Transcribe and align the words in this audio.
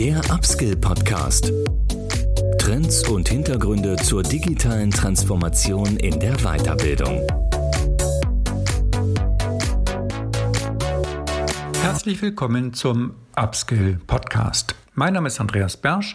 Der 0.00 0.18
Upskill 0.32 0.76
Podcast. 0.76 1.52
Trends 2.58 3.06
und 3.06 3.28
Hintergründe 3.28 3.96
zur 3.96 4.22
digitalen 4.22 4.90
Transformation 4.90 5.98
in 5.98 6.18
der 6.18 6.38
Weiterbildung. 6.38 7.26
Herzlich 11.82 12.22
willkommen 12.22 12.72
zum 12.72 13.12
Upskill 13.36 14.00
Podcast. 14.06 14.74
Mein 14.94 15.12
Name 15.12 15.26
ist 15.26 15.38
Andreas 15.38 15.76
Bersch. 15.76 16.14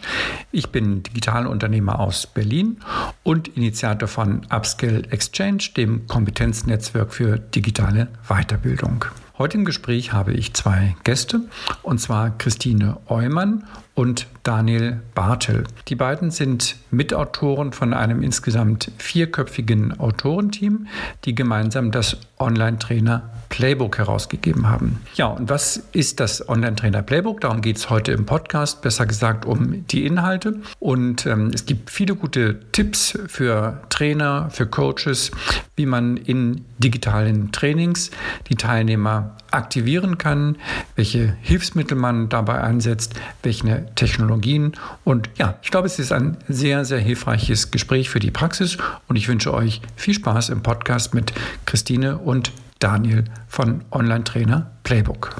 Ich 0.50 0.70
bin 0.70 1.04
Digitalunternehmer 1.04 2.00
aus 2.00 2.26
Berlin 2.26 2.80
und 3.22 3.46
Initiator 3.56 4.08
von 4.08 4.44
Upskill 4.50 5.06
Exchange, 5.12 5.62
dem 5.76 6.08
Kompetenznetzwerk 6.08 7.14
für 7.14 7.38
digitale 7.38 8.08
Weiterbildung. 8.26 9.04
Heute 9.38 9.58
im 9.58 9.66
Gespräch 9.66 10.14
habe 10.14 10.32
ich 10.32 10.54
zwei 10.54 10.96
Gäste, 11.04 11.42
und 11.82 12.00
zwar 12.00 12.30
Christine 12.38 12.96
Eumann 13.06 13.64
und 13.94 14.28
Daniel 14.44 15.02
Bartel. 15.14 15.64
Die 15.88 15.94
beiden 15.94 16.30
sind 16.30 16.76
Mitautoren 16.90 17.72
von 17.74 17.92
einem 17.92 18.22
insgesamt 18.22 18.90
vierköpfigen 18.96 20.00
Autorenteam, 20.00 20.86
die 21.26 21.34
gemeinsam 21.34 21.90
das 21.90 22.16
Online-Trainer 22.38 23.28
Playbook 23.56 23.96
herausgegeben 23.96 24.68
haben. 24.68 25.00
Ja, 25.14 25.28
und 25.28 25.48
was 25.48 25.78
ist 25.92 26.20
das 26.20 26.46
Online-Trainer 26.46 27.00
Playbook? 27.00 27.40
Darum 27.40 27.62
geht 27.62 27.78
es 27.78 27.88
heute 27.88 28.12
im 28.12 28.26
Podcast, 28.26 28.82
besser 28.82 29.06
gesagt 29.06 29.46
um 29.46 29.86
die 29.86 30.04
Inhalte. 30.04 30.60
Und 30.78 31.24
ähm, 31.24 31.52
es 31.54 31.64
gibt 31.64 31.88
viele 31.88 32.16
gute 32.16 32.60
Tipps 32.72 33.18
für 33.28 33.80
Trainer, 33.88 34.50
für 34.50 34.66
Coaches, 34.66 35.30
wie 35.74 35.86
man 35.86 36.18
in 36.18 36.66
digitalen 36.76 37.50
Trainings 37.50 38.10
die 38.50 38.56
Teilnehmer 38.56 39.38
aktivieren 39.50 40.18
kann, 40.18 40.56
welche 40.94 41.34
Hilfsmittel 41.40 41.96
man 41.96 42.28
dabei 42.28 42.60
einsetzt, 42.60 43.14
welche 43.42 43.86
Technologien. 43.94 44.72
Und 45.02 45.30
ja, 45.38 45.54
ich 45.62 45.70
glaube, 45.70 45.86
es 45.86 45.98
ist 45.98 46.12
ein 46.12 46.36
sehr, 46.46 46.84
sehr 46.84 46.98
hilfreiches 46.98 47.70
Gespräch 47.70 48.10
für 48.10 48.18
die 48.18 48.30
Praxis 48.30 48.76
und 49.08 49.16
ich 49.16 49.28
wünsche 49.28 49.54
euch 49.54 49.80
viel 49.96 50.12
Spaß 50.12 50.50
im 50.50 50.62
Podcast 50.62 51.14
mit 51.14 51.32
Christine 51.64 52.18
und 52.18 52.52
Daniel 52.78 53.24
von 53.48 53.84
Online-Trainer 53.90 54.70
Playbook. 54.82 55.34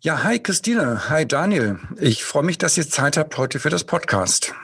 Ja, 0.00 0.24
hi 0.24 0.38
Christine, 0.38 1.08
hi 1.08 1.26
Daniel. 1.26 1.78
Ich 2.00 2.24
freue 2.24 2.42
mich, 2.42 2.58
dass 2.58 2.76
ihr 2.76 2.88
Zeit 2.88 3.16
habt 3.16 3.38
heute 3.38 3.58
für 3.60 3.70
das 3.70 3.84
Podcast. 3.84 4.54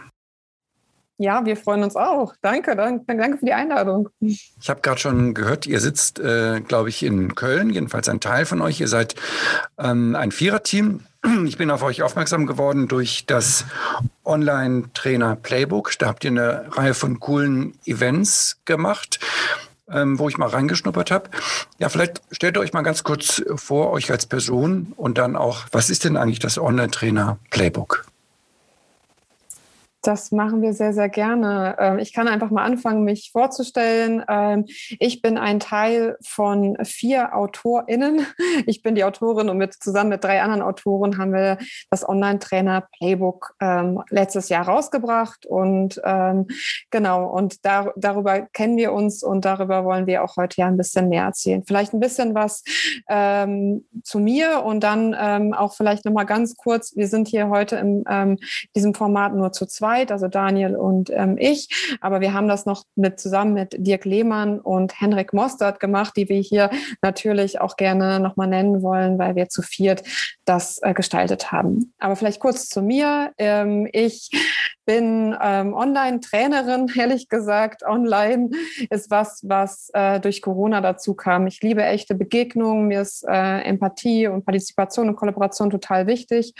Ja, 1.20 1.44
wir 1.44 1.56
freuen 1.56 1.82
uns 1.82 1.96
auch. 1.96 2.34
Danke, 2.42 2.76
danke, 2.76 3.04
danke 3.16 3.38
für 3.38 3.44
die 3.44 3.52
Einladung. 3.52 4.08
Ich 4.20 4.52
habe 4.68 4.80
gerade 4.80 5.00
schon 5.00 5.34
gehört, 5.34 5.66
ihr 5.66 5.80
sitzt, 5.80 6.20
äh, 6.20 6.60
glaube 6.60 6.90
ich, 6.90 7.02
in 7.02 7.34
Köln, 7.34 7.70
jedenfalls 7.70 8.08
ein 8.08 8.20
Teil 8.20 8.46
von 8.46 8.60
euch. 8.60 8.80
Ihr 8.80 8.86
seid 8.86 9.16
ähm, 9.78 10.14
ein 10.14 10.30
Viererteam. 10.30 11.00
Ich 11.46 11.58
bin 11.58 11.72
auf 11.72 11.82
euch 11.82 12.02
aufmerksam 12.02 12.46
geworden 12.46 12.86
durch 12.86 13.26
das 13.26 13.64
Online-Trainer 14.24 15.34
Playbook. 15.34 15.98
Da 15.98 16.06
habt 16.06 16.24
ihr 16.24 16.30
eine 16.30 16.66
Reihe 16.70 16.94
von 16.94 17.18
coolen 17.18 17.74
Events 17.84 18.60
gemacht, 18.64 19.18
ähm, 19.92 20.18
wo 20.18 20.28
ich 20.28 20.38
mal 20.38 20.48
reingeschnuppert 20.48 21.10
habe. 21.10 21.30
Ja, 21.78 21.88
vielleicht 21.88 22.22
stellt 22.30 22.58
euch 22.58 22.72
mal 22.72 22.82
ganz 22.82 23.04
kurz 23.04 23.42
vor, 23.56 23.90
euch 23.90 24.10
als 24.10 24.26
Person 24.26 24.92
und 24.96 25.18
dann 25.18 25.36
auch, 25.36 25.66
was 25.72 25.90
ist 25.90 26.04
denn 26.04 26.16
eigentlich 26.16 26.38
das 26.38 26.58
Online-Trainer 26.58 27.38
Playbook? 27.50 28.06
Das 30.08 30.32
machen 30.32 30.62
wir 30.62 30.72
sehr, 30.72 30.94
sehr 30.94 31.10
gerne. 31.10 31.76
Ähm, 31.78 31.98
ich 31.98 32.14
kann 32.14 32.28
einfach 32.28 32.50
mal 32.50 32.64
anfangen, 32.64 33.04
mich 33.04 33.28
vorzustellen. 33.30 34.24
Ähm, 34.26 34.64
ich 34.98 35.20
bin 35.20 35.36
ein 35.36 35.60
Teil 35.60 36.16
von 36.22 36.78
vier 36.82 37.34
AutorInnen. 37.34 38.26
Ich 38.66 38.82
bin 38.82 38.94
die 38.94 39.04
Autorin 39.04 39.48
und 39.48 39.58
mit, 39.58 39.74
zusammen 39.74 40.10
mit 40.10 40.24
drei 40.24 40.42
anderen 40.42 40.62
Autoren 40.62 41.18
haben 41.18 41.32
wir 41.32 41.58
das 41.90 42.08
Online-Trainer 42.08 42.88
Playbook 42.96 43.54
ähm, 43.60 44.02
letztes 44.10 44.48
Jahr 44.48 44.66
rausgebracht. 44.66 45.46
Und 45.46 46.00
genau, 46.90 47.26
und 47.26 47.64
da, 47.64 47.92
darüber 47.96 48.40
kennen 48.40 48.76
wir 48.76 48.92
uns 48.92 49.22
und 49.22 49.44
darüber 49.44 49.84
wollen 49.84 50.06
wir 50.06 50.22
auch 50.24 50.36
heute 50.36 50.60
ja 50.60 50.66
ein 50.66 50.76
bisschen 50.76 51.08
mehr 51.08 51.24
erzählen. 51.24 51.62
Vielleicht 51.66 51.92
ein 51.92 52.00
bisschen 52.00 52.34
was 52.34 52.62
zu 54.02 54.18
mir 54.18 54.62
und 54.64 54.84
dann 54.84 55.54
auch 55.54 55.74
vielleicht 55.74 56.04
nochmal 56.04 56.26
ganz 56.26 56.56
kurz. 56.56 56.94
Wir 56.96 57.08
sind 57.08 57.28
hier 57.28 57.48
heute 57.48 57.76
in 57.76 58.04
diesem 58.74 58.94
Format 58.94 59.34
nur 59.34 59.52
zu 59.52 59.66
zweit 59.66 59.97
zweit, 59.98 60.12
also 60.12 60.28
Daniel 60.28 60.76
und 60.76 61.10
ähm, 61.10 61.36
ich. 61.38 61.96
Aber 62.00 62.20
wir 62.20 62.32
haben 62.32 62.48
das 62.48 62.66
noch 62.66 62.84
mit 62.94 63.20
zusammen 63.20 63.54
mit 63.54 63.74
Dirk 63.78 64.04
Lehmann 64.04 64.60
und 64.60 65.00
Henrik 65.00 65.32
Mostert 65.32 65.80
gemacht, 65.80 66.14
die 66.16 66.28
wir 66.28 66.40
hier 66.40 66.70
natürlich 67.02 67.60
auch 67.60 67.76
gerne 67.76 68.20
nochmal 68.20 68.48
nennen 68.48 68.82
wollen, 68.82 69.18
weil 69.18 69.34
wir 69.36 69.48
zu 69.48 69.62
viert 69.62 70.02
das 70.44 70.78
äh, 70.82 70.94
gestaltet 70.94 71.52
haben. 71.52 71.92
Aber 71.98 72.16
vielleicht 72.16 72.40
kurz 72.40 72.68
zu 72.68 72.82
mir. 72.82 73.32
Ähm, 73.38 73.88
ich 73.92 74.30
bin 74.88 75.36
ähm, 75.42 75.74
Online-Trainerin, 75.74 76.90
ehrlich 76.96 77.28
gesagt. 77.28 77.82
Online 77.84 78.48
ist 78.88 79.10
was, 79.10 79.42
was 79.46 79.90
äh, 79.92 80.18
durch 80.18 80.40
Corona 80.40 80.80
dazu 80.80 81.12
kam. 81.12 81.46
Ich 81.46 81.60
liebe 81.60 81.84
echte 81.84 82.14
Begegnungen. 82.14 82.88
Mir 82.88 83.02
ist 83.02 83.22
äh, 83.28 83.60
Empathie 83.60 84.28
und 84.28 84.46
Partizipation 84.46 85.10
und 85.10 85.16
Kollaboration 85.16 85.68
total 85.68 86.06
wichtig. 86.06 86.54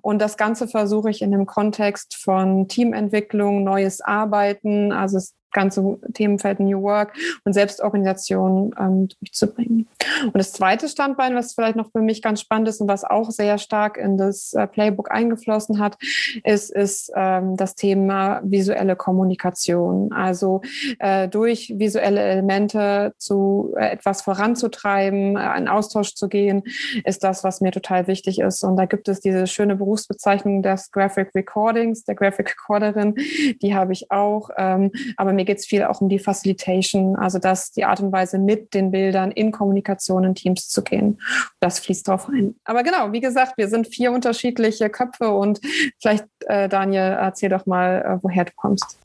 Und 0.00 0.22
das 0.22 0.36
Ganze 0.36 0.68
versuche 0.68 1.10
ich 1.10 1.22
in 1.22 1.32
dem 1.32 1.44
Kontext 1.44 2.14
von 2.14 2.68
Teamentwicklung, 2.68 3.64
neues 3.64 4.00
Arbeiten, 4.00 4.92
also 4.92 5.16
es 5.16 5.34
ganze 5.52 5.98
Themenfeld 6.14 6.60
New 6.60 6.82
Work 6.82 7.14
und 7.44 7.52
Selbstorganisation 7.52 8.74
ähm, 8.78 9.08
durchzubringen. 9.20 9.88
Und 10.24 10.36
das 10.36 10.52
zweite 10.52 10.88
Standbein, 10.88 11.34
was 11.34 11.54
vielleicht 11.54 11.76
noch 11.76 11.90
für 11.90 12.00
mich 12.00 12.22
ganz 12.22 12.40
spannend 12.40 12.68
ist 12.68 12.80
und 12.80 12.88
was 12.88 13.04
auch 13.04 13.30
sehr 13.30 13.58
stark 13.58 13.96
in 13.96 14.16
das 14.16 14.52
äh, 14.52 14.66
Playbook 14.66 15.10
eingeflossen 15.10 15.78
hat, 15.78 15.96
ist, 16.44 16.70
ist 16.70 17.12
ähm, 17.14 17.56
das 17.56 17.74
Thema 17.74 18.40
visuelle 18.44 18.96
Kommunikation. 18.96 20.12
Also 20.12 20.62
äh, 20.98 21.28
durch 21.28 21.74
visuelle 21.76 22.20
Elemente 22.20 23.14
zu 23.18 23.74
äh, 23.76 23.92
etwas 23.92 24.22
voranzutreiben, 24.22 25.36
äh, 25.36 25.58
in 25.58 25.68
Austausch 25.68 26.14
zu 26.14 26.28
gehen, 26.28 26.62
ist 27.04 27.24
das, 27.24 27.44
was 27.44 27.60
mir 27.60 27.72
total 27.72 28.06
wichtig 28.06 28.40
ist. 28.40 28.62
Und 28.64 28.76
da 28.76 28.86
gibt 28.86 29.08
es 29.08 29.20
diese 29.20 29.46
schöne 29.46 29.76
Berufsbezeichnung 29.76 30.62
des 30.62 30.90
Graphic 30.90 31.34
Recordings, 31.34 32.04
der 32.04 32.14
Graphic 32.14 32.50
Recorderin, 32.50 33.14
die 33.62 33.74
habe 33.74 33.92
ich 33.92 34.10
auch. 34.10 34.50
Ähm, 34.56 34.90
aber 35.16 35.32
mir 35.32 35.41
mir 35.42 35.46
geht 35.46 35.58
es 35.58 35.66
viel 35.66 35.82
auch 35.82 36.00
um 36.00 36.08
die 36.08 36.20
Facilitation, 36.20 37.16
also 37.16 37.40
dass 37.40 37.72
die 37.72 37.84
Art 37.84 37.98
und 37.98 38.12
Weise 38.12 38.38
mit 38.38 38.74
den 38.74 38.92
Bildern 38.92 39.32
in 39.32 39.50
Kommunikation 39.50 40.22
in 40.22 40.36
Teams 40.36 40.68
zu 40.68 40.82
gehen. 40.82 41.20
Das 41.58 41.80
fließt 41.80 42.06
drauf 42.06 42.28
ein. 42.28 42.54
Aber 42.64 42.84
genau, 42.84 43.12
wie 43.12 43.20
gesagt, 43.20 43.58
wir 43.58 43.68
sind 43.68 43.88
vier 43.88 44.12
unterschiedliche 44.12 44.88
Köpfe 44.88 45.30
und 45.30 45.60
vielleicht, 46.00 46.26
äh, 46.46 46.68
Daniel, 46.68 47.16
erzähl 47.20 47.48
doch 47.48 47.66
mal, 47.66 48.02
äh, 48.02 48.18
woher 48.22 48.44
du 48.44 48.52
kommst. 48.54 48.98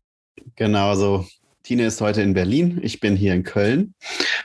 Genau, 0.56 0.94
so 0.94 1.26
Tine 1.64 1.88
ist 1.88 2.02
heute 2.02 2.22
in 2.22 2.36
Berlin, 2.36 2.80
ich 2.84 3.00
bin 3.00 3.16
hier 3.16 3.34
in 3.34 3.44
Köln. 3.44 3.96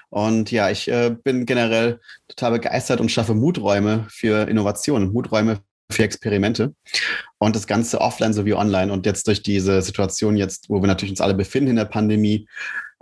Und 0.08 0.50
ja, 0.50 0.70
ich 0.70 0.88
äh, 0.88 1.14
bin 1.22 1.44
generell 1.44 2.00
total 2.28 2.52
begeistert 2.52 3.00
und 3.00 3.10
schaffe 3.10 3.34
Muträume 3.34 4.06
für 4.08 4.48
Innovationen, 4.48 5.12
Muträume 5.12 5.60
für 5.92 6.04
Experimente 6.04 6.74
und 7.38 7.56
das 7.56 7.66
Ganze 7.66 8.00
offline 8.00 8.32
sowie 8.32 8.54
online. 8.54 8.92
Und 8.92 9.06
jetzt 9.06 9.26
durch 9.26 9.42
diese 9.42 9.82
Situation 9.82 10.36
jetzt, 10.36 10.68
wo 10.68 10.80
wir 10.80 10.88
natürlich 10.88 11.12
uns 11.12 11.20
alle 11.20 11.34
befinden 11.34 11.70
in 11.70 11.76
der 11.76 11.84
Pandemie, 11.84 12.46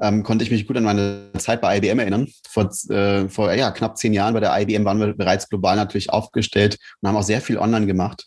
ähm, 0.00 0.22
konnte 0.22 0.44
ich 0.44 0.50
mich 0.50 0.66
gut 0.66 0.76
an 0.76 0.84
meine 0.84 1.30
Zeit 1.38 1.60
bei 1.60 1.76
IBM 1.76 1.98
erinnern. 1.98 2.28
Vor, 2.48 2.70
äh, 2.88 3.28
vor 3.28 3.52
ja, 3.52 3.70
knapp 3.70 3.98
zehn 3.98 4.14
Jahren 4.14 4.32
bei 4.32 4.40
der 4.40 4.58
IBM 4.58 4.84
waren 4.84 4.98
wir 4.98 5.12
bereits 5.12 5.48
global 5.48 5.76
natürlich 5.76 6.10
aufgestellt 6.10 6.78
und 7.00 7.08
haben 7.08 7.16
auch 7.16 7.22
sehr 7.22 7.40
viel 7.40 7.58
online 7.58 7.86
gemacht. 7.86 8.26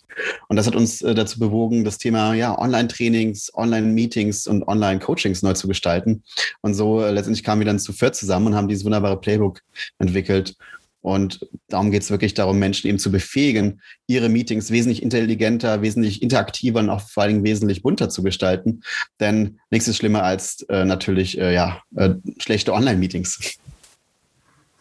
Und 0.50 0.58
das 0.58 0.68
hat 0.68 0.76
uns 0.76 1.02
äh, 1.02 1.16
dazu 1.16 1.40
bewogen, 1.40 1.84
das 1.84 1.98
Thema 1.98 2.36
ja, 2.36 2.58
Online-Trainings, 2.58 3.52
Online-Meetings 3.56 4.46
und 4.46 4.68
Online-Coachings 4.68 5.42
neu 5.42 5.54
zu 5.54 5.68
gestalten. 5.68 6.24
Und 6.62 6.76
so 6.76 7.02
äh, 7.02 7.12
letztendlich 7.12 7.44
kamen 7.44 7.62
wir 7.62 7.66
dann 7.66 7.80
zu 7.80 7.92
viert 7.92 8.16
zusammen 8.16 8.48
und 8.48 8.56
haben 8.56 8.68
dieses 8.68 8.86
wunderbare 8.86 9.20
Playbook 9.20 9.60
entwickelt 9.98 10.56
und 11.04 11.46
darum 11.68 11.92
geht 11.92 12.02
es 12.02 12.12
wirklich 12.12 12.34
darum, 12.34 12.60
Menschen 12.60 12.88
eben 12.88 12.98
zu 12.98 13.12
befähigen, 13.12 13.82
ihre 14.08 14.30
Meetings 14.30 14.72
wesentlich 14.72 15.04
intelligenter, 15.04 15.82
wesentlich 15.82 16.22
interaktiver 16.22 16.80
und 16.80 16.90
auch 16.90 17.02
vor 17.02 17.24
allen 17.24 17.34
Dingen 17.34 17.44
wesentlich 17.44 17.84
bunter 17.84 18.08
zu 18.08 18.24
gestalten. 18.24 18.82
Denn 19.20 19.60
nichts 19.70 19.90
ist 19.90 19.98
schlimmer 19.98 20.24
als 20.24 20.62
äh, 20.70 20.86
natürlich 20.86 21.38
äh, 21.38 21.54
ja, 21.54 21.82
äh, 21.98 22.12
schlechte 22.40 22.72
Online-Meetings 22.72 23.60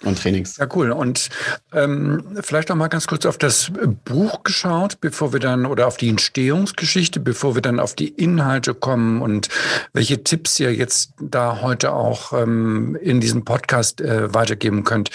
und 0.04 0.18
Trainings. 0.18 0.56
Ja, 0.56 0.66
cool. 0.74 0.90
Und 0.90 1.28
ähm, 1.72 2.24
vielleicht 2.40 2.68
noch 2.68 2.76
mal 2.76 2.88
ganz 2.88 3.06
kurz 3.06 3.26
auf 3.26 3.38
das 3.38 3.72
Buch 4.04 4.42
geschaut, 4.42 5.00
bevor 5.00 5.32
wir 5.32 5.40
dann, 5.40 5.66
oder 5.66 5.86
auf 5.86 5.96
die 5.96 6.08
Entstehungsgeschichte, 6.08 7.20
bevor 7.20 7.54
wir 7.54 7.62
dann 7.62 7.80
auf 7.80 7.94
die 7.94 8.08
Inhalte 8.08 8.74
kommen 8.74 9.22
und 9.22 9.48
welche 9.92 10.22
Tipps 10.24 10.58
ihr 10.60 10.74
jetzt 10.74 11.12
da 11.20 11.60
heute 11.60 11.92
auch 11.92 12.32
ähm, 12.32 12.96
in 13.00 13.20
diesem 13.20 13.44
Podcast 13.44 14.00
äh, 14.00 14.32
weitergeben 14.34 14.84
könnt. 14.84 15.10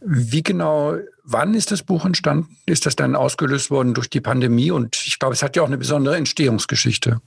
Wie 0.00 0.42
genau, 0.42 0.96
wann 1.24 1.54
ist 1.54 1.70
das 1.70 1.82
Buch 1.82 2.04
entstanden? 2.04 2.56
Ist 2.66 2.86
das 2.86 2.96
dann 2.96 3.16
ausgelöst 3.16 3.70
worden 3.70 3.94
durch 3.94 4.10
die 4.10 4.20
Pandemie? 4.20 4.70
Und 4.70 4.96
ich 5.06 5.18
glaube, 5.18 5.34
es 5.34 5.42
hat 5.42 5.56
ja 5.56 5.62
auch 5.62 5.68
eine 5.68 5.78
besondere 5.78 6.16
Entstehungsgeschichte. 6.16 7.20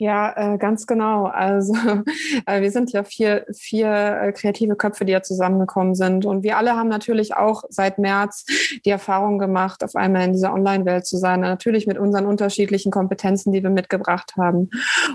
Ja, 0.00 0.54
äh, 0.54 0.58
ganz 0.58 0.86
genau. 0.86 1.24
Also 1.24 1.74
äh, 2.46 2.60
wir 2.60 2.70
sind 2.70 2.92
ja 2.92 3.02
vier, 3.02 3.44
vier 3.52 4.20
äh, 4.22 4.32
kreative 4.32 4.76
Köpfe, 4.76 5.04
die 5.04 5.10
ja 5.10 5.22
zusammengekommen 5.22 5.96
sind. 5.96 6.24
Und 6.24 6.44
wir 6.44 6.56
alle 6.56 6.76
haben 6.76 6.88
natürlich 6.88 7.34
auch 7.34 7.64
seit 7.68 7.98
März 7.98 8.44
die 8.84 8.90
Erfahrung 8.90 9.38
gemacht, 9.40 9.82
auf 9.82 9.96
einmal 9.96 10.24
in 10.24 10.32
dieser 10.32 10.54
Online-Welt 10.54 11.04
zu 11.04 11.16
sein. 11.16 11.40
Natürlich 11.40 11.88
mit 11.88 11.98
unseren 11.98 12.26
unterschiedlichen 12.26 12.92
Kompetenzen, 12.92 13.52
die 13.52 13.64
wir 13.64 13.70
mitgebracht 13.70 14.34
haben. 14.38 14.70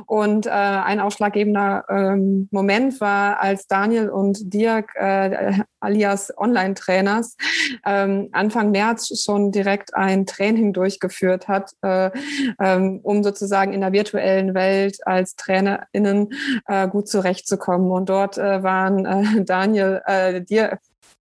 Und 0.05 0.47
äh, 0.47 0.49
ein 0.49 0.99
ausschlaggebender 0.99 1.85
ähm, 1.87 2.49
Moment 2.51 2.99
war, 2.99 3.39
als 3.41 3.67
Daniel 3.67 4.09
und 4.09 4.53
Dirk 4.53 4.91
äh, 4.95 5.59
alias 5.83 6.33
Online-Trainers 6.37 7.37
ähm, 7.85 8.29
Anfang 8.31 8.71
März 8.71 9.21
schon 9.21 9.51
direkt 9.51 9.93
ein 9.95 10.25
Training 10.25 10.73
durchgeführt 10.73 11.47
hat, 11.47 11.71
äh, 11.81 12.11
ähm, 12.59 12.99
um 13.03 13.23
sozusagen 13.23 13.73
in 13.73 13.81
der 13.81 13.91
virtuellen 13.91 14.53
Welt 14.53 14.97
als 15.05 15.35
TrainerInnen 15.35 16.29
äh, 16.67 16.87
gut 16.87 17.07
zurechtzukommen. 17.07 17.91
Und 17.91 18.09
dort 18.09 18.37
äh, 18.37 18.63
waren 18.63 19.05
äh, 19.05 19.43
Daniel, 19.45 20.01
äh, 20.05 20.41
dir, 20.41 20.79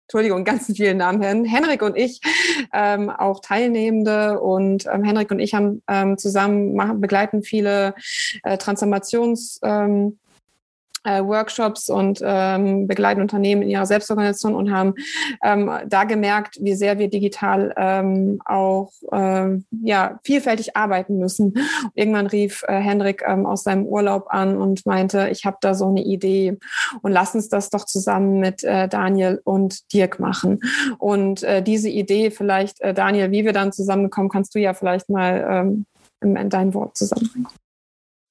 Entschuldigung, 0.07 0.44
ganz 0.44 0.68
vielen 0.68 0.98
Namen, 0.98 1.46
Henrik 1.46 1.81
und 1.81 1.98
ich 1.98 2.22
ähm, 2.74 3.10
auch 3.10 3.40
Teilnehmende 3.40 4.40
und 4.40 4.86
ähm, 4.86 5.04
Henrik 5.04 5.31
und 5.31 5.40
ich 5.40 5.56
haben 5.56 5.81
ähm, 5.90 6.18
zusammen 6.18 6.75
machen, 6.75 7.02
begleiten 7.02 7.42
viele 7.42 7.96
äh, 8.44 8.57
Transformations 8.57 9.60
ähm, 9.63 10.19
äh, 10.19 10.25
Workshops 11.06 11.90
und 11.90 12.19
ähm, 12.24 12.88
begleiten 12.88 13.22
Unternehmen 13.22 13.62
in 13.62 13.69
ihrer 13.69 13.86
Selbstorganisation 13.86 14.56
und 14.56 14.72
haben 14.72 14.94
ähm, 15.44 15.72
da 15.88 16.04
gemerkt, 16.04 16.57
wie 16.62 16.75
sehr 16.75 17.00
wir 17.00 17.10
digital 17.10 17.74
ähm, 17.78 18.42
auch 18.46 18.92
ähm, 19.12 19.66
ja, 19.84 20.19
vielfältig 20.24 20.75
arbeiten 20.75 21.18
müssen. 21.18 21.54
Irgendwann 21.94 22.28
rief 22.28 22.63
äh, 22.68 22.80
Henrik 22.80 23.24
ähm, 23.25 23.46
aus 23.46 23.63
seinem 23.63 23.86
Urlaub 23.86 24.28
an 24.30 24.57
und 24.57 24.86
meinte, 24.86 25.30
ich 25.30 25.46
habe 25.46 25.57
da 25.62 25.74
so 25.74 25.88
eine 25.88 26.04
Idee 26.04 26.57
und 27.02 27.12
lass 27.12 27.36
uns 27.36 27.50
das 27.50 27.69
doch 27.69 27.86
zusammen 27.86 28.40
mit 28.40 28.63
äh, 28.63 28.88
Daniel 28.88 29.42
und 29.44 29.94
Dirk 29.94 30.19
machen. 30.19 30.60
Und 30.98 31.44
äh, 31.44 31.62
diese 31.62 31.90
Idee 31.90 32.31
vielleicht, 32.31 32.81
äh, 32.81 32.94
Daniel, 32.94 33.31
wie 33.31 33.46
wir 33.46 33.54
dann 33.54 33.72
zusammenkommen, 33.72 34.30
kannst 34.30 34.56
du 34.56 34.60
ja 34.60 34.74
vielleicht 34.74 35.10
mal 35.10 35.46
ähm, 35.50 35.86
in 36.22 36.50
dein 36.50 36.74
Wort 36.74 36.98
zusammenbringen. 36.98 37.48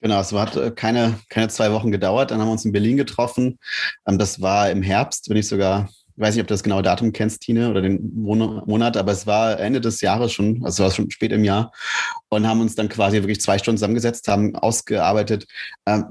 Genau, 0.05 0.21
es 0.21 0.35
hat 0.35 0.55
äh, 0.57 0.71
keine, 0.71 1.19
keine 1.31 1.49
zwei 1.49 1.73
Wochen 1.73 1.91
gedauert. 1.91 2.31
Dann 2.31 2.39
haben 2.39 2.49
wir 2.49 2.53
uns 2.53 2.67
in 2.67 2.73
Berlin 2.73 2.99
getroffen. 2.99 3.59
Ähm, 4.07 4.19
das 4.19 4.39
war 4.43 4.71
im 4.71 4.83
Herbst, 4.83 5.31
wenn 5.31 5.39
ich 5.39 5.49
sogar, 5.49 5.89
ich 6.15 6.21
weiß 6.21 6.35
nicht, 6.35 6.43
ob 6.43 6.47
du 6.47 6.53
das 6.53 6.63
genaue 6.63 6.83
Datum 6.83 7.15
kennst, 7.15 7.41
Tine, 7.41 7.71
oder 7.71 7.81
den 7.81 8.15
Monat, 8.15 8.99
aber 8.99 9.13
es 9.13 9.27
war 9.27 9.59
Ende 9.59 9.81
des 9.81 10.03
Jahres 10.03 10.31
schon, 10.31 10.63
also 10.63 10.85
es 10.85 10.91
war 10.91 10.95
schon 10.95 11.11
spät 11.11 11.33
im 11.33 11.43
Jahr. 11.43 11.73
Und 12.29 12.47
haben 12.47 12.61
uns 12.61 12.75
dann 12.75 12.91
quasi 12.91 13.17
wirklich 13.23 13.41
zwei 13.41 13.57
Stunden 13.57 13.79
zusammengesetzt, 13.79 14.29
haben 14.29 14.55
ausgearbeitet, 14.55 15.47
ähm, 15.87 16.05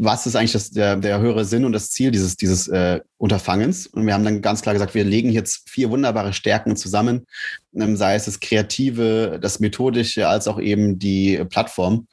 was 0.00 0.26
ist 0.26 0.36
eigentlich 0.36 0.52
das, 0.52 0.70
der, 0.70 0.96
der 0.96 1.18
höhere 1.18 1.44
Sinn 1.44 1.64
und 1.64 1.72
das 1.72 1.90
Ziel 1.90 2.12
dieses, 2.12 2.36
dieses 2.36 2.68
äh, 2.68 3.00
Unterfangens? 3.16 3.88
Und 3.88 4.06
wir 4.06 4.14
haben 4.14 4.24
dann 4.24 4.42
ganz 4.42 4.62
klar 4.62 4.72
gesagt, 4.72 4.94
wir 4.94 5.02
legen 5.02 5.30
jetzt 5.30 5.68
vier 5.68 5.90
wunderbare 5.90 6.32
Stärken 6.32 6.76
zusammen, 6.76 7.26
ähm, 7.74 7.96
sei 7.96 8.14
es 8.14 8.26
das 8.26 8.38
Kreative, 8.38 9.40
das 9.42 9.58
Methodische, 9.58 10.28
als 10.28 10.46
auch 10.46 10.60
eben 10.60 11.00
die 11.00 11.44
Plattform. 11.50 12.06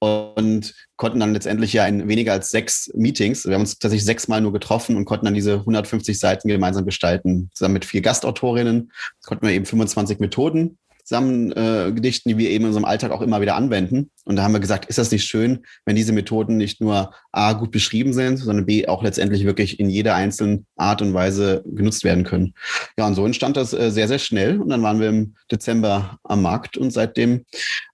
Und 0.00 0.74
konnten 0.96 1.20
dann 1.20 1.32
letztendlich 1.32 1.72
ja 1.72 1.86
in 1.86 2.08
weniger 2.08 2.32
als 2.32 2.50
sechs 2.50 2.90
Meetings, 2.94 3.46
wir 3.46 3.54
haben 3.54 3.62
uns 3.62 3.78
tatsächlich 3.78 4.04
sechsmal 4.04 4.40
nur 4.40 4.52
getroffen 4.52 4.96
und 4.96 5.04
konnten 5.04 5.26
dann 5.26 5.34
diese 5.34 5.54
150 5.54 6.18
Seiten 6.18 6.48
gemeinsam 6.48 6.84
gestalten. 6.84 7.50
Zusammen 7.54 7.74
mit 7.74 7.84
vier 7.84 8.02
Gastautorinnen 8.02 8.90
konnten 9.24 9.46
wir 9.46 9.54
eben 9.54 9.66
25 9.66 10.18
Methoden 10.18 10.78
zusammen 11.10 11.50
äh, 11.52 11.92
die 11.92 12.38
wir 12.38 12.50
eben 12.50 12.64
in 12.64 12.68
unserem 12.68 12.84
Alltag 12.84 13.10
auch 13.10 13.20
immer 13.20 13.40
wieder 13.40 13.56
anwenden. 13.56 14.10
Und 14.24 14.36
da 14.36 14.44
haben 14.44 14.52
wir 14.52 14.60
gesagt, 14.60 14.84
ist 14.84 14.98
das 14.98 15.10
nicht 15.10 15.24
schön, 15.24 15.66
wenn 15.84 15.96
diese 15.96 16.12
Methoden 16.12 16.56
nicht 16.56 16.80
nur 16.80 17.12
A 17.32 17.52
gut 17.54 17.72
beschrieben 17.72 18.12
sind, 18.12 18.36
sondern 18.36 18.64
B 18.64 18.86
auch 18.86 19.02
letztendlich 19.02 19.44
wirklich 19.44 19.80
in 19.80 19.90
jeder 19.90 20.14
einzelnen 20.14 20.66
Art 20.76 21.02
und 21.02 21.12
Weise 21.12 21.64
genutzt 21.66 22.04
werden 22.04 22.22
können. 22.22 22.54
Ja, 22.96 23.08
und 23.08 23.16
so 23.16 23.26
entstand 23.26 23.56
das 23.56 23.72
äh, 23.72 23.90
sehr, 23.90 24.06
sehr 24.06 24.20
schnell. 24.20 24.60
Und 24.60 24.68
dann 24.68 24.84
waren 24.84 25.00
wir 25.00 25.08
im 25.08 25.34
Dezember 25.50 26.18
am 26.22 26.42
Markt 26.42 26.76
und 26.76 26.92
seitdem 26.92 27.44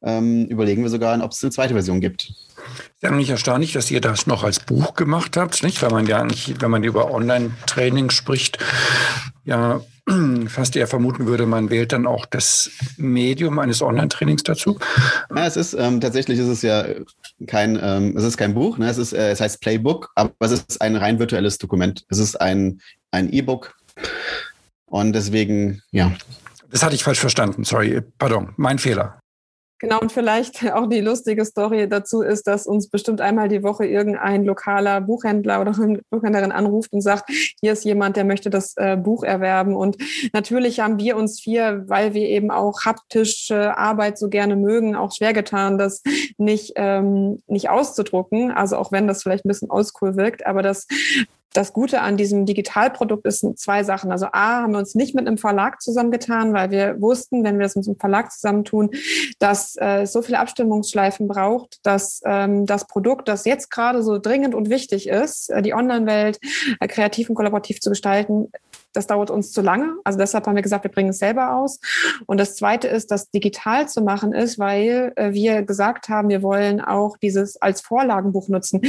ähm, 0.03 0.45
überlegen 0.47 0.83
wir 0.83 0.91
sogar, 0.91 1.19
ob 1.25 1.33
es 1.33 1.43
eine 1.43 1.53
zweite 1.53 1.73
Version 1.73 2.03
gibt. 2.03 2.35
Ist 2.97 3.05
eigentlich 3.05 3.31
erstaunlich, 3.31 3.73
dass 3.73 3.91
ihr 3.91 4.03
das 4.03 4.27
noch 4.27 4.45
als 4.45 4.61
Buch 4.61 4.93
gemacht 4.93 5.39
habt, 5.39 5.63
nicht? 5.63 5.81
Weil 5.81 5.91
man 5.91 6.07
ja 6.07 6.23
nicht, 6.23 6.61
wenn 6.61 6.71
man 6.71 6.85
über 6.85 7.11
Online-Training 7.11 8.11
spricht, 8.11 8.59
ja 9.47 9.81
fast 10.49 10.77
eher 10.77 10.87
vermuten 10.87 11.27
würde, 11.27 11.47
man 11.47 11.71
wählt 11.71 11.93
dann 11.93 12.07
auch 12.07 12.27
das 12.27 12.71
Medium 12.97 13.59
eines 13.59 13.83
Online-Trainings 13.83 14.43
dazu. 14.45 14.79
Ja, 15.35 15.47
es 15.47 15.57
ist 15.57 15.75
ähm, 15.75 16.01
tatsächlich 16.01 16.39
ist 16.39 16.49
es 16.49 16.63
ja 16.63 16.85
kein, 17.47 17.79
ähm, 17.83 18.17
es 18.17 18.25
ist 18.25 18.37
kein 18.37 18.55
Buch, 18.55 18.79
ne? 18.79 18.89
es, 18.89 18.99
ist, 18.99 19.13
äh, 19.13 19.31
es 19.31 19.41
heißt 19.41 19.61
Playbook, 19.61 20.11
aber 20.15 20.33
es 20.41 20.53
ist 20.53 20.81
ein 20.81 20.97
rein 20.97 21.19
virtuelles 21.19 21.59
Dokument. 21.59 22.05
Es 22.09 22.19
ist 22.19 22.41
ein 22.41 22.81
ein 23.11 23.33
E-Book 23.33 23.75
und 24.87 25.13
deswegen, 25.13 25.83
ja. 25.91 26.13
Das 26.71 26.83
hatte 26.83 26.95
ich 26.95 27.05
falsch 27.05 27.21
verstanden, 27.21 27.65
sorry, 27.65 28.03
pardon, 28.19 28.53
mein 28.57 28.79
Fehler. 28.79 29.21
Genau, 29.79 30.01
und 30.01 30.11
vielleicht 30.11 30.65
auch 30.73 30.89
die 30.89 31.01
lustige 31.01 31.45
Story 31.45 31.89
dazu 31.89 32.23
ist, 32.23 32.47
dass 32.47 32.67
uns 32.67 32.89
bestimmt 32.89 33.21
einmal 33.21 33.49
die 33.49 33.63
Woche 33.63 33.85
irgendein 33.85 34.45
lokaler 34.45 35.01
Buchhändler 35.01 35.61
oder 35.61 35.73
Buchhändlerin 36.11 36.53
anruft 36.53 36.93
und 36.93 37.03
sagt, 37.03 37.31
hier 37.61 37.73
ist 37.73 37.85
jemand, 37.85 38.17
der 38.17 38.25
möchte 38.25 38.49
das 38.49 38.75
äh, 38.77 38.97
Buch 38.97 39.23
erwerben. 39.23 39.77
Und 39.77 39.97
natürlich 40.33 40.81
haben 40.81 40.99
wir 40.99 41.17
uns 41.17 41.41
vier, 41.41 41.85
weil 41.87 42.15
wir 42.15 42.29
eben 42.29 42.51
auch 42.51 42.85
haptische 42.85 43.77
Arbeit 43.77 44.19
so 44.19 44.29
gerne 44.29 44.57
mögen, 44.57 44.97
auch 44.97 45.13
schwer 45.13 45.35
getan, 45.35 45.77
das 45.77 46.03
nicht, 46.39 46.73
ähm, 46.77 47.43
nicht 47.47 47.69
auszudrucken. 47.69 48.51
Also 48.51 48.77
auch 48.77 48.93
wenn 48.93 49.07
das 49.07 49.23
vielleicht 49.23 49.45
ein 49.45 49.49
bisschen 49.49 49.71
oldschool 49.71 50.17
wirkt, 50.17 50.47
aber 50.47 50.63
das 50.63 50.87
das 51.53 51.73
Gute 51.73 52.03
an 52.03 52.17
diesem 52.17 52.45
Digitalprodukt 52.45 53.27
ist 53.27 53.47
zwei 53.59 53.83
Sachen. 53.83 54.13
Also 54.13 54.27
A, 54.27 54.63
haben 54.63 54.73
wir 54.73 54.79
uns 54.79 54.95
nicht 54.95 55.15
mit 55.15 55.27
einem 55.27 55.39
Verlag 55.39 55.81
zusammengetan, 55.81 56.53
weil 56.53 56.71
wir 56.71 57.01
wussten, 57.01 57.45
wenn 57.45 57.59
wir 57.59 57.63
das 57.63 57.77
mit 57.77 57.87
einem 57.87 57.99
Verlag 57.99 58.31
zusammentun, 58.31 58.91
dass 59.39 59.77
äh, 59.77 60.03
es 60.03 60.13
so 60.13 60.23
viele 60.23 60.39
Abstimmungsschleifen 60.39 61.29
braucht, 61.29 61.79
dass 61.83 62.21
ähm, 62.25 62.67
das 62.67 62.87
Produkt, 62.87 63.29
das 63.29 63.45
jetzt 63.47 63.71
gerade 63.71 64.03
so 64.03 64.19
dringend 64.19 64.55
und 64.55 64.69
wichtig 64.69 65.09
ist, 65.09 65.51
äh, 65.51 65.63
die 65.63 65.75
Online-Welt 65.75 66.39
äh, 66.81 66.89
kreativ 66.89 67.31
und 67.31 67.37
kollaborativ 67.37 67.81
zu 67.81 67.91
gestalten, 67.91 68.51
das 68.97 69.07
dauert 69.07 69.31
uns 69.31 69.53
zu 69.53 69.61
lange. 69.61 69.97
Also 70.05 70.19
deshalb 70.19 70.47
haben 70.47 70.57
wir 70.57 70.63
gesagt, 70.63 70.85
wir 70.85 70.91
bringen 70.91 71.11
es 71.11 71.19
selber 71.19 71.55
aus. 71.55 71.81
Und 72.27 72.39
das 72.39 72.57
Zweite 72.57 72.89
ist, 72.89 73.11
das 73.11 73.31
digital 73.31 73.89
zu 73.89 74.03
machen 74.03 74.33
ist, 74.33 74.59
weil 74.59 75.13
äh, 75.17 75.33
wir 75.33 75.63
gesagt 75.63 76.09
haben, 76.09 76.29
wir 76.29 76.43
wollen 76.43 76.81
auch 76.81 77.17
dieses 77.19 77.61
als 77.61 77.81
Vorlagenbuch 77.81 78.49
nutzen. 78.49 78.81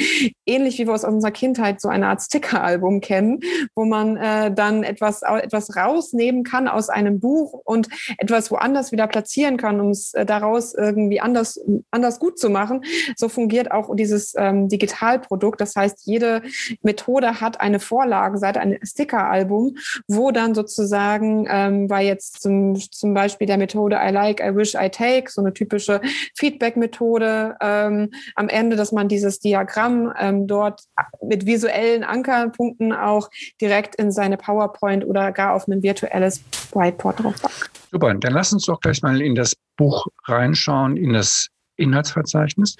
Ähnlich 0.45 0.77
wie 0.79 0.87
wir 0.87 0.93
aus 0.93 1.03
unserer 1.03 1.31
Kindheit 1.31 1.81
so 1.81 1.89
eine 1.89 2.07
Art 2.07 2.21
Stickeralbum 2.21 3.01
kennen, 3.01 3.39
wo 3.75 3.85
man 3.85 4.17
äh, 4.17 4.53
dann 4.53 4.83
etwas, 4.83 5.21
etwas 5.21 5.75
rausnehmen 5.75 6.43
kann 6.43 6.67
aus 6.67 6.89
einem 6.89 7.19
Buch 7.19 7.53
und 7.65 7.89
etwas 8.17 8.49
woanders 8.51 8.91
wieder 8.91 9.07
platzieren 9.07 9.57
kann, 9.57 9.81
um 9.81 9.89
es 9.89 10.13
äh, 10.13 10.25
daraus 10.25 10.73
irgendwie 10.73 11.19
anders, 11.19 11.59
anders 11.91 12.19
gut 12.19 12.39
zu 12.39 12.49
machen. 12.49 12.83
So 13.17 13.29
fungiert 13.29 13.71
auch 13.71 13.93
dieses 13.95 14.33
ähm, 14.37 14.69
Digitalprodukt. 14.69 15.59
Das 15.59 15.75
heißt, 15.75 16.05
jede 16.05 16.43
Methode 16.81 17.41
hat 17.41 17.59
eine 17.59 17.79
Vorlagenseite, 17.79 18.59
ein 18.59 18.79
Stickeralbum 18.83 19.75
wo 20.07 20.31
dann 20.31 20.55
sozusagen 20.55 21.47
ähm, 21.49 21.87
bei 21.87 22.03
jetzt 22.03 22.41
zum, 22.41 22.75
zum 22.75 23.13
Beispiel 23.13 23.47
der 23.47 23.57
Methode 23.57 23.97
I 24.01 24.11
like, 24.11 24.39
I 24.39 24.55
wish, 24.55 24.75
I 24.75 24.89
take, 24.89 25.29
so 25.29 25.41
eine 25.41 25.53
typische 25.53 26.01
Feedback-Methode 26.35 27.55
ähm, 27.61 28.09
am 28.35 28.49
Ende, 28.49 28.75
dass 28.75 28.91
man 28.91 29.07
dieses 29.07 29.39
Diagramm 29.39 30.13
ähm, 30.19 30.47
dort 30.47 30.83
mit 31.23 31.45
visuellen 31.45 32.03
Ankerpunkten 32.03 32.93
auch 32.93 33.29
direkt 33.61 33.95
in 33.95 34.11
seine 34.11 34.37
PowerPoint 34.37 35.05
oder 35.05 35.31
gar 35.31 35.53
auf 35.53 35.67
ein 35.67 35.83
virtuelles 35.83 36.43
Whiteboard 36.73 37.23
drauf 37.23 37.41
packt. 37.41 37.71
Super, 37.91 38.13
dann 38.13 38.33
lass 38.33 38.51
uns 38.53 38.65
doch 38.65 38.79
gleich 38.79 39.01
mal 39.01 39.21
in 39.21 39.35
das 39.35 39.53
Buch 39.77 40.07
reinschauen, 40.25 40.97
in 40.97 41.13
das 41.13 41.47
Inhaltsverzeichnis. 41.77 42.75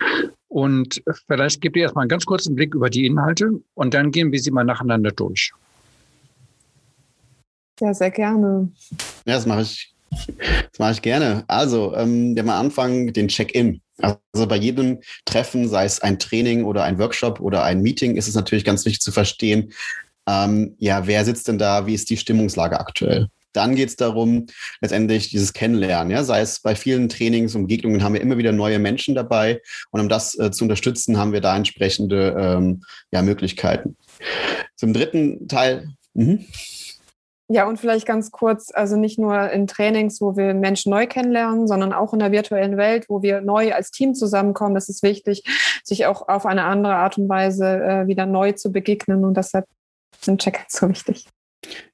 Und 0.50 1.02
vielleicht 1.28 1.62
gebt 1.62 1.76
ihr 1.76 1.84
erstmal 1.84 2.04
einen 2.04 2.10
ganz 2.10 2.26
kurzen 2.26 2.56
Blick 2.56 2.74
über 2.74 2.90
die 2.90 3.06
Inhalte 3.06 3.52
und 3.74 3.94
dann 3.94 4.12
gehen 4.12 4.32
wir 4.32 4.40
sie 4.40 4.52
mal 4.52 4.64
nacheinander 4.64 5.12
durch. 5.12 5.52
Ja, 7.80 7.94
sehr 7.94 8.12
gerne. 8.12 8.72
Ja, 9.26 9.36
das 9.36 9.46
mache 9.46 9.62
ich. 9.62 9.94
Das 10.10 10.80
mache 10.80 10.94
ich 10.94 11.02
gerne. 11.02 11.44
Also, 11.48 11.96
ähm, 11.96 12.36
wir 12.36 12.44
mal 12.44 12.60
anfangen 12.60 13.12
den 13.14 13.28
Check-in. 13.28 13.82
Also 14.00 14.48
bei 14.48 14.56
jedem 14.56 15.00
Treffen, 15.26 15.68
sei 15.68 15.86
es 15.86 16.02
ein 16.02 16.20
Training 16.20 16.64
oder 16.64 16.84
ein 16.84 16.98
Workshop 16.98 17.40
oder 17.40 17.64
ein 17.64 17.82
Meeting, 17.82 18.16
ist 18.16 18.28
es 18.28 18.36
natürlich 18.36 18.64
ganz 18.64 18.86
wichtig 18.86 19.02
zu 19.02 19.12
verstehen, 19.12 19.74
ähm, 20.28 20.76
ja, 20.78 21.08
wer 21.08 21.26
sitzt 21.26 21.48
denn 21.48 21.58
da, 21.58 21.88
wie 21.88 21.94
ist 21.94 22.10
die 22.10 22.18
Stimmungslage 22.18 22.80
aktuell? 22.80 23.30
Dann 23.54 23.76
geht 23.76 23.90
es 23.90 23.96
darum, 23.96 24.46
letztendlich 24.82 25.30
dieses 25.30 25.54
Kennenlernen. 25.54 26.12
Ja? 26.12 26.24
Sei 26.24 26.42
es 26.42 26.60
bei 26.60 26.76
vielen 26.76 27.10
Trainings 27.10 27.56
und 27.56 27.64
Begegnungen 27.64 28.04
haben 28.04 28.14
wir 28.14 28.22
immer 28.22 28.38
wieder 28.38 28.52
neue 28.52 28.78
Menschen 28.78 29.16
dabei. 29.16 29.62
Und 29.90 30.02
um 30.02 30.10
das 30.10 30.38
äh, 30.38 30.52
zu 30.52 30.66
unterstützen, 30.66 31.18
haben 31.18 31.34
wir 31.34 31.42
da 31.42 31.56
entsprechende 31.56 32.36
ähm, 32.38 32.84
ja, 33.10 33.22
Möglichkeiten. 33.22 33.96
Zum 34.76 34.94
dritten 34.94 35.48
Teil. 35.48 35.90
Mhm. 36.14 36.46
Ja, 37.50 37.66
und 37.66 37.80
vielleicht 37.80 38.06
ganz 38.06 38.32
kurz, 38.32 38.72
also 38.74 38.98
nicht 38.98 39.18
nur 39.18 39.50
in 39.52 39.68
Trainings, 39.68 40.20
wo 40.20 40.36
wir 40.36 40.54
Menschen 40.54 40.90
neu 40.90 41.08
kennenlernen, 41.08 41.66
sondern 41.66 41.94
auch 41.94 42.12
in 42.12 42.20
der 42.20 42.34
virtuellen 42.34 42.76
Welt, 42.76 43.06
wo 43.08 43.22
wir 43.22 43.40
neu 43.40 43.74
als 43.74 43.92
Team 43.92 44.14
zusammenkommen. 44.16 44.76
Es 44.76 44.90
ist 44.90 45.02
wichtig, 45.02 45.44
sich 45.84 46.06
auch 46.08 46.28
auf 46.28 46.46
eine 46.46 46.66
andere 46.66 46.96
Art 46.96 47.18
und 47.18 47.30
Weise 47.30 47.66
äh, 47.66 48.08
wieder 48.08 48.26
neu 48.26 48.52
zu 48.52 48.74
begegnen. 48.74 49.24
Und 49.24 49.38
deshalb 49.38 49.66
sind 50.20 50.42
Check-ins 50.42 50.74
so 50.74 50.90
wichtig. 50.90 51.26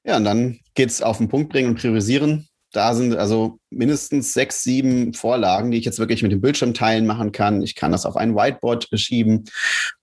Ja, 0.04 0.16
und 0.16 0.24
dann 0.24 0.58
geht 0.74 0.90
es 0.90 1.02
auf 1.02 1.18
den 1.18 1.28
Punkt 1.28 1.52
bringen 1.52 1.70
und 1.70 1.78
priorisieren. 1.78 2.48
Da 2.72 2.92
sind 2.92 3.14
also 3.14 3.58
mindestens 3.70 4.32
sechs, 4.32 4.64
sieben 4.64 5.14
Vorlagen, 5.14 5.70
die 5.70 5.78
ich 5.78 5.84
jetzt 5.84 6.00
wirklich 6.00 6.24
mit 6.24 6.32
dem 6.32 6.40
Bildschirm 6.40 6.74
teilen 6.74 7.06
machen 7.06 7.30
kann. 7.30 7.62
Ich 7.62 7.76
kann 7.76 7.92
das 7.92 8.06
auf 8.06 8.16
ein 8.16 8.34
Whiteboard 8.34 8.88
schieben, 8.94 9.44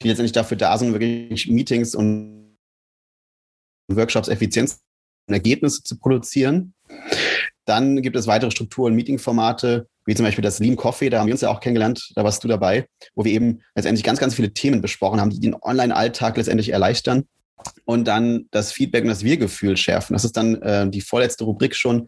die 0.02 0.08
letztendlich 0.08 0.32
dafür 0.32 0.56
da 0.56 0.78
sind, 0.78 0.94
wirklich 0.94 1.50
Meetings 1.50 1.94
und 1.94 2.56
Workshops 3.90 4.30
Effizienz 4.30 4.80
Ergebnisse 5.34 5.84
zu 5.84 5.98
produzieren. 5.98 6.74
Dann 7.66 8.02
gibt 8.02 8.16
es 8.16 8.28
weitere 8.28 8.52
Strukturen, 8.52 8.96
Meetingformate, 8.96 9.88
wie 10.06 10.16
zum 10.16 10.26
Beispiel 10.26 10.42
das 10.42 10.60
Lean 10.60 10.76
Coffee, 10.76 11.10
da 11.10 11.20
haben 11.20 11.28
wir 11.28 11.34
uns 11.34 11.42
ja 11.42 11.50
auch 11.50 11.60
kennengelernt, 11.60 12.12
da 12.16 12.24
warst 12.24 12.44
du 12.44 12.48
dabei, 12.48 12.88
wo 13.14 13.24
wir 13.24 13.32
eben 13.32 13.62
letztendlich 13.76 14.04
ganz, 14.04 14.20
ganz 14.20 14.36
viele 14.36 14.52
Themen 14.52 14.82
besprochen 14.82 15.22
haben, 15.22 15.30
die 15.30 15.40
den 15.40 15.56
Online-Alltag 15.56 16.38
letztendlich 16.38 16.70
erleichtern 16.70 17.26
und 17.86 18.08
dann 18.08 18.48
das 18.52 18.72
Feedback 18.72 19.04
und 19.04 19.10
das 19.10 19.24
Wir-Gefühl 19.24 19.78
schärfen. 19.78 20.14
Das 20.14 20.26
ist 20.26 20.36
dann 20.36 20.56
äh, 20.62 20.90
die 20.90 21.02
vorletzte 21.02 21.44
Rubrik 21.44 21.76
schon. 21.76 22.08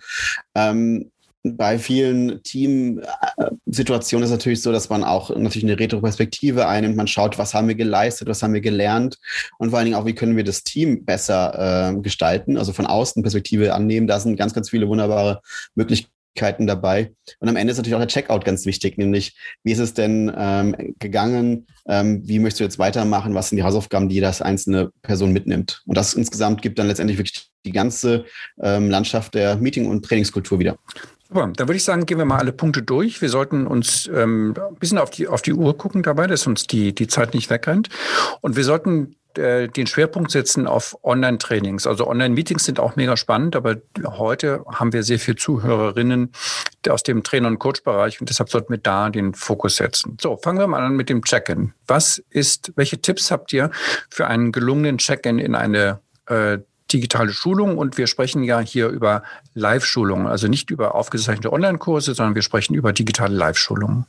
Ähm, 0.56 1.12
bei 1.44 1.78
vielen 1.78 2.42
Teamsituationen 2.44 4.24
ist 4.24 4.30
es 4.30 4.38
natürlich 4.38 4.62
so, 4.62 4.72
dass 4.72 4.90
man 4.90 5.04
auch 5.04 5.30
natürlich 5.30 5.66
eine 5.66 5.78
Retroperspektive 5.78 6.68
einnimmt. 6.68 6.96
Man 6.96 7.08
schaut, 7.08 7.38
was 7.38 7.54
haben 7.54 7.68
wir 7.68 7.76
geleistet, 7.76 8.30
was 8.30 8.42
haben 8.42 8.54
wir 8.54 8.62
gelernt 8.62 9.18
und 9.58 9.70
vor 9.70 9.80
allen 9.80 9.86
Dingen 9.86 9.98
auch, 9.98 10.06
wie 10.06 10.16
können 10.16 10.38
wir 10.38 10.46
das 10.46 10.64
Team 10.64 11.04
besser 11.04 11.92
äh, 11.92 12.02
gestalten, 12.02 12.58
also 12.58 12.72
von 12.72 12.86
außen 12.86 13.22
Perspektive 13.24 13.74
annehmen. 13.74 14.08
Da 14.08 14.20
sind 14.20 14.38
ganz, 14.38 14.54
ganz 14.54 14.70
viele 14.70 14.88
wunderbare 14.88 15.42
Möglichkeiten 15.76 16.66
dabei. 16.66 17.12
Und 17.40 17.50
am 17.50 17.58
Ende 17.58 17.72
ist 17.72 17.78
natürlich 17.78 17.96
auch 17.96 18.00
der 18.00 18.08
Checkout 18.08 18.46
ganz 18.46 18.66
wichtig, 18.66 18.98
nämlich 18.98 19.36
wie 19.64 19.74
ist 19.74 19.80
es 19.80 19.94
denn 19.94 20.32
ähm, 20.38 20.96
gegangen, 21.00 21.68
ähm, 21.88 22.22
wie 22.26 22.40
möchtest 22.40 22.62
du 22.62 22.64
jetzt 22.64 22.80
weitermachen, 22.80 23.36
was 23.36 23.50
sind 23.50 23.58
die 23.58 23.64
Hausaufgaben, 23.64 24.08
die 24.08 24.22
das 24.22 24.42
einzelne 24.42 24.92
Person 25.02 25.34
mitnimmt. 25.34 25.84
Und 25.86 25.98
das 25.98 26.14
insgesamt 26.14 26.62
gibt 26.62 26.80
dann 26.80 26.88
letztendlich 26.88 27.18
wirklich 27.18 27.50
die 27.66 27.74
ganze 27.74 28.26
ähm, 28.62 28.90
Landschaft 28.90 29.34
der 29.36 29.58
Meeting- 29.58 29.90
und 29.90 30.06
Trainingskultur 30.06 30.60
wieder. 30.60 30.78
Super, 31.34 31.52
dann 31.56 31.68
würde 31.68 31.78
ich 31.78 31.84
sagen, 31.84 32.06
gehen 32.06 32.20
wir 32.20 32.26
mal 32.26 32.38
alle 32.38 32.52
Punkte 32.52 32.84
durch. 32.84 33.20
Wir 33.20 33.30
sollten 33.30 33.66
uns 33.66 34.08
ähm, 34.14 34.54
ein 34.56 34.76
bisschen 34.76 35.00
auf 35.00 35.10
die, 35.10 35.28
auf 35.28 35.42
die 35.42 35.54
Uhr 35.54 35.76
gucken 35.76 36.04
dabei, 36.04 36.28
dass 36.28 36.46
uns 36.46 36.68
die, 36.68 36.94
die 36.94 37.08
Zeit 37.08 37.34
nicht 37.34 37.50
wegrennt. 37.50 37.90
Und 38.42 38.56
wir 38.56 38.64
sollten 38.64 39.16
äh, 39.36 39.68
den 39.68 39.88
Schwerpunkt 39.88 40.30
setzen 40.30 40.68
auf 40.68 40.96
Online-Trainings. 41.04 41.88
Also 41.88 42.06
Online-Meetings 42.06 42.66
sind 42.66 42.80
auch 42.80 42.98
mega 42.98 43.18
spannend, 43.18 43.56
aber 43.56 43.78
heute 44.06 44.64
haben 44.68 44.94
wir 44.94 45.02
sehr 45.02 45.18
viele 45.18 45.38
Zuhörerinnen 45.38 46.34
aus 46.88 47.02
dem 47.02 47.24
Trainer- 47.24 47.48
und 47.48 47.58
Coach-Bereich 47.58 48.22
und 48.22 48.30
deshalb 48.30 48.52
sollten 48.52 48.72
wir 48.72 48.78
da 48.78 49.10
den 49.10 49.34
Fokus 49.34 49.78
setzen. 49.78 50.18
So, 50.22 50.38
fangen 50.38 50.60
wir 50.60 50.68
mal 50.68 50.84
an 50.84 50.96
mit 50.96 51.10
dem 51.10 51.24
Check-in. 51.24 51.74
Was 51.88 52.20
ist, 52.30 52.74
welche 52.76 53.02
Tipps 53.02 53.32
habt 53.32 53.52
ihr 53.54 53.72
für 54.12 54.28
einen 54.28 54.52
gelungenen 54.52 55.00
Check-in 55.00 55.40
in 55.40 55.56
eine 55.56 56.00
äh, 56.28 56.60
digitale 56.92 57.34
Schulung 57.34 57.78
und 57.78 57.98
wir 57.98 58.08
sprechen 58.08 58.44
ja 58.44 58.60
hier 58.60 58.88
über 58.88 59.24
Live-Schulungen, 59.54 60.28
also 60.28 60.48
nicht 60.48 60.72
über 60.72 60.96
aufgezeichnete 60.96 61.52
Online-Kurse, 61.52 62.14
sondern 62.14 62.36
wir 62.36 62.42
sprechen 62.42 62.76
über 62.76 62.94
digitale 62.94 63.36
Live-Schulungen. 63.36 64.06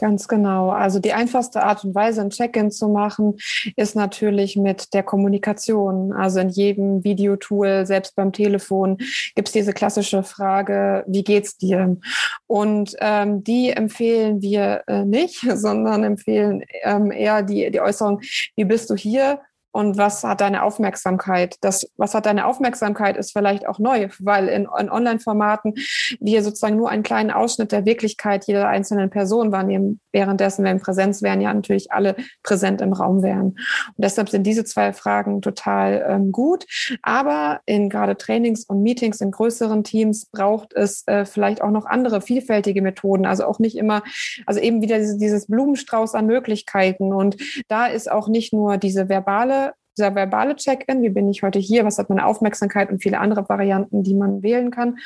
Ganz 0.00 0.28
genau. 0.28 0.70
Also 0.70 0.98
die 0.98 1.12
einfachste 1.12 1.62
Art 1.62 1.84
und 1.84 1.94
Weise, 1.94 2.22
ein 2.22 2.30
Check-in 2.30 2.70
zu 2.70 2.88
machen, 2.88 3.36
ist 3.76 3.94
natürlich 3.94 4.56
mit 4.56 4.94
der 4.94 5.02
Kommunikation. 5.02 6.14
Also 6.14 6.40
in 6.40 6.48
jedem 6.48 7.04
Videotool, 7.04 7.84
selbst 7.84 8.16
beim 8.16 8.32
Telefon, 8.32 8.96
gibt 9.34 9.48
es 9.48 9.52
diese 9.52 9.74
klassische 9.74 10.22
Frage, 10.22 11.04
wie 11.06 11.22
geht's 11.22 11.58
dir? 11.58 11.98
Und 12.46 12.96
ähm, 13.00 13.44
die 13.44 13.70
empfehlen 13.70 14.40
wir 14.40 14.84
äh, 14.86 15.04
nicht, 15.04 15.40
sondern 15.54 16.02
empfehlen 16.02 16.64
ähm, 16.82 17.12
eher 17.12 17.42
die, 17.42 17.70
die 17.70 17.80
Äußerung, 17.80 18.22
wie 18.56 18.64
bist 18.64 18.88
du 18.88 18.96
hier? 18.96 19.40
Und 19.72 19.96
was 19.96 20.24
hat 20.24 20.40
deine 20.40 20.64
Aufmerksamkeit? 20.64 21.56
Das, 21.60 21.88
was 21.96 22.14
hat 22.14 22.26
deine 22.26 22.46
Aufmerksamkeit, 22.46 23.16
ist 23.16 23.32
vielleicht 23.32 23.68
auch 23.68 23.78
neu, 23.78 24.08
weil 24.18 24.48
in, 24.48 24.66
in 24.78 24.90
Online-Formaten 24.90 25.74
wir 26.18 26.42
sozusagen 26.42 26.76
nur 26.76 26.90
einen 26.90 27.04
kleinen 27.04 27.30
Ausschnitt 27.30 27.70
der 27.70 27.84
Wirklichkeit 27.84 28.46
jeder 28.46 28.68
einzelnen 28.68 29.10
Person 29.10 29.52
wahrnehmen, 29.52 30.00
währenddessen, 30.12 30.64
wenn 30.64 30.80
Präsenz 30.80 31.22
wären, 31.22 31.40
ja 31.40 31.54
natürlich 31.54 31.92
alle 31.92 32.16
präsent 32.42 32.80
im 32.80 32.92
Raum 32.92 33.22
wären. 33.22 33.46
Und 33.46 33.94
deshalb 33.98 34.28
sind 34.28 34.44
diese 34.44 34.64
zwei 34.64 34.92
Fragen 34.92 35.40
total 35.40 36.04
ähm, 36.08 36.32
gut. 36.32 36.66
Aber 37.02 37.60
in 37.66 37.88
gerade 37.88 38.16
Trainings 38.16 38.64
und 38.64 38.82
Meetings 38.82 39.20
in 39.20 39.30
größeren 39.30 39.84
Teams 39.84 40.26
braucht 40.26 40.72
es 40.74 41.06
äh, 41.06 41.24
vielleicht 41.24 41.62
auch 41.62 41.70
noch 41.70 41.86
andere 41.86 42.20
vielfältige 42.20 42.82
Methoden. 42.82 43.24
Also 43.24 43.44
auch 43.44 43.60
nicht 43.60 43.76
immer, 43.76 44.02
also 44.46 44.58
eben 44.58 44.82
wieder 44.82 44.98
dieses, 44.98 45.18
dieses 45.18 45.46
Blumenstrauß 45.46 46.14
an 46.16 46.26
Möglichkeiten. 46.26 47.12
Und 47.12 47.36
da 47.68 47.86
ist 47.86 48.10
auch 48.10 48.26
nicht 48.26 48.52
nur 48.52 48.76
diese 48.76 49.08
verbale 49.08 49.59
dieser 50.00 50.14
verbale 50.14 50.56
Check-in, 50.56 51.02
wie 51.02 51.10
bin 51.10 51.28
ich 51.28 51.42
heute 51.42 51.58
hier, 51.58 51.84
was 51.84 51.98
hat 51.98 52.08
meine 52.08 52.24
Aufmerksamkeit 52.24 52.90
und 52.90 53.02
viele 53.02 53.18
andere 53.18 53.46
Varianten, 53.50 54.02
die 54.02 54.14
man 54.14 54.42
wählen 54.42 54.70
kann, 54.70 54.96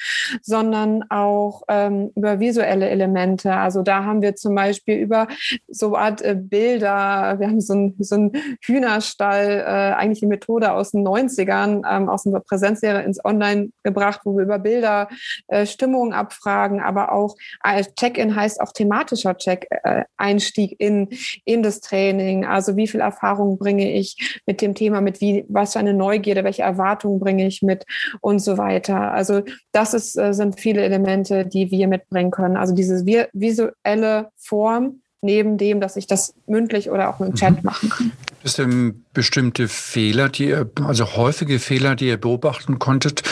sondern 0.40 1.02
auch 1.10 1.62
ähm, 1.68 2.12
über 2.14 2.38
visuelle 2.38 2.88
Elemente. 2.88 3.52
Also 3.54 3.82
da 3.82 4.04
haben 4.04 4.22
wir 4.22 4.36
zum 4.36 4.54
Beispiel 4.54 4.98
über 4.98 5.26
so 5.66 5.96
Art 5.96 6.22
äh, 6.22 6.36
Bilder, 6.38 7.40
wir 7.40 7.48
haben 7.48 7.60
so 7.60 7.72
einen 7.72 7.96
so 7.98 8.30
Hühnerstall, 8.60 9.64
äh, 9.66 9.94
eigentlich 9.96 10.20
die 10.20 10.26
Methode 10.26 10.72
aus 10.72 10.92
den 10.92 11.04
90ern, 11.04 11.82
ähm, 11.90 12.08
aus 12.08 12.24
unserer 12.24 12.42
Präsenzlehre 12.42 13.02
ins 13.02 13.24
Online 13.24 13.70
gebracht, 13.82 14.20
wo 14.24 14.36
wir 14.36 14.44
über 14.44 14.60
Bilder 14.60 15.08
äh, 15.48 15.66
Stimmung 15.66 16.12
abfragen, 16.12 16.80
aber 16.80 17.10
auch 17.10 17.34
äh, 17.64 17.82
Check-in 17.98 18.36
heißt 18.36 18.60
auch 18.60 18.70
thematischer 18.70 19.36
Check-Einstieg 19.36 20.76
äh, 20.78 20.86
in, 20.86 21.08
in 21.44 21.64
das 21.64 21.80
Training. 21.80 22.44
Also 22.44 22.76
wie 22.76 22.86
viel 22.86 23.00
Erfahrung 23.00 23.58
bringe 23.58 23.92
ich 23.92 24.40
mit 24.46 24.62
dem 24.62 24.74
Thema 24.74 24.83
mit, 24.90 25.20
wie, 25.20 25.44
was 25.48 25.72
für 25.74 25.78
eine 25.78 25.94
Neugierde, 25.94 26.44
welche 26.44 26.62
Erwartungen 26.62 27.20
bringe 27.20 27.46
ich 27.46 27.62
mit 27.62 27.84
und 28.20 28.38
so 28.38 28.58
weiter. 28.58 29.12
Also 29.12 29.42
das 29.72 29.94
ist, 29.94 30.16
äh, 30.16 30.32
sind 30.32 30.60
viele 30.60 30.82
Elemente, 30.82 31.46
die 31.46 31.70
wir 31.70 31.88
mitbringen 31.88 32.30
können. 32.30 32.56
Also 32.56 32.74
diese 32.74 33.04
visuelle 33.04 34.30
Form 34.36 35.00
neben 35.24 35.56
dem, 35.56 35.80
dass 35.80 35.96
ich 35.96 36.06
das 36.06 36.34
mündlich 36.46 36.90
oder 36.90 37.08
auch 37.08 37.20
im 37.20 37.34
Chat 37.34 37.56
mhm. 37.56 37.60
machen 37.62 37.88
kann. 37.88 38.12
Gibt 38.28 38.44
es 38.44 38.54
denn 38.54 39.04
bestimmte 39.14 39.68
Fehler, 39.68 40.28
die 40.28 40.48
ihr, 40.48 40.70
also 40.86 41.16
häufige 41.16 41.58
Fehler, 41.58 41.96
die 41.96 42.08
ihr 42.08 42.18
beobachten 42.18 42.78
konntet 42.78 43.22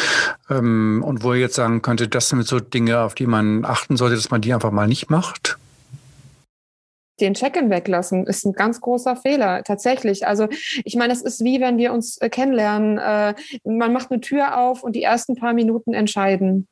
ähm, 0.49 1.04
und 1.04 1.23
wo 1.23 1.35
ihr 1.35 1.40
jetzt 1.40 1.54
sagen 1.54 1.82
könntet, 1.82 2.14
das 2.14 2.30
sind 2.30 2.47
so 2.47 2.61
Dinge, 2.61 3.00
auf 3.00 3.14
die 3.14 3.26
man 3.26 3.64
achten 3.66 3.99
sollte, 3.99 4.16
dass 4.16 4.30
man 4.30 4.40
die 4.40 4.54
einfach 4.54 4.71
mal 4.71 4.88
nicht 4.88 5.11
macht? 5.11 5.59
Den 7.21 7.35
Check-in 7.35 7.71
weglassen, 7.71 8.26
ist 8.26 8.45
ein 8.45 8.52
ganz 8.52 8.81
großer 8.81 9.16
Fehler, 9.16 9.62
tatsächlich. 9.64 10.26
Also 10.26 10.49
ich 10.85 10.97
meine, 10.97 11.12
es 11.12 11.23
ist 11.23 11.45
wie 11.45 11.61
wenn 11.61 11.78
wir 11.78 11.92
uns 11.92 12.19
äh, 12.19 12.28
kennenlernen. 12.28 12.99
Äh, 12.99 13.35
man 13.64 13.92
macht 13.92 14.11
eine 14.11 14.21
Tür 14.21 14.59
auf 14.59 14.83
und 14.83 14.97
die 14.97 15.02
ersten 15.02 15.37
paar 15.37 15.52
Minuten 15.52 15.92
entscheiden. 15.95 16.69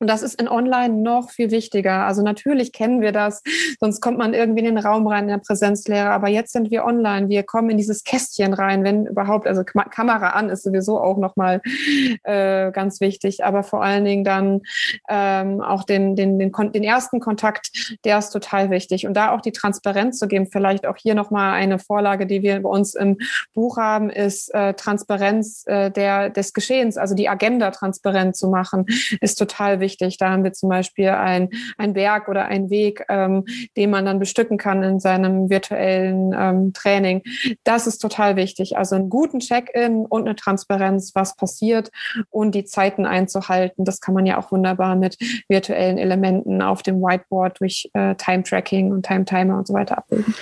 Und 0.00 0.08
das 0.08 0.22
ist 0.22 0.40
in 0.40 0.48
Online 0.48 0.94
noch 0.94 1.30
viel 1.30 1.50
wichtiger. 1.50 2.06
Also 2.06 2.22
natürlich 2.22 2.72
kennen 2.72 3.02
wir 3.02 3.12
das, 3.12 3.42
sonst 3.78 4.00
kommt 4.00 4.16
man 4.16 4.32
irgendwie 4.32 4.60
in 4.60 4.74
den 4.74 4.78
Raum 4.78 5.06
rein 5.06 5.24
in 5.24 5.28
der 5.28 5.38
Präsenzlehre. 5.38 6.08
Aber 6.08 6.30
jetzt 6.30 6.52
sind 6.52 6.70
wir 6.70 6.86
online. 6.86 7.28
Wir 7.28 7.42
kommen 7.42 7.68
in 7.68 7.76
dieses 7.76 8.02
Kästchen 8.02 8.54
rein, 8.54 8.82
wenn 8.82 9.04
überhaupt. 9.04 9.46
Also 9.46 9.62
Kamera 9.62 10.30
an 10.30 10.48
ist 10.48 10.62
sowieso 10.62 10.98
auch 10.98 11.18
nochmal 11.18 11.60
äh, 12.22 12.72
ganz 12.72 13.02
wichtig. 13.02 13.44
Aber 13.44 13.62
vor 13.62 13.82
allen 13.82 14.06
Dingen 14.06 14.24
dann 14.24 14.62
ähm, 15.10 15.60
auch 15.60 15.84
den, 15.84 16.16
den, 16.16 16.38
den, 16.38 16.50
den 16.50 16.82
ersten 16.82 17.20
Kontakt, 17.20 17.98
der 18.06 18.18
ist 18.18 18.30
total 18.30 18.70
wichtig. 18.70 19.06
Und 19.06 19.12
da 19.12 19.32
auch 19.32 19.42
die 19.42 19.52
Transparenz 19.52 20.18
zu 20.18 20.28
geben, 20.28 20.46
vielleicht 20.50 20.86
auch 20.86 20.96
hier 20.96 21.14
nochmal 21.14 21.52
eine 21.52 21.78
Vorlage, 21.78 22.26
die 22.26 22.40
wir 22.40 22.62
bei 22.62 22.70
uns 22.70 22.94
im 22.94 23.18
Buch 23.52 23.76
haben, 23.76 24.08
ist 24.08 24.54
äh, 24.54 24.72
Transparenz 24.72 25.64
äh, 25.66 25.90
der, 25.90 26.30
des 26.30 26.54
Geschehens, 26.54 26.96
also 26.96 27.14
die 27.14 27.28
Agenda 27.28 27.70
transparent 27.70 28.34
zu 28.34 28.48
machen, 28.48 28.86
ist 29.20 29.34
total 29.34 29.80
wichtig 29.80 29.89
wichtig. 29.90 30.18
Da 30.18 30.30
haben 30.30 30.44
wir 30.44 30.52
zum 30.52 30.68
Beispiel 30.68 31.08
ein, 31.08 31.50
ein 31.78 31.94
Werk 31.94 32.28
oder 32.28 32.46
ein 32.46 32.70
Weg, 32.70 33.04
ähm, 33.08 33.44
den 33.76 33.90
man 33.90 34.04
dann 34.04 34.18
bestücken 34.18 34.58
kann 34.58 34.82
in 34.82 35.00
seinem 35.00 35.50
virtuellen 35.50 36.34
ähm, 36.38 36.72
Training. 36.72 37.22
Das 37.64 37.86
ist 37.86 37.98
total 37.98 38.36
wichtig. 38.36 38.76
Also 38.76 38.96
einen 38.96 39.10
guten 39.10 39.40
Check-in 39.40 40.06
und 40.06 40.26
eine 40.26 40.36
Transparenz, 40.36 41.12
was 41.14 41.36
passiert 41.36 41.90
und 42.30 42.54
die 42.54 42.64
Zeiten 42.64 43.06
einzuhalten. 43.06 43.84
Das 43.84 44.00
kann 44.00 44.14
man 44.14 44.26
ja 44.26 44.38
auch 44.38 44.52
wunderbar 44.52 44.96
mit 44.96 45.16
virtuellen 45.48 45.98
Elementen 45.98 46.62
auf 46.62 46.82
dem 46.82 47.00
Whiteboard 47.00 47.60
durch 47.60 47.90
äh, 47.94 48.14
Time-Tracking 48.14 48.92
und 48.92 49.04
Time-Timer 49.04 49.58
und 49.58 49.66
so 49.66 49.74
weiter 49.74 49.98
abbilden. 49.98 50.34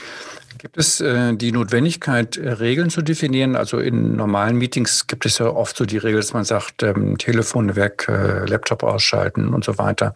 Gibt 0.59 0.77
es 0.77 1.00
äh, 1.00 1.35
die 1.35 1.53
Notwendigkeit, 1.53 2.37
äh, 2.37 2.50
Regeln 2.50 2.91
zu 2.91 3.00
definieren? 3.00 3.55
Also 3.55 3.79
in 3.79 4.17
normalen 4.17 4.57
Meetings 4.57 5.07
gibt 5.07 5.25
es 5.25 5.38
ja 5.38 5.47
oft 5.47 5.77
so 5.77 5.87
die 5.87 5.99
Regel, 5.99 6.21
dass 6.21 6.33
man 6.33 6.45
sagt, 6.45 6.83
ähm, 6.83 7.17
Telefon 7.17 7.77
weg, 7.77 8.07
äh, 8.09 8.45
Laptop 8.45 8.83
ausschalten 8.83 9.55
und 9.55 9.65
so 9.65 9.79
weiter. 9.79 10.15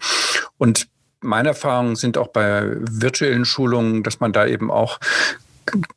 Und 0.58 0.88
meine 1.20 1.50
Erfahrungen 1.50 1.94
sind 1.94 2.18
auch 2.18 2.28
bei 2.28 2.64
virtuellen 2.80 3.44
Schulungen, 3.44 4.02
dass 4.02 4.18
man 4.18 4.32
da 4.32 4.44
eben 4.44 4.70
auch 4.70 4.98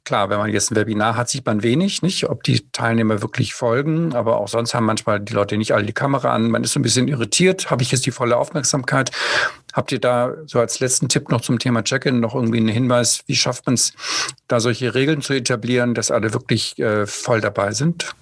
klar, 0.04 0.30
wenn 0.30 0.38
man 0.38 0.52
jetzt 0.52 0.72
ein 0.72 0.76
Webinar 0.76 1.16
hat, 1.16 1.30
sieht 1.30 1.46
man 1.46 1.64
wenig, 1.64 2.02
nicht, 2.02 2.30
ob 2.30 2.44
die 2.44 2.70
Teilnehmer 2.72 3.22
wirklich 3.22 3.54
folgen, 3.54 4.14
aber 4.14 4.38
auch 4.38 4.48
sonst 4.48 4.74
haben 4.74 4.86
manchmal 4.86 5.20
die 5.20 5.34
Leute 5.34 5.58
nicht 5.58 5.74
alle 5.74 5.86
die 5.86 5.94
Kamera 5.94 6.34
an. 6.34 6.50
Man 6.50 6.64
ist 6.64 6.74
so 6.74 6.80
ein 6.80 6.84
bisschen 6.84 7.08
irritiert. 7.08 7.72
Habe 7.72 7.82
ich 7.82 7.92
jetzt 7.92 8.06
die 8.06 8.12
volle 8.12 8.38
Aufmerksamkeit? 8.38 9.12
Habt 9.76 9.92
ihr 9.92 10.00
da 10.00 10.36
so 10.46 10.62
als 10.62 10.80
letzten 10.80 11.10
Tipp 11.10 11.30
noch 11.30 11.42
zum 11.42 11.60
Thema 11.60 11.84
Check-in 11.84 12.22
noch 12.22 12.34
irgendwie 12.34 12.60
einen 12.60 12.70
Hinweis, 12.70 13.24
wie 13.28 13.36
schafft 13.36 13.66
man 13.66 13.74
es, 13.74 13.92
da 14.48 14.62
solche 14.62 14.96
Regeln 14.96 15.22
zu 15.22 15.34
etablieren, 15.34 15.94
dass 15.94 16.12
alle 16.12 16.32
wirklich 16.32 16.80
äh, 16.80 17.06
voll 17.06 17.42
dabei 17.42 17.74
sind? 17.74 18.16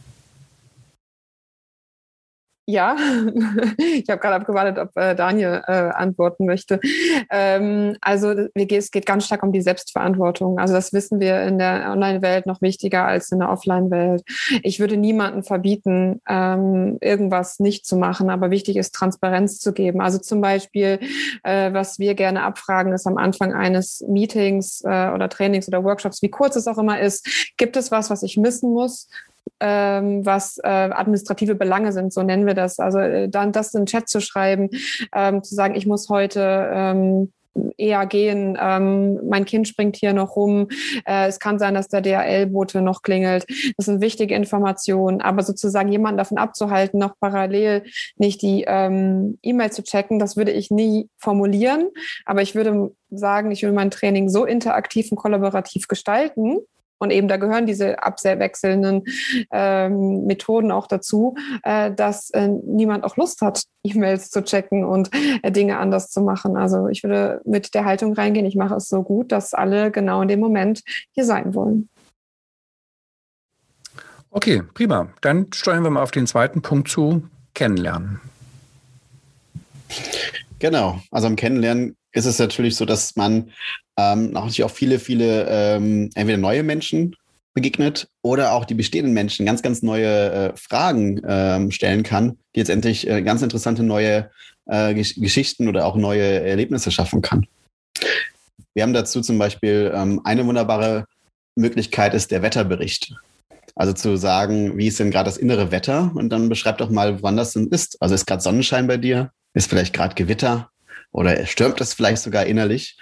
Ja, 2.66 2.96
ich 3.78 4.10
habe 4.10 4.22
gerade 4.22 4.36
abgewartet, 4.36 4.78
ob 4.78 4.96
äh, 4.96 5.16
Daniel 5.16 5.62
äh, 5.68 5.72
antworten 5.72 6.46
möchte. 6.46 6.80
Ähm, 7.30 7.98
also 8.00 8.32
es 8.32 8.92
geht 8.92 9.06
ganz 9.06 9.26
stark 9.26 9.44
um 9.44 9.52
die 9.52 9.62
Selbstverantwortung. 9.62 10.60
Also 10.60 10.74
das 10.74 10.94
wissen 10.94 11.20
wir 11.20 11.42
in 11.42 11.60
der 11.60 11.92
Online-Welt 11.92 12.46
noch 12.46 12.62
wichtiger 12.62 13.06
als 13.06 13.34
in 13.34 13.40
der 13.40 13.50
Offline-Welt. 13.50 14.24
Ich 14.62 14.80
würde 14.80 14.96
niemanden 14.96 15.44
verbieten, 15.44 16.22
ähm, 16.30 16.98
irgendwas 17.02 17.60
nicht 17.60 17.86
zu 17.86 17.98
machen, 17.98 18.30
aber 18.30 18.50
wichtig 18.50 18.78
ist, 18.78 18.96
Transparenz 18.96 19.60
zu 19.60 19.74
geben. 19.74 20.00
Also 20.00 20.20
zum 20.20 20.40
Beispiel, 20.40 21.00
äh, 21.44 21.74
was 21.74 22.00
wir 22.00 22.16
gerne 22.16 22.44
abfragen, 22.44 22.94
ist 22.94 23.06
am 23.08 23.18
Anfang 23.18 23.54
eines 23.54 24.06
Meetings 24.08 24.82
äh, 24.86 25.10
oder 25.10 25.28
Trainings 25.28 25.68
oder 25.68 25.84
Workshops, 25.84 26.22
wie 26.22 26.30
kurz 26.30 26.56
es 26.56 26.68
auch 26.68 26.78
immer 26.78 27.02
ist, 27.02 27.54
gibt 27.58 27.76
es 27.76 27.92
was, 27.92 28.10
was 28.10 28.24
ich 28.24 28.38
missen 28.38 28.72
muss? 28.72 29.10
Ähm, 29.60 30.26
was 30.26 30.58
äh, 30.58 30.68
administrative 30.68 31.56
Belange 31.56 31.92
sind, 31.92 32.14
so 32.14 32.22
nennen 32.22 32.46
wir 32.46 32.54
das. 32.54 32.80
Also 32.80 33.00
äh, 33.00 33.30
dann 33.30 33.52
das 33.52 33.74
in 33.74 33.82
den 33.82 33.86
Chat 33.88 34.10
zu 34.10 34.20
schreiben, 34.20 34.70
ähm, 35.14 35.44
zu 35.44 35.56
sagen, 35.56 35.76
ich 35.76 35.86
muss 35.86 36.10
heute 36.10 36.70
ähm, 36.74 37.32
eher 37.78 38.06
gehen. 38.06 38.58
Ähm, 38.60 39.20
mein 39.28 39.46
Kind 39.46 39.68
springt 39.68 39.96
hier 39.96 40.14
noch 40.14 40.36
rum. 40.36 40.68
Äh, 41.06 41.28
es 41.28 41.40
kann 41.40 41.60
sein, 41.60 41.74
dass 41.74 41.88
der 41.88 42.02
DHL-Bote 42.02 42.82
noch 42.82 43.02
klingelt. 43.02 43.46
Das 43.78 43.86
sind 43.86 44.02
wichtige 44.02 44.36
Informationen. 44.36 45.22
Aber 45.22 45.44
sozusagen 45.44 45.92
jemanden 45.92 46.18
davon 46.18 46.38
abzuhalten, 46.38 47.00
noch 47.00 47.18
parallel 47.20 47.84
nicht 48.18 48.42
die 48.42 48.66
ähm, 48.68 49.38
E-Mail 49.44 49.72
zu 49.72 49.84
checken, 49.84 50.20
das 50.20 50.38
würde 50.38 50.52
ich 50.52 50.72
nie 50.72 51.10
formulieren. 51.18 51.90
Aber 52.26 52.42
ich 52.42 52.56
würde 52.56 52.92
sagen, 53.10 53.52
ich 53.52 53.64
will 53.64 53.72
mein 53.72 53.92
Training 53.92 54.30
so 54.30 54.46
interaktiv 54.46 55.12
und 55.12 55.18
kollaborativ 55.18 55.88
gestalten, 55.88 56.60
und 57.04 57.12
eben 57.12 57.28
da 57.28 57.38
gehören 57.38 57.66
diese 57.66 58.02
abwechselnden 58.02 59.04
ähm, 59.52 60.26
Methoden 60.26 60.72
auch 60.72 60.88
dazu, 60.88 61.36
äh, 61.64 61.92
dass 61.92 62.30
äh, 62.32 62.48
niemand 62.48 63.04
auch 63.04 63.18
Lust 63.18 63.42
hat, 63.42 63.64
E-Mails 63.84 64.30
zu 64.30 64.44
checken 64.44 64.86
und 64.86 65.10
äh, 65.44 65.52
Dinge 65.52 65.78
anders 65.78 66.10
zu 66.10 66.22
machen. 66.22 66.58
Also 66.58 66.88
ich 66.88 67.04
würde 67.04 67.42
mit 67.46 67.74
der 67.74 67.86
Haltung 67.86 68.14
reingehen, 68.14 68.46
ich 68.46 68.56
mache 68.56 68.76
es 68.76 68.88
so 68.88 69.04
gut, 69.04 69.32
dass 69.32 69.54
alle 69.54 69.92
genau 69.92 70.22
in 70.22 70.30
dem 70.30 70.40
Moment 70.40 70.82
hier 71.12 71.26
sein 71.26 71.54
wollen. 71.54 71.90
Okay, 74.30 74.64
prima. 74.74 75.10
Dann 75.22 75.48
steuern 75.54 75.84
wir 75.84 75.92
mal 75.92 76.02
auf 76.02 76.12
den 76.12 76.26
zweiten 76.26 76.64
Punkt 76.64 76.88
zu, 76.88 77.24
kennenlernen. 77.54 78.20
Genau, 80.58 81.02
also 81.12 81.28
am 81.28 81.36
Kennenlernen 81.36 81.96
ist 82.14 82.26
es 82.26 82.40
natürlich 82.40 82.76
so, 82.76 82.86
dass 82.86 83.16
man 83.16 83.52
ähm, 83.98 84.32
natürlich 84.32 84.64
auch 84.64 84.72
viele, 84.72 85.00
viele 85.00 85.48
ähm, 85.50 86.10
entweder 86.16 86.38
neue 86.38 86.64
Menschen 86.64 87.16
begegnet 87.54 88.08
oder 88.24 88.54
auch 88.54 88.66
die 88.66 88.74
bestehenden 88.74 89.14
Menschen 89.14 89.46
ganz, 89.46 89.62
ganz 89.62 89.84
neue 89.84 90.32
äh, 90.32 90.54
Fragen 90.56 91.22
ähm, 91.28 91.72
stellen 91.72 92.04
kann, 92.04 92.38
die 92.56 92.60
jetzt 92.60 92.70
endlich 92.70 93.08
äh, 93.08 93.22
ganz 93.22 93.42
interessante 93.42 93.84
neue 93.84 94.32
äh, 94.66 94.94
Gesch 94.94 95.16
Geschichten 95.16 95.68
oder 95.68 95.86
auch 95.86 95.96
neue 95.96 96.42
Erlebnisse 96.42 96.92
schaffen 96.92 97.22
kann. 97.22 97.46
Wir 98.74 98.84
haben 98.84 98.94
dazu 98.94 99.22
zum 99.22 99.38
Beispiel 99.38 99.92
ähm, 99.94 100.22
eine 100.24 100.46
wunderbare 100.46 101.06
Möglichkeit 101.56 102.16
ist 102.16 102.32
der 102.32 102.42
Wetterbericht. 102.42 103.14
Also 103.76 103.94
zu 103.94 104.18
sagen, 104.18 104.78
wie 104.78 104.88
ist 104.88 105.00
denn 105.00 105.12
gerade 105.12 105.26
das 105.26 105.38
innere 105.38 105.72
Wetter? 105.72 106.12
Und 106.16 106.30
dann 106.30 106.50
beschreib 106.50 106.80
doch 106.80 106.90
mal, 106.90 107.22
wann 107.22 107.38
das 107.38 107.54
denn 107.54 107.68
ist. 107.68 108.02
Also 108.02 108.16
ist 108.16 108.26
gerade 108.26 108.42
Sonnenschein 108.42 108.88
bei 108.88 108.98
dir? 108.98 109.32
Ist 109.54 109.70
vielleicht 109.70 109.94
gerade 109.94 110.16
Gewitter? 110.16 110.70
Oder 111.14 111.46
stürmt 111.46 111.80
es 111.80 111.94
vielleicht 111.94 112.22
sogar 112.22 112.46
innerlich. 112.46 112.98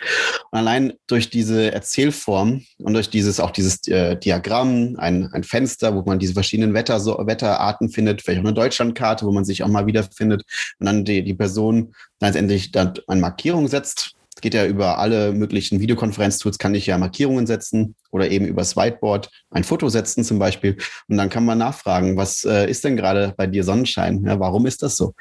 Und 0.51 0.59
allein 0.59 0.93
durch 1.07 1.29
diese 1.29 1.71
Erzählform 1.71 2.63
und 2.77 2.93
durch 2.93 3.09
dieses 3.09 3.39
auch 3.39 3.51
dieses 3.51 3.87
äh, 3.87 4.17
Diagramm, 4.17 4.97
ein, 4.97 5.31
ein 5.33 5.43
Fenster, 5.43 5.95
wo 5.95 6.03
man 6.03 6.19
diese 6.19 6.33
verschiedenen 6.33 6.73
Wetter, 6.73 6.99
so, 6.99 7.17
Wetterarten 7.25 7.89
findet, 7.89 8.21
vielleicht 8.21 8.41
auch 8.41 8.45
eine 8.45 8.53
Deutschlandkarte, 8.53 9.25
wo 9.25 9.31
man 9.31 9.45
sich 9.45 9.63
auch 9.63 9.69
mal 9.69 9.87
wiederfindet 9.87 10.43
und 10.79 10.85
dann 10.85 11.05
die, 11.05 11.23
die 11.23 11.33
Person 11.33 11.95
letztendlich 12.19 12.71
dann 12.71 12.93
eine 13.07 13.21
Markierung 13.21 13.67
setzt, 13.67 14.15
geht 14.41 14.53
ja 14.53 14.65
über 14.65 14.97
alle 14.97 15.31
möglichen 15.33 15.79
Videokonferenztools, 15.79 16.57
kann 16.57 16.75
ich 16.75 16.87
ja 16.87 16.97
Markierungen 16.97 17.47
setzen 17.47 17.95
oder 18.11 18.29
eben 18.29 18.45
übers 18.45 18.75
Whiteboard 18.75 19.29
ein 19.49 19.63
Foto 19.63 19.89
setzen 19.89 20.23
zum 20.23 20.39
Beispiel. 20.39 20.77
Und 21.07 21.17
dann 21.17 21.29
kann 21.29 21.45
man 21.45 21.57
nachfragen, 21.57 22.17
was 22.17 22.43
äh, 22.43 22.69
ist 22.69 22.83
denn 22.83 22.97
gerade 22.97 23.33
bei 23.37 23.47
dir 23.47 23.63
Sonnenschein? 23.63 24.23
Ja, 24.25 24.39
warum 24.39 24.65
ist 24.65 24.83
das 24.83 24.97
so? 24.97 25.13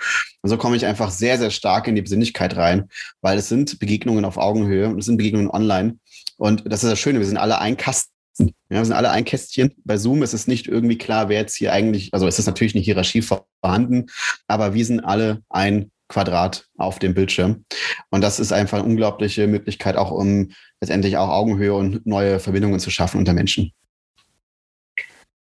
Und 0.43 0.51
so 0.51 0.57
komme 0.57 0.77
ich 0.77 0.87
einfach 0.87 1.11
sehr, 1.11 1.39
sehr 1.39 1.51
stark 1.51 1.87
in 1.87 1.95
die 1.95 2.03
Besinnlichkeit 2.03 2.57
rein, 2.57 2.89
weil 3.21 3.39
es 3.39 3.49
sind 3.49 3.79
Begegnungen 3.79 4.25
auf 4.25 4.37
Augenhöhe 4.37 4.89
und 4.89 4.99
es 4.99 5.07
sind 5.07 5.17
Begegnungen 5.17 5.51
online. 5.51 5.99
Und 6.37 6.65
das 6.67 6.83
ist 6.83 6.91
das 6.91 6.99
Schöne, 6.99 7.19
wir 7.19 7.27
sind 7.27 7.37
alle 7.37 7.59
ein 7.59 7.77
Kasten. 7.77 8.11
Ja, 8.39 8.79
wir 8.79 8.85
sind 8.85 8.95
alle 8.95 9.11
ein 9.11 9.25
Kästchen. 9.25 9.75
Bei 9.85 9.99
Zoom 9.99 10.23
ist 10.23 10.33
es 10.33 10.47
nicht 10.47 10.67
irgendwie 10.67 10.97
klar, 10.97 11.29
wer 11.29 11.41
jetzt 11.41 11.57
hier 11.57 11.73
eigentlich, 11.73 12.15
also 12.15 12.27
es 12.27 12.39
ist 12.39 12.47
natürlich 12.47 12.75
eine 12.75 12.83
Hierarchie 12.83 13.23
vorhanden, 13.23 14.07
aber 14.47 14.73
wir 14.73 14.85
sind 14.85 15.01
alle 15.01 15.43
ein 15.51 15.91
Quadrat 16.11 16.67
auf 16.77 16.99
dem 16.99 17.15
Bildschirm. 17.15 17.65
Und 18.11 18.23
das 18.23 18.39
ist 18.39 18.53
einfach 18.53 18.79
eine 18.79 18.87
unglaubliche 18.87 19.47
Möglichkeit, 19.47 19.97
auch 19.97 20.11
um 20.11 20.51
letztendlich 20.81 21.17
auch 21.17 21.31
Augenhöhe 21.31 21.73
und 21.73 22.05
neue 22.05 22.39
Verbindungen 22.41 22.81
zu 22.81 22.91
schaffen 22.91 23.19
unter 23.19 23.33
Menschen. 23.33 23.73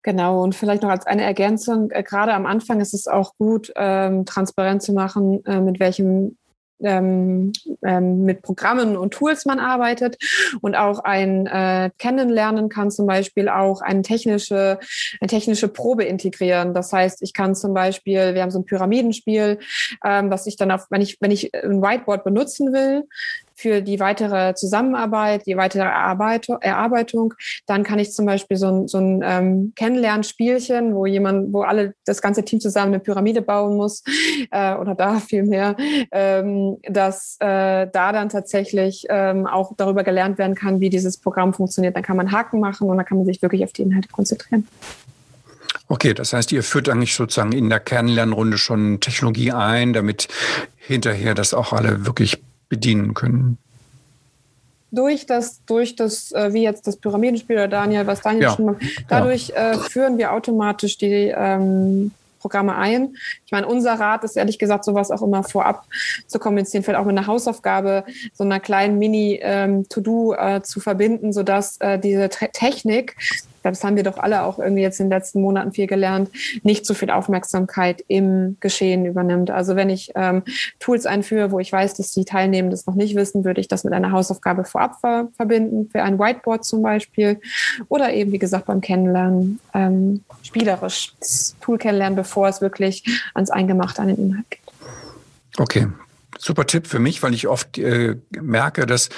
Genau, 0.02 0.44
und 0.44 0.54
vielleicht 0.54 0.84
noch 0.84 0.90
als 0.90 1.06
eine 1.06 1.24
Ergänzung, 1.24 1.90
äh, 1.92 2.04
gerade 2.04 2.34
am 2.34 2.46
Anfang 2.46 2.82
ist 2.82 2.94
es 2.94 3.08
auch 3.08 3.38
gut, 3.38 3.72
ähm, 3.78 4.26
transparent 4.26 4.82
zu 4.82 4.92
machen, 4.92 5.46
äh, 5.46 5.62
mit 5.62 5.80
welchem 5.80 6.38
ähm, 6.84 7.52
ähm, 7.84 8.24
mit 8.24 8.42
Programmen 8.42 8.98
und 8.98 9.14
Tools 9.14 9.46
man 9.46 9.60
arbeitet 9.60 10.18
und 10.62 10.76
auch 10.76 11.00
ein 11.00 11.48
äh, 11.48 11.90
Kennenlernen 11.98 12.70
kann 12.70 12.92
zum 12.92 13.08
Beispiel 13.08 13.50
auch 13.50 13.82
eine 13.82 14.02
technische, 14.02 14.80
eine 15.20 15.28
technische 15.28 15.68
Probe 15.68 16.04
integrieren. 16.04 16.74
Das 16.74 16.92
heißt, 16.92 17.22
ich 17.22 17.34
kann 17.34 17.56
zum 17.56 17.74
Beispiel, 17.74 18.34
wir 18.34 18.42
haben 18.42 18.52
so 18.52 18.60
ein 18.60 18.66
Pyramidenspiel, 18.66 19.60
ähm, 20.04 20.30
was 20.30 20.48
ich 20.48 20.58
dann 20.58 20.72
auf, 20.72 20.88
wenn 20.90 21.02
ich, 21.02 21.18
wenn 21.20 21.32
ich 21.32 21.54
ein 21.56 21.82
Whiteboard 21.82 22.24
benutzen 22.24 22.74
will, 22.74 23.04
für 23.56 23.82
die 23.82 24.00
weitere 24.00 24.56
Zusammenarbeit, 24.56 25.46
die 25.46 25.58
weitere 25.58 25.84
Erarbeitung. 25.84 27.34
Dann 27.66 27.84
kann 27.84 28.00
ich 28.00 28.12
zum 28.12 28.26
Beispiel 28.26 28.58
so 28.58 28.68
ein, 28.68 28.88
so 28.88 28.98
ein 28.98 29.22
ähm, 29.24 29.74
Kennenlernspielchen, 29.76 30.96
wo 30.96 31.06
jemand, 31.06 31.54
wo 31.54 31.62
alle 31.62 31.94
das 32.06 32.22
ganze 32.22 32.44
Team 32.44 32.60
zusammen 32.60 32.94
eine 32.94 33.00
Pyramide 33.00 33.42
bauen 33.42 33.78
muss 33.78 34.04
äh, 34.52 34.76
oder 34.76 34.96
da 34.96 35.20
vielmehr, 35.20 35.76
ähm, 36.12 36.78
dass 36.84 37.38
äh, 37.40 37.88
da 37.92 38.12
dann 38.12 38.30
tatsächlich 38.30 39.06
ähm, 39.10 39.48
auch 39.48 39.74
darüber 39.78 40.04
gelernt 40.04 40.38
werden 40.38 40.56
kann, 40.56 40.80
wie 40.80 40.90
dieses 40.90 41.18
Programm 41.18 41.54
funktioniert. 41.54 41.96
Dann 41.96 42.04
kann 42.04 42.18
man 42.18 42.32
Haken 42.32 42.60
machen 42.60 42.90
und 42.90 42.98
dann 42.98 43.06
kann 43.06 43.18
man 43.18 43.26
sich 43.26 43.42
wirklich 43.42 43.64
auf 43.64 43.74
die 43.74 43.84
Inhalte 43.84 44.10
konzentrieren. 44.10 44.68
Okay, 45.88 46.14
das 46.14 46.34
heißt, 46.34 46.52
ihr 46.52 46.64
führt 46.64 46.90
eigentlich 46.90 47.14
sozusagen 47.14 47.52
in 47.52 47.70
der 47.70 47.80
Kernlernrunde 47.80 48.58
schon 48.58 49.00
Technologie 49.00 49.52
ein, 49.52 49.94
damit 49.94 50.28
hinterher 50.78 51.36
das 51.36 51.54
auch 51.54 51.74
alle 51.74 52.06
wirklich 52.06 52.42
bedienen 52.70 53.14
können? 53.14 53.58
Durch 54.92 55.26
das, 55.26 55.62
durch 55.66 55.96
das, 55.96 56.32
äh, 56.34 56.54
wie 56.54 56.64
jetzt 56.64 56.86
das 56.86 56.98
Pyramidenspiel 56.98 57.56
oder 57.56 57.68
Daniel, 57.68 58.06
was 58.06 58.22
Daniel 58.22 58.44
ja. 58.44 58.56
schon 58.56 58.66
mal, 58.66 58.76
dadurch 59.08 59.50
ja. 59.50 59.72
äh, 59.72 59.78
führen 59.78 60.18
wir 60.18 60.34
automatisch 60.34 60.98
die 60.98 61.34
ähm, 61.36 62.12
Programme 62.44 62.76
ein. 62.76 63.16
Ich 63.46 63.54
meine, 63.54 63.68
unser 63.68 63.94
Rat 63.94 64.26
ist 64.26 64.36
ehrlich 64.36 64.60
gesagt, 64.60 64.84
sowas 64.84 65.12
auch 65.12 65.22
immer 65.22 65.44
vorab 65.44 65.86
zu 66.28 66.40
kommunizieren, 66.40 66.84
vielleicht 66.84 67.00
auch 67.00 67.06
mit 67.06 67.18
einer 67.18 67.26
Hausaufgabe, 67.26 68.04
so 68.34 68.44
einer 68.44 68.60
kleinen 68.60 69.00
Mini-To-Do 69.00 70.34
ähm, 70.34 70.58
äh, 70.58 70.62
zu 70.62 70.82
verbinden, 70.82 71.32
sodass 71.32 71.78
äh, 71.80 71.98
diese 71.98 72.28
Technik 72.28 73.16
das 73.72 73.84
haben 73.84 73.96
wir 73.96 74.04
doch 74.04 74.18
alle 74.18 74.44
auch 74.44 74.60
irgendwie 74.60 74.82
jetzt 74.82 75.00
in 75.00 75.08
den 75.08 75.18
letzten 75.18 75.42
Monaten 75.42 75.72
viel 75.72 75.88
gelernt, 75.88 76.30
nicht 76.64 76.86
so 76.86 76.94
viel 76.94 77.10
Aufmerksamkeit 77.10 78.04
im 78.08 78.58
Geschehen 78.60 79.06
übernimmt. 79.06 79.52
Also 79.52 79.76
wenn 79.76 79.90
ich 79.90 80.12
ähm, 80.16 80.44
Tools 80.80 81.06
einführe, 81.06 81.52
wo 81.52 81.60
ich 81.60 81.72
weiß, 81.72 81.96
dass 81.96 82.12
die 82.12 82.26
Teilnehmenden 82.26 82.72
das 82.72 82.86
noch 82.86 82.96
nicht 82.96 83.16
wissen, 83.16 83.46
würde 83.46 83.62
ich 83.62 83.68
das 83.68 83.84
mit 83.84 83.94
einer 83.94 84.12
Hausaufgabe 84.12 84.66
vorab 84.66 85.00
ver 85.00 85.30
verbinden, 85.36 85.90
für 85.90 86.04
ein 86.04 86.20
Whiteboard 86.20 86.66
zum 86.66 86.82
Beispiel. 86.82 87.40
Oder 87.90 88.14
eben, 88.14 88.32
wie 88.32 88.40
gesagt, 88.40 88.66
beim 88.66 88.82
Kennenlernen 88.82 89.60
ähm, 89.74 90.24
spielerisch 90.42 91.14
das 91.20 91.56
Tool 91.62 91.78
kennenlernen, 91.78 92.16
bevor 92.16 92.48
es 92.48 92.62
wirklich 92.62 93.04
ans 93.34 93.50
Eingemachte 93.50 94.02
an 94.02 94.10
den 94.10 94.18
Inhalt 94.18 94.50
geht. 94.50 94.60
Okay, 95.58 95.88
super 96.38 96.66
Tipp 96.66 96.88
für 96.88 97.00
mich, 97.00 97.22
weil 97.24 97.34
ich 97.34 97.48
oft 97.48 97.78
äh, 97.78 98.16
merke, 98.32 98.86
dass 98.86 99.10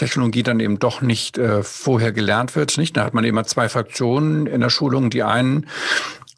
Technologie 0.00 0.42
dann 0.42 0.60
eben 0.60 0.78
doch 0.78 1.00
nicht 1.00 1.38
äh, 1.38 1.62
vorher 1.62 2.12
gelernt 2.12 2.56
wird. 2.56 2.76
Nicht? 2.78 2.96
Da 2.96 3.04
hat 3.04 3.14
man 3.14 3.24
immer 3.24 3.44
zwei 3.44 3.68
Fraktionen 3.68 4.46
in 4.46 4.60
der 4.60 4.70
Schulung. 4.70 5.10
Die 5.10 5.22
einen 5.22 5.66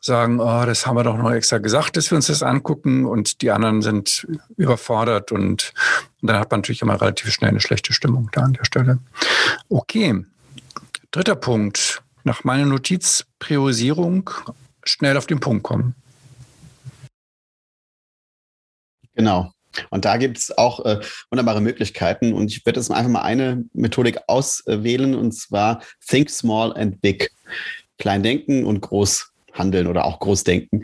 sagen, 0.00 0.40
oh, 0.40 0.64
das 0.66 0.86
haben 0.86 0.96
wir 0.96 1.04
doch 1.04 1.16
noch 1.16 1.30
extra 1.30 1.58
gesagt, 1.58 1.96
dass 1.96 2.10
wir 2.10 2.16
uns 2.16 2.26
das 2.26 2.42
angucken 2.42 3.06
und 3.06 3.40
die 3.40 3.52
anderen 3.52 3.82
sind 3.82 4.26
überfordert 4.56 5.30
und, 5.30 5.72
und 6.20 6.28
dann 6.28 6.40
hat 6.40 6.50
man 6.50 6.60
natürlich 6.60 6.82
immer 6.82 7.00
relativ 7.00 7.32
schnell 7.32 7.50
eine 7.50 7.60
schlechte 7.60 7.92
Stimmung 7.92 8.28
da 8.32 8.42
an 8.42 8.54
der 8.54 8.64
Stelle. 8.64 8.98
Okay, 9.68 10.24
Dritter 11.12 11.36
Punkt. 11.36 12.02
Nach 12.24 12.42
meiner 12.42 12.64
Notiz 12.64 13.26
Priorisierung 13.38 14.30
schnell 14.82 15.18
auf 15.18 15.26
den 15.26 15.40
Punkt 15.40 15.62
kommen. 15.62 15.94
Genau. 19.14 19.52
Und 19.90 20.04
da 20.04 20.16
gibt 20.16 20.38
es 20.38 20.56
auch 20.56 20.84
äh, 20.84 21.00
wunderbare 21.30 21.60
Möglichkeiten. 21.60 22.32
Und 22.32 22.50
ich 22.50 22.64
werde 22.66 22.80
jetzt 22.80 22.90
einfach 22.90 23.10
mal 23.10 23.22
eine 23.22 23.64
Methodik 23.72 24.18
auswählen, 24.26 25.14
und 25.14 25.32
zwar 25.32 25.82
Think 26.06 26.30
Small 26.30 26.76
and 26.76 27.00
Big. 27.00 27.30
Klein 27.98 28.22
denken 28.22 28.64
und 28.64 28.80
groß 28.80 29.32
handeln 29.52 29.86
oder 29.86 30.04
auch 30.06 30.18
groß 30.18 30.44
denken. 30.44 30.82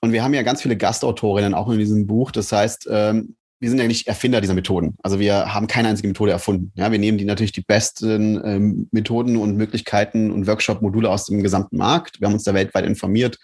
Und 0.00 0.12
wir 0.12 0.22
haben 0.22 0.34
ja 0.34 0.42
ganz 0.42 0.62
viele 0.62 0.76
Gastautorinnen 0.76 1.54
auch 1.54 1.70
in 1.70 1.78
diesem 1.78 2.06
Buch. 2.06 2.30
Das 2.30 2.52
heißt, 2.52 2.88
ähm, 2.90 3.34
wir 3.60 3.68
sind 3.68 3.86
nicht 3.86 4.08
Erfinder 4.08 4.40
dieser 4.40 4.54
Methoden. 4.54 4.96
Also 5.02 5.20
wir 5.20 5.52
haben 5.52 5.66
keine 5.66 5.88
einzige 5.88 6.08
Methode 6.08 6.32
erfunden. 6.32 6.72
Ja, 6.76 6.90
wir 6.90 6.98
nehmen 6.98 7.18
die 7.18 7.26
natürlich 7.26 7.52
die 7.52 7.60
besten 7.60 8.40
ähm, 8.42 8.88
Methoden 8.90 9.36
und 9.36 9.54
Möglichkeiten 9.54 10.30
und 10.30 10.46
Workshop-Module 10.46 11.10
aus 11.10 11.26
dem 11.26 11.42
gesamten 11.42 11.76
Markt. 11.76 12.20
Wir 12.20 12.26
haben 12.26 12.32
uns 12.32 12.44
da 12.44 12.54
weltweit 12.54 12.86
informiert. 12.86 13.38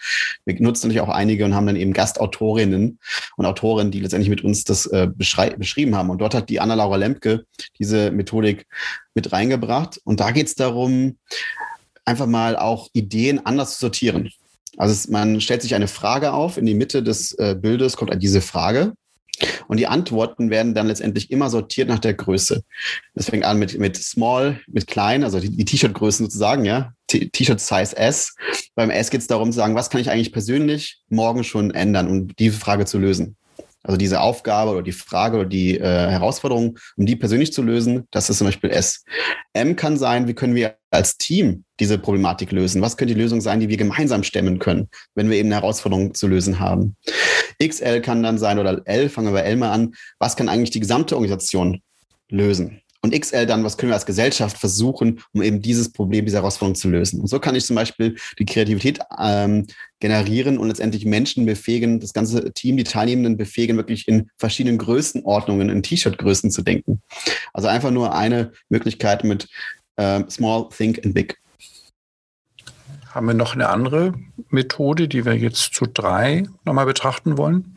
Wir 0.47 0.59
nutzen 0.59 0.89
natürlich 0.89 1.03
auch 1.03 1.11
einige 1.11 1.45
und 1.45 1.55
haben 1.55 1.67
dann 1.67 1.77
eben 1.77 1.93
Gastautorinnen 1.93 2.99
und 3.37 3.47
Autoren, 3.47 3.91
die 3.91 4.01
letztendlich 4.01 4.31
mit 4.31 4.43
uns 4.43 4.65
das 4.65 4.87
äh, 4.87 5.07
beschrieben 5.15 5.95
haben. 5.95 6.09
Und 6.09 6.19
dort 6.19 6.35
hat 6.35 6.49
die 6.49 6.61
Anna-Laura 6.61 6.97
Lemke 6.97 7.45
diese 7.79 8.11
Methodik 8.11 8.67
mit 9.15 9.33
reingebracht. 9.33 10.01
Und 10.03 10.21
da 10.21 10.31
geht 10.31 10.47
es 10.47 10.55
darum, 10.55 11.19
einfach 12.07 12.27
mal 12.27 12.57
auch 12.57 12.89
Ideen 12.95 13.45
anders 13.45 13.75
zu 13.75 13.81
sortieren. 13.81 14.31
Also 14.79 14.95
es, 14.95 15.09
man 15.09 15.43
stellt 15.43 15.61
sich 15.61 15.75
eine 15.75 15.89
Frage 15.89 16.33
auf, 16.33 16.57
in 16.57 16.65
die 16.65 16.75
Mitte 16.75 17.03
des 17.03 17.33
äh, 17.33 17.55
Bildes 17.55 17.99
kommt 17.99 18.15
diese 18.23 18.41
Frage 18.41 18.95
und 19.69 19.79
die 19.79 19.87
Antworten 19.87 20.51
werden 20.51 20.75
dann 20.75 20.87
letztendlich 20.87 21.31
immer 21.31 21.51
sortiert 21.51 21.89
nach 21.89 21.99
der 21.99 22.15
Größe. 22.15 22.63
Das 23.15 23.31
fängt 23.31 23.45
an 23.45 23.59
mit, 23.59 23.79
mit 23.79 23.97
Small, 23.97 24.61
mit 24.67 24.87
Klein, 24.87 25.25
also 25.25 25.41
die, 25.41 25.51
die 25.51 25.65
T-Shirt-Größen 25.65 26.27
sozusagen, 26.27 26.65
ja. 26.65 26.93
T-Shirt 27.09 27.61
Size 27.61 27.97
S. 27.97 28.35
Beim 28.75 28.91
S 28.91 29.11
geht 29.11 29.21
es 29.21 29.27
darum 29.27 29.53
zu 29.53 29.57
sagen, 29.57 29.75
was 29.75 29.91
kann 29.91 30.01
ich 30.01 30.11
eigentlich 30.11 30.33
persönlich 30.33 31.01
morgen 31.09 31.45
schon 31.45 31.71
ändern, 31.71 32.09
um 32.09 32.29
diese 32.37 32.59
Frage 32.59 32.85
zu 32.85 32.99
lösen. 32.99 33.37
Also 33.87 33.99
diese 33.99 34.21
Aufgabe 34.21 34.73
oder 34.73 34.83
die 34.83 34.91
Frage 34.91 35.37
oder 35.37 35.49
die 35.49 35.79
äh, 35.79 36.11
Herausforderung, 36.11 36.77
um 36.97 37.07
die 37.07 37.15
persönlich 37.15 37.53
zu 37.53 37.63
lösen, 37.63 38.09
das 38.11 38.29
ist 38.29 38.39
zum 38.39 38.49
Beispiel 38.49 38.71
S. 38.71 39.05
M 39.53 39.77
kann 39.77 39.97
sein, 39.97 40.27
wie 40.27 40.35
können 40.35 40.57
wir 40.57 40.75
als 40.91 41.19
Team 41.19 41.65
diese 41.79 41.97
Problematik 41.97 42.51
lösen? 42.51 42.83
Was 42.83 42.97
könnte 42.97 43.15
die 43.15 43.21
Lösung 43.21 43.41
sein, 43.41 43.61
die 43.61 43.69
wir 43.69 43.77
gemeinsam 43.77 44.25
stemmen 44.25 44.59
können, 44.59 44.89
wenn 45.15 45.31
wir 45.31 45.37
eben 45.37 45.49
eine 45.49 45.61
Herausforderung 45.61 46.15
zu 46.15 46.27
lösen 46.27 46.59
haben? 46.59 46.97
XL 47.65 48.01
kann 48.01 48.25
dann 48.25 48.39
sein, 48.39 48.59
oder 48.59 48.83
L, 48.87 49.09
fangen 49.09 49.29
wir 49.29 49.35
bei 49.35 49.43
L 49.43 49.57
mal 49.57 49.71
an, 49.71 49.95
was 50.19 50.37
kann 50.37 50.49
eigentlich 50.49 50.71
die 50.71 50.81
gesamte 50.81 51.15
Organisation 51.15 51.81
lösen? 52.29 52.81
Und 53.03 53.19
XL 53.19 53.47
dann, 53.47 53.65
was 53.65 53.77
können 53.77 53.91
wir 53.91 53.95
als 53.95 54.07
Gesellschaft 54.07 54.59
versuchen, 54.59 55.21
um 55.33 55.43
eben 55.43 55.61
dieses 55.61 55.93
Problem, 55.93 56.25
diese 56.25 56.39
Herausforderung 56.39 56.75
zu 56.75 56.89
lösen. 56.89 57.21
Und 57.21 57.29
so 57.29 57.39
kann 57.39 57.55
ich 57.55 57.65
zum 57.65 57.77
Beispiel 57.77 58.17
die 58.39 58.47
Kreativität 58.47 59.01
ähm, 59.19 59.67
generieren 60.01 60.59
und 60.59 60.69
letztendlich 60.69 61.05
Menschen 61.05 61.47
befähigen, 61.47 62.01
das 62.01 62.13
ganze 62.13 62.53
Team, 62.53 62.77
die 62.77 62.85
Teilnehmenden 62.85 63.37
befähigen, 63.37 63.77
wirklich 63.77 64.09
in 64.09 64.31
verschiedenen 64.39 64.79
Größenordnungen, 64.79 65.71
in 65.71 65.83
T-Shirt-Größen 65.83 66.51
zu 66.51 66.63
denken. 66.63 67.03
Also 67.53 67.69
einfach 67.69 67.91
nur 67.91 68.15
eine 68.15 68.53
Möglichkeit 68.69 69.25
mit 69.25 69.49
äh, 69.97 70.23
Small, 70.29 70.69
Think 70.77 71.05
and 71.05 71.15
Big. 71.15 71.39
Haben 73.11 73.29
wir 73.29 73.35
noch 73.35 73.55
eine 73.55 73.71
andere 73.71 74.13
Methode, 74.51 75.09
die 75.09 75.25
wir 75.25 75.35
jetzt 75.35 75.73
zu 75.75 75.87
drei 75.87 76.45
nochmal 76.65 76.85
betrachten 76.85 77.39
wollen? 77.39 77.77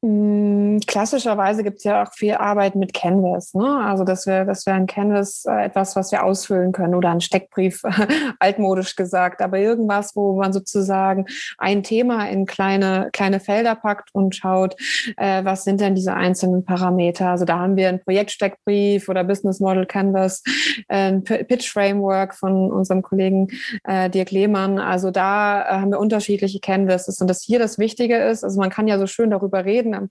Hm, 0.00 0.71
klassischerweise 0.80 1.62
gibt 1.62 1.78
es 1.78 1.84
ja 1.84 2.02
auch 2.02 2.12
viel 2.12 2.34
Arbeit 2.34 2.74
mit 2.74 2.94
Canvas. 2.94 3.54
Ne? 3.54 3.84
Also 3.84 4.04
das 4.04 4.26
wäre 4.26 4.46
das 4.46 4.66
wär 4.66 4.74
ein 4.74 4.86
Canvas 4.86 5.44
äh, 5.44 5.64
etwas, 5.64 5.96
was 5.96 6.12
wir 6.12 6.24
ausfüllen 6.24 6.72
können 6.72 6.94
oder 6.94 7.10
ein 7.10 7.20
Steckbrief, 7.20 7.82
altmodisch 8.38 8.96
gesagt. 8.96 9.40
Aber 9.40 9.58
irgendwas, 9.58 10.14
wo 10.14 10.36
man 10.36 10.52
sozusagen 10.52 11.26
ein 11.58 11.82
Thema 11.82 12.28
in 12.28 12.46
kleine, 12.46 13.10
kleine 13.12 13.40
Felder 13.40 13.74
packt 13.74 14.10
und 14.12 14.34
schaut, 14.36 14.76
äh, 15.16 15.44
was 15.44 15.64
sind 15.64 15.80
denn 15.80 15.94
diese 15.94 16.14
einzelnen 16.14 16.64
Parameter. 16.64 17.28
Also 17.28 17.44
da 17.44 17.58
haben 17.58 17.76
wir 17.76 17.88
einen 17.88 18.00
Projektsteckbrief 18.00 19.08
oder 19.08 19.24
Business 19.24 19.60
Model 19.60 19.86
Canvas, 19.86 20.42
äh, 20.88 21.12
ein 21.12 21.24
Pitch 21.24 21.70
Framework 21.70 22.34
von 22.34 22.70
unserem 22.70 23.02
Kollegen 23.02 23.48
äh, 23.84 24.10
Dirk 24.10 24.30
Lehmann. 24.30 24.78
Also 24.78 25.10
da 25.10 25.62
äh, 25.62 25.80
haben 25.80 25.90
wir 25.90 25.98
unterschiedliche 25.98 26.60
Canvases. 26.60 27.20
Und 27.20 27.28
das 27.28 27.42
hier 27.42 27.58
das 27.58 27.78
Wichtige 27.78 28.16
ist, 28.16 28.44
also 28.44 28.60
man 28.60 28.70
kann 28.70 28.88
ja 28.88 28.98
so 28.98 29.06
schön 29.06 29.30
darüber 29.30 29.64
reden. 29.64 29.94
Am 29.94 30.08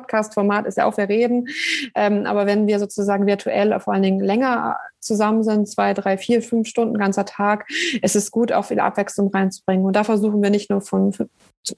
Podcast-Format 0.00 0.66
ist 0.66 0.78
ja 0.78 0.86
auch 0.86 0.96
wir 0.96 1.08
reden. 1.08 1.48
Ähm, 1.94 2.26
aber 2.26 2.46
wenn 2.46 2.66
wir 2.66 2.78
sozusagen 2.78 3.26
virtuell 3.26 3.78
vor 3.80 3.94
allen 3.94 4.02
Dingen 4.02 4.20
länger 4.20 4.78
zusammen 5.00 5.42
sind, 5.42 5.68
zwei, 5.68 5.94
drei, 5.94 6.18
vier, 6.18 6.42
fünf 6.42 6.68
Stunden, 6.68 6.98
ganzer 6.98 7.24
Tag, 7.24 7.66
ist 8.02 8.16
es 8.16 8.30
gut, 8.30 8.52
auch 8.52 8.66
viel 8.66 8.80
Abwechslung 8.80 9.30
reinzubringen. 9.32 9.86
Und 9.86 9.96
da 9.96 10.04
versuchen 10.04 10.42
wir 10.42 10.50
nicht 10.50 10.70
nur 10.70 10.80
von 10.80 11.12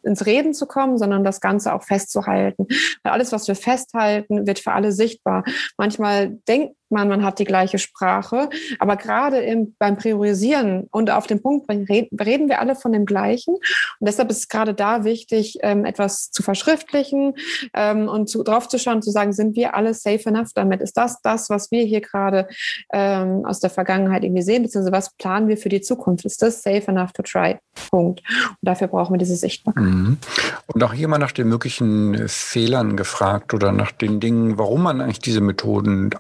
ins 0.03 0.27
Reden 0.27 0.55
zu 0.55 0.67
kommen, 0.67 0.99
sondern 0.99 1.25
das 1.25 1.41
Ganze 1.41 1.73
auch 1.75 1.83
festzuhalten. 1.83 2.67
Weil 3.03 3.13
alles, 3.13 3.33
was 3.33 3.49
wir 3.49 3.55
festhalten, 3.55 4.47
wird 4.47 4.59
für 4.59 4.73
alle 4.73 4.93
sichtbar. 4.93 5.45
Manchmal 5.77 6.31
denkt 6.49 6.77
man, 6.93 7.09
man 7.09 7.25
hat 7.25 7.39
die 7.39 7.45
gleiche 7.45 7.79
Sprache, 7.79 8.49
aber 8.79 8.97
gerade 8.97 9.39
im, 9.39 9.75
beim 9.79 9.97
Priorisieren 9.97 10.89
und 10.91 11.11
auf 11.11 11.27
den 11.27 11.43
Punkt 11.43 11.69
reden 11.71 12.49
wir 12.49 12.61
alle 12.61 12.77
von 12.77 12.93
dem 12.93 13.07
Gleichen. 13.07 13.55
Und 13.55 13.63
deshalb 14.01 14.31
ist 14.31 14.39
es 14.39 14.49
gerade 14.49 14.75
da 14.75 15.05
wichtig, 15.05 15.59
ähm, 15.63 15.85
etwas 15.85 16.31
zu 16.31 16.43
verschriftlichen 16.43 17.35
ähm, 17.75 18.09
und 18.09 18.29
zu, 18.29 18.43
drauf 18.43 18.69
zu 18.69 18.79
schauen, 18.79 19.03
zu 19.03 19.11
sagen, 19.11 19.33
sind 19.33 19.57
wir 19.57 19.75
alle 19.75 19.95
safe 19.95 20.29
enough 20.29 20.51
damit? 20.55 20.81
Ist 20.81 20.97
das 20.97 21.21
das, 21.23 21.51
was 21.51 21.71
wir 21.71 21.83
hier 21.83 22.01
gerade 22.01 22.49
ähm, 22.93 23.45
aus 23.45 23.61
der 23.61 23.71
Vergangenheit 23.71 24.25
irgendwie 24.25 24.43
sehen, 24.43 24.63
beziehungsweise 24.63 24.93
was 24.93 25.15
planen 25.17 25.49
wir 25.49 25.57
für 25.57 25.69
die 25.69 25.81
Zukunft? 25.81 26.25
Ist 26.25 26.43
das 26.43 26.63
safe 26.63 26.85
enough 26.89 27.13
to 27.13 27.23
try? 27.23 27.59
Punkt. 27.91 28.23
Und 28.29 28.57
dafür 28.61 28.89
brauchen 28.89 29.15
wir 29.15 29.19
diese 29.19 29.37
Sichtbarkeit. 29.37 29.85
Mhm. 29.85 30.19
Und 30.67 30.85
auch 30.85 30.93
hier 30.93 31.09
mal 31.09 31.19
nach 31.19 31.33
den 31.33 31.49
möglichen 31.49 32.29
Fehlern 32.29 32.97
gefragt 32.97 33.55
oder 33.55 33.73
nach 33.73 33.93
den 33.93 34.21
Dingen, 34.21 34.59
warum 34.59 34.83
man 34.83 35.01
eigentlich 35.01 35.21
diese 35.21 35.41
Methoden 35.41 36.11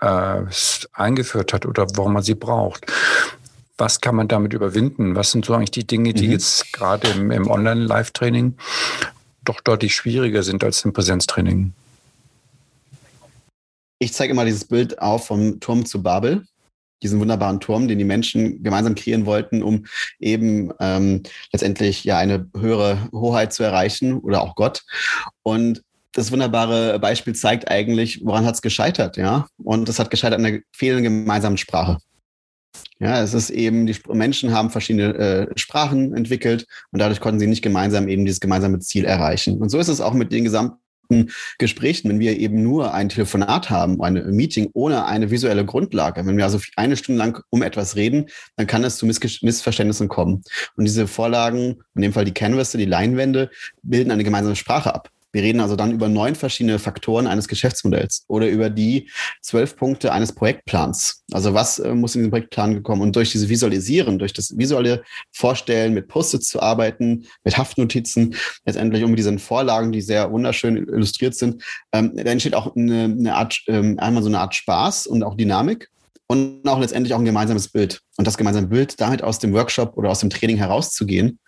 äh, 0.00 0.42
eingeführt 0.92 1.52
hat 1.52 1.66
oder 1.66 1.86
warum 1.94 2.14
man 2.14 2.22
sie 2.22 2.34
braucht. 2.34 2.86
Was 3.76 4.00
kann 4.00 4.14
man 4.14 4.28
damit 4.28 4.52
überwinden? 4.52 5.14
Was 5.14 5.30
sind 5.30 5.44
so 5.44 5.54
eigentlich 5.54 5.70
die 5.70 5.86
Dinge, 5.86 6.12
die 6.12 6.26
mhm. 6.26 6.32
jetzt 6.32 6.72
gerade 6.72 7.08
im, 7.08 7.30
im 7.30 7.50
Online-Live-Training 7.50 8.56
doch 9.44 9.60
deutlich 9.60 9.94
schwieriger 9.94 10.42
sind 10.42 10.62
als 10.62 10.84
im 10.84 10.92
Präsenztraining? 10.92 11.72
Ich 13.98 14.12
zeige 14.12 14.32
immer 14.32 14.44
dieses 14.44 14.64
Bild 14.64 15.00
auf 15.00 15.26
vom 15.26 15.60
Turm 15.60 15.86
zu 15.86 16.02
Babel 16.02 16.44
diesen 17.02 17.20
wunderbaren 17.20 17.60
Turm, 17.60 17.88
den 17.88 17.98
die 17.98 18.04
Menschen 18.04 18.62
gemeinsam 18.62 18.94
kreieren 18.94 19.26
wollten, 19.26 19.62
um 19.62 19.86
eben 20.18 20.72
ähm, 20.80 21.22
letztendlich 21.52 22.04
ja 22.04 22.18
eine 22.18 22.48
höhere 22.56 23.08
Hoheit 23.12 23.52
zu 23.52 23.62
erreichen 23.62 24.18
oder 24.18 24.42
auch 24.42 24.54
Gott. 24.54 24.82
Und 25.42 25.82
das 26.12 26.32
wunderbare 26.32 26.98
Beispiel 26.98 27.34
zeigt 27.34 27.70
eigentlich, 27.70 28.20
woran 28.24 28.44
hat 28.44 28.54
es 28.54 28.62
gescheitert, 28.62 29.16
ja? 29.16 29.46
Und 29.62 29.88
das 29.88 29.98
hat 29.98 30.10
gescheitert 30.10 30.38
an 30.38 30.44
der 30.44 30.60
fehlenden 30.72 31.04
gemeinsamen 31.04 31.56
Sprache. 31.56 31.98
Ja, 32.98 33.22
es 33.22 33.32
ist 33.32 33.50
eben, 33.50 33.86
die 33.86 33.96
Menschen 34.12 34.52
haben 34.52 34.70
verschiedene 34.70 35.14
äh, 35.14 35.46
Sprachen 35.56 36.14
entwickelt 36.14 36.66
und 36.92 37.00
dadurch 37.00 37.20
konnten 37.20 37.40
sie 37.40 37.46
nicht 37.46 37.62
gemeinsam 37.62 38.08
eben 38.08 38.24
dieses 38.24 38.40
gemeinsame 38.40 38.78
Ziel 38.80 39.06
erreichen. 39.06 39.58
Und 39.58 39.70
so 39.70 39.78
ist 39.78 39.88
es 39.88 40.00
auch 40.00 40.12
mit 40.12 40.32
den 40.32 40.44
gesamten 40.44 40.78
Gesprächen, 41.58 42.08
wenn 42.08 42.20
wir 42.20 42.38
eben 42.38 42.62
nur 42.62 42.94
ein 42.94 43.08
Telefonat 43.08 43.70
haben, 43.70 44.00
ein 44.02 44.30
Meeting 44.30 44.70
ohne 44.74 45.06
eine 45.06 45.30
visuelle 45.30 45.64
Grundlage, 45.64 46.24
wenn 46.26 46.36
wir 46.36 46.44
also 46.44 46.60
eine 46.76 46.96
Stunde 46.96 47.18
lang 47.18 47.42
um 47.50 47.62
etwas 47.62 47.96
reden, 47.96 48.26
dann 48.56 48.66
kann 48.66 48.84
es 48.84 48.96
zu 48.96 49.06
Miss 49.06 49.18
Missverständnissen 49.42 50.08
kommen. 50.08 50.42
Und 50.76 50.84
diese 50.84 51.08
Vorlagen, 51.08 51.82
in 51.94 52.02
dem 52.02 52.12
Fall 52.12 52.26
die 52.26 52.34
Canvas, 52.34 52.72
die 52.72 52.84
Leinwände, 52.84 53.50
bilden 53.82 54.10
eine 54.10 54.24
gemeinsame 54.24 54.56
Sprache 54.56 54.94
ab. 54.94 55.10
Wir 55.32 55.42
reden 55.42 55.60
also 55.60 55.76
dann 55.76 55.92
über 55.92 56.08
neun 56.08 56.34
verschiedene 56.34 56.78
Faktoren 56.78 57.26
eines 57.26 57.48
Geschäftsmodells 57.48 58.24
oder 58.28 58.48
über 58.48 58.70
die 58.70 59.08
zwölf 59.40 59.76
Punkte 59.76 60.12
eines 60.12 60.32
Projektplans. 60.32 61.24
Also 61.32 61.54
was 61.54 61.78
äh, 61.78 61.94
muss 61.94 62.16
in 62.16 62.22
den 62.22 62.30
Projektplan 62.30 62.74
gekommen? 62.74 63.02
Und 63.02 63.16
durch 63.16 63.30
diese 63.30 63.48
Visualisieren, 63.48 64.18
durch 64.18 64.32
das 64.32 64.56
visuelle 64.56 65.02
Vorstellen, 65.32 65.94
mit 65.94 66.08
Post-its 66.08 66.48
zu 66.48 66.60
arbeiten, 66.60 67.26
mit 67.44 67.56
Haftnotizen, 67.56 68.34
letztendlich 68.64 69.04
um 69.04 69.14
diesen 69.14 69.38
Vorlagen, 69.38 69.92
die 69.92 70.00
sehr 70.00 70.30
wunderschön 70.32 70.76
illustriert 70.76 71.34
sind, 71.34 71.62
ähm, 71.92 72.12
da 72.16 72.30
entsteht 72.30 72.54
auch 72.54 72.74
eine, 72.74 73.04
eine 73.04 73.34
Art, 73.34 73.62
ähm, 73.68 73.98
einmal 73.98 74.22
so 74.22 74.28
eine 74.28 74.40
Art 74.40 74.54
Spaß 74.54 75.06
und 75.06 75.22
auch 75.22 75.36
Dynamik 75.36 75.90
und 76.30 76.68
auch 76.68 76.78
letztendlich 76.78 77.12
auch 77.14 77.18
ein 77.18 77.24
gemeinsames 77.24 77.68
Bild. 77.68 78.02
Und 78.16 78.26
das 78.26 78.36
gemeinsame 78.36 78.68
Bild 78.68 79.00
damit 79.00 79.22
aus 79.22 79.40
dem 79.40 79.52
Workshop 79.52 79.96
oder 79.96 80.10
aus 80.10 80.20
dem 80.20 80.30
Training 80.30 80.56
herauszugehen, 80.56 81.40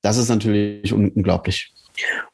das 0.00 0.16
ist 0.16 0.28
natürlich 0.28 0.92
un 0.92 1.10
unglaublich. 1.10 1.72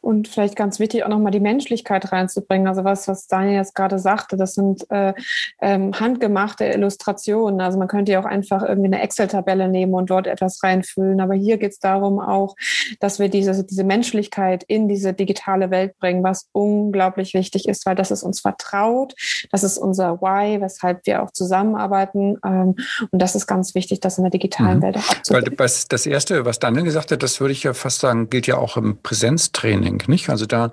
Und 0.00 0.28
vielleicht 0.28 0.56
ganz 0.56 0.78
wichtig 0.78 1.04
auch 1.04 1.08
nochmal 1.08 1.32
die 1.32 1.40
Menschlichkeit 1.40 2.12
reinzubringen. 2.12 2.68
Also 2.68 2.84
was, 2.84 3.08
was 3.08 3.26
Daniel 3.26 3.56
jetzt 3.56 3.74
gerade 3.74 3.98
sagte, 3.98 4.36
das 4.36 4.54
sind 4.54 4.90
äh, 4.90 5.14
ähm, 5.60 5.92
handgemachte 5.98 6.64
Illustrationen. 6.64 7.60
Also 7.60 7.78
man 7.78 7.88
könnte 7.88 8.12
ja 8.12 8.20
auch 8.20 8.24
einfach 8.24 8.62
irgendwie 8.62 8.88
eine 8.88 9.02
Excel-Tabelle 9.02 9.68
nehmen 9.68 9.94
und 9.94 10.10
dort 10.10 10.26
etwas 10.26 10.62
reinfüllen. 10.62 11.20
Aber 11.20 11.34
hier 11.34 11.58
geht 11.58 11.72
es 11.72 11.78
darum 11.78 12.20
auch, 12.20 12.56
dass 13.00 13.18
wir 13.18 13.28
diese, 13.28 13.64
diese 13.64 13.84
Menschlichkeit 13.84 14.64
in 14.64 14.88
diese 14.88 15.12
digitale 15.12 15.70
Welt 15.70 15.98
bringen, 15.98 16.22
was 16.22 16.48
unglaublich 16.52 17.34
wichtig 17.34 17.68
ist, 17.68 17.86
weil 17.86 17.94
das 17.94 18.10
ist 18.10 18.22
uns 18.22 18.40
vertraut, 18.40 19.14
das 19.50 19.64
ist 19.64 19.78
unser 19.78 20.20
Why, 20.20 20.60
weshalb 20.60 21.06
wir 21.06 21.22
auch 21.22 21.30
zusammenarbeiten. 21.30 22.38
Ähm, 22.44 22.76
und 23.10 23.18
das 23.18 23.34
ist 23.34 23.46
ganz 23.46 23.74
wichtig, 23.74 24.00
das 24.00 24.18
in 24.18 24.24
der 24.24 24.30
digitalen 24.30 24.78
mhm. 24.78 24.82
Welt 24.82 24.96
auch 24.98 25.10
abzubilden. 25.10 25.58
Weil 25.58 25.70
das 25.88 26.06
Erste, 26.06 26.44
was 26.44 26.58
Daniel 26.58 26.84
gesagt 26.84 27.10
hat, 27.10 27.22
das 27.22 27.40
würde 27.40 27.52
ich 27.52 27.62
ja 27.62 27.74
fast 27.74 28.00
sagen, 28.00 28.30
gilt 28.30 28.46
ja 28.46 28.58
auch 28.58 28.76
im 28.76 28.98
Präsenz 29.02 29.52
Training, 29.54 30.02
nicht? 30.06 30.28
Also 30.28 30.44
da, 30.44 30.70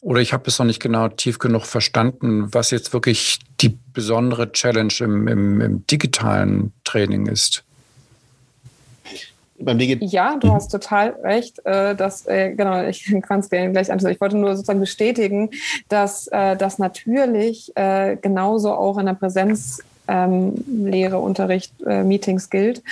oder 0.00 0.20
ich 0.20 0.32
habe 0.32 0.44
es 0.48 0.58
noch 0.58 0.66
nicht 0.66 0.82
genau 0.82 1.08
tief 1.08 1.38
genug 1.38 1.66
verstanden, 1.66 2.52
was 2.52 2.72
jetzt 2.72 2.92
wirklich 2.92 3.38
die 3.60 3.78
besondere 3.92 4.50
Challenge 4.50 4.92
im, 5.00 5.28
im, 5.28 5.60
im 5.60 5.86
digitalen 5.86 6.72
Training 6.84 7.26
ist. 7.26 7.62
Ja, 9.58 10.36
du 10.36 10.48
mhm. 10.48 10.52
hast 10.52 10.68
total 10.68 11.10
recht. 11.22 11.64
Äh, 11.64 11.94
dass, 11.94 12.26
äh, 12.26 12.52
genau, 12.54 12.86
ich 12.86 13.04
kann 13.22 13.40
es 13.40 13.48
gleich 13.48 13.90
antworten. 13.90 14.14
Ich 14.14 14.20
wollte 14.20 14.36
nur 14.36 14.54
sozusagen 14.54 14.80
bestätigen, 14.80 15.50
dass 15.88 16.26
äh, 16.28 16.56
das 16.56 16.78
natürlich 16.78 17.72
genauso 17.74 18.72
auch 18.72 18.98
in 18.98 19.06
der 19.06 19.14
Präsenz 19.14 19.82
ähm, 20.08 20.54
Lehre, 20.66 21.18
Unterricht, 21.18 21.72
äh, 21.86 22.02
Meetings 22.02 22.50
gilt. 22.50 22.82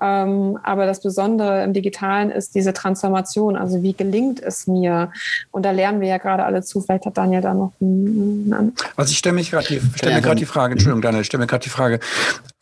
Ähm, 0.00 0.58
aber 0.62 0.86
das 0.86 1.00
Besondere 1.00 1.64
im 1.64 1.72
Digitalen 1.72 2.30
ist 2.30 2.54
diese 2.54 2.72
Transformation. 2.72 3.56
Also 3.56 3.82
wie 3.82 3.92
gelingt 3.92 4.40
es 4.42 4.66
mir? 4.66 5.10
Und 5.50 5.64
da 5.64 5.70
lernen 5.70 6.00
wir 6.00 6.08
ja 6.08 6.18
gerade 6.18 6.44
alle 6.44 6.62
zu. 6.62 6.80
Vielleicht 6.80 7.06
hat 7.06 7.16
Daniel 7.16 7.40
da 7.40 7.54
noch 7.54 7.72
einen. 7.80 8.52
einen 8.52 8.72
also 8.96 9.10
ich 9.10 9.18
stelle 9.18 9.34
mich 9.34 9.50
gerade 9.50 9.66
die, 9.66 9.80
stell 9.94 10.14
mir 10.14 10.22
gerade 10.22 10.36
die 10.36 10.46
Frage, 10.46 10.72
Entschuldigung, 10.72 11.02
Daniel, 11.02 11.20
ich 11.20 11.26
stelle 11.26 11.42
mir 11.42 11.46
gerade 11.46 11.64
die 11.64 11.70
Frage, 11.70 12.00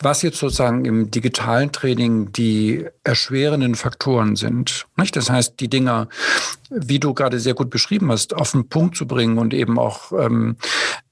was 0.04 0.22
jetzt 0.22 0.38
sozusagen 0.38 0.84
im 0.84 1.10
digitalen 1.10 1.72
Training 1.72 2.30
die 2.32 2.86
erschwerenden 3.02 3.74
Faktoren 3.74 4.36
sind. 4.36 4.86
Nicht? 4.96 5.16
Das 5.16 5.30
heißt, 5.30 5.58
die 5.60 5.68
Dinger, 5.68 6.08
wie 6.70 7.00
du 7.00 7.14
gerade 7.14 7.40
sehr 7.40 7.54
gut 7.54 7.70
beschrieben 7.70 8.12
hast, 8.12 8.34
auf 8.34 8.52
den 8.52 8.68
Punkt 8.68 8.96
zu 8.96 9.06
bringen 9.06 9.38
und 9.38 9.54
eben 9.54 9.78
auch 9.78 10.12
ähm, 10.12 10.56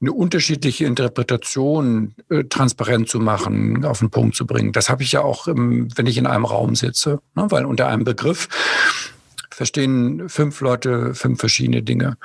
eine 0.00 0.12
unterschiedliche 0.12 0.85
Interpretation 0.85 2.14
äh, 2.28 2.44
transparent 2.44 3.09
zu 3.09 3.18
machen, 3.18 3.85
auf 3.85 4.00
den 4.00 4.11
Punkt 4.11 4.37
zu 4.37 4.46
bringen. 4.46 4.72
Das 4.72 4.88
habe 4.88 5.02
ich 5.02 5.12
ja 5.12 5.22
auch, 5.22 5.48
ähm, 5.48 5.88
wenn 5.96 6.07
ich 6.07 6.18
in 6.18 6.26
einem 6.26 6.44
Raum 6.44 6.76
sitze, 6.76 7.20
ne? 7.35 7.46
weil 7.48 7.64
unter 7.64 7.88
einem 7.88 8.05
Begriff 8.05 8.48
verstehen 9.50 10.28
fünf 10.28 10.61
Leute 10.61 11.14
fünf 11.14 11.40
verschiedene 11.40 11.83
Dinge. 11.83 12.16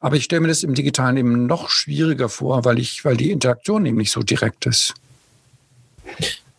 Aber 0.00 0.16
ich 0.16 0.24
stelle 0.24 0.40
mir 0.42 0.48
das 0.48 0.62
im 0.62 0.74
Digitalen 0.74 1.16
eben 1.16 1.46
noch 1.46 1.68
schwieriger 1.68 2.28
vor, 2.28 2.64
weil 2.64 2.78
ich, 2.78 3.04
weil 3.04 3.16
die 3.16 3.30
Interaktion 3.30 3.86
eben 3.86 3.96
nicht 3.96 4.12
so 4.12 4.22
direkt 4.22 4.66
ist. 4.66 4.94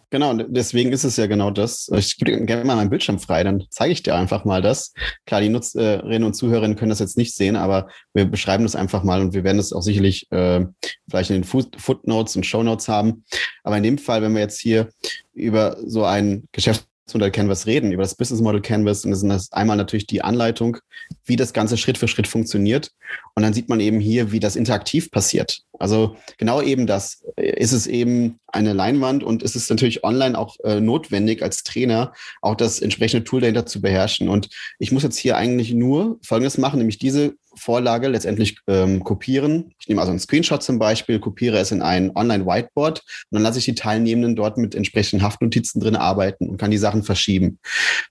Genau, 0.09 0.33
deswegen 0.33 0.93
ist 0.93 1.03
es 1.03 1.17
ja 1.17 1.27
genau 1.27 1.51
das. 1.51 1.89
Ich 1.93 2.15
gebe 2.15 2.45
gerne 2.45 2.63
mal 2.63 2.77
meinen 2.77 2.89
Bildschirm 2.89 3.19
frei, 3.19 3.43
dann 3.43 3.65
zeige 3.69 3.91
ich 3.91 4.03
dir 4.03 4.15
einfach 4.15 4.45
mal 4.45 4.61
das. 4.61 4.93
Klar, 5.25 5.41
die 5.41 5.49
Nutzerinnen 5.49 6.23
und 6.23 6.33
Zuhörerinnen 6.33 6.77
können 6.77 6.91
das 6.91 6.99
jetzt 6.99 7.17
nicht 7.17 7.35
sehen, 7.35 7.57
aber 7.57 7.89
wir 8.13 8.23
beschreiben 8.23 8.63
das 8.63 8.77
einfach 8.77 9.03
mal 9.03 9.19
und 9.19 9.33
wir 9.33 9.43
werden 9.43 9.59
es 9.59 9.73
auch 9.73 9.81
sicherlich 9.81 10.31
äh, 10.31 10.65
vielleicht 11.09 11.29
in 11.31 11.41
den 11.41 11.43
Footnotes 11.43 12.37
und 12.37 12.45
Shownotes 12.45 12.87
haben. 12.87 13.25
Aber 13.63 13.75
in 13.75 13.83
dem 13.83 13.97
Fall, 13.97 14.21
wenn 14.21 14.33
wir 14.33 14.41
jetzt 14.41 14.61
hier 14.61 14.87
über 15.33 15.75
so 15.85 16.05
ein 16.05 16.47
Geschäft 16.53 16.87
Model 17.13 17.31
Canvas 17.31 17.65
reden, 17.65 17.91
über 17.91 18.03
das 18.03 18.15
Business 18.15 18.41
Model 18.41 18.61
Canvas. 18.61 19.05
Und 19.05 19.11
das 19.11 19.23
ist 19.23 19.53
einmal 19.53 19.77
natürlich 19.77 20.07
die 20.07 20.21
Anleitung, 20.21 20.77
wie 21.25 21.35
das 21.35 21.53
Ganze 21.53 21.77
Schritt 21.77 21.97
für 21.97 22.07
Schritt 22.07 22.27
funktioniert. 22.27 22.91
Und 23.35 23.43
dann 23.43 23.53
sieht 23.53 23.69
man 23.69 23.79
eben 23.79 23.99
hier, 23.99 24.31
wie 24.31 24.39
das 24.39 24.55
interaktiv 24.55 25.11
passiert. 25.11 25.61
Also 25.79 26.15
genau 26.37 26.61
eben 26.61 26.87
das 26.87 27.23
ist 27.35 27.71
es 27.71 27.87
eben 27.87 28.39
eine 28.47 28.73
Leinwand 28.73 29.23
und 29.23 29.43
es 29.43 29.55
ist 29.55 29.69
natürlich 29.69 30.03
online 30.03 30.37
auch 30.37 30.55
äh, 30.63 30.79
notwendig 30.79 31.43
als 31.43 31.63
Trainer 31.63 32.13
auch 32.41 32.55
das 32.55 32.79
entsprechende 32.79 33.23
Tool 33.23 33.41
dahinter 33.41 33.65
zu 33.65 33.81
beherrschen. 33.81 34.29
Und 34.29 34.49
ich 34.79 34.91
muss 34.91 35.03
jetzt 35.03 35.17
hier 35.17 35.37
eigentlich 35.37 35.73
nur 35.73 36.17
Folgendes 36.23 36.57
machen, 36.57 36.79
nämlich 36.79 36.97
diese 36.97 37.35
Vorlage 37.57 38.07
letztendlich 38.07 38.59
ähm, 38.67 39.03
kopieren. 39.03 39.73
Ich 39.79 39.87
nehme 39.87 40.01
also 40.01 40.11
einen 40.11 40.19
Screenshot 40.19 40.63
zum 40.63 40.79
Beispiel, 40.79 41.19
kopiere 41.19 41.57
es 41.57 41.71
in 41.71 41.81
ein 41.81 42.15
Online-Whiteboard 42.15 42.99
und 42.99 43.35
dann 43.35 43.43
lasse 43.43 43.59
ich 43.59 43.65
die 43.65 43.75
Teilnehmenden 43.75 44.35
dort 44.35 44.57
mit 44.57 44.75
entsprechenden 44.75 45.23
Haftnotizen 45.23 45.81
drin 45.81 45.95
arbeiten 45.95 46.47
und 46.49 46.57
kann 46.57 46.71
die 46.71 46.77
Sachen 46.77 47.03
verschieben. 47.03 47.59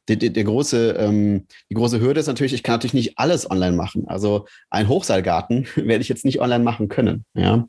Die, 0.08 0.18
die, 0.18 0.32
der 0.32 0.44
große, 0.44 0.96
ähm, 0.98 1.46
die 1.70 1.74
große 1.74 2.00
Hürde 2.00 2.20
ist 2.20 2.26
natürlich, 2.26 2.52
ich 2.52 2.62
kann 2.62 2.74
natürlich 2.74 2.94
nicht 2.94 3.18
alles 3.18 3.50
online 3.50 3.76
machen. 3.76 4.06
Also 4.08 4.46
ein 4.70 4.88
Hochseilgarten 4.88 5.66
werde 5.76 6.02
ich 6.02 6.08
jetzt 6.08 6.24
nicht 6.24 6.40
online 6.40 6.64
machen 6.64 6.88
können. 6.88 7.24
Ja? 7.34 7.66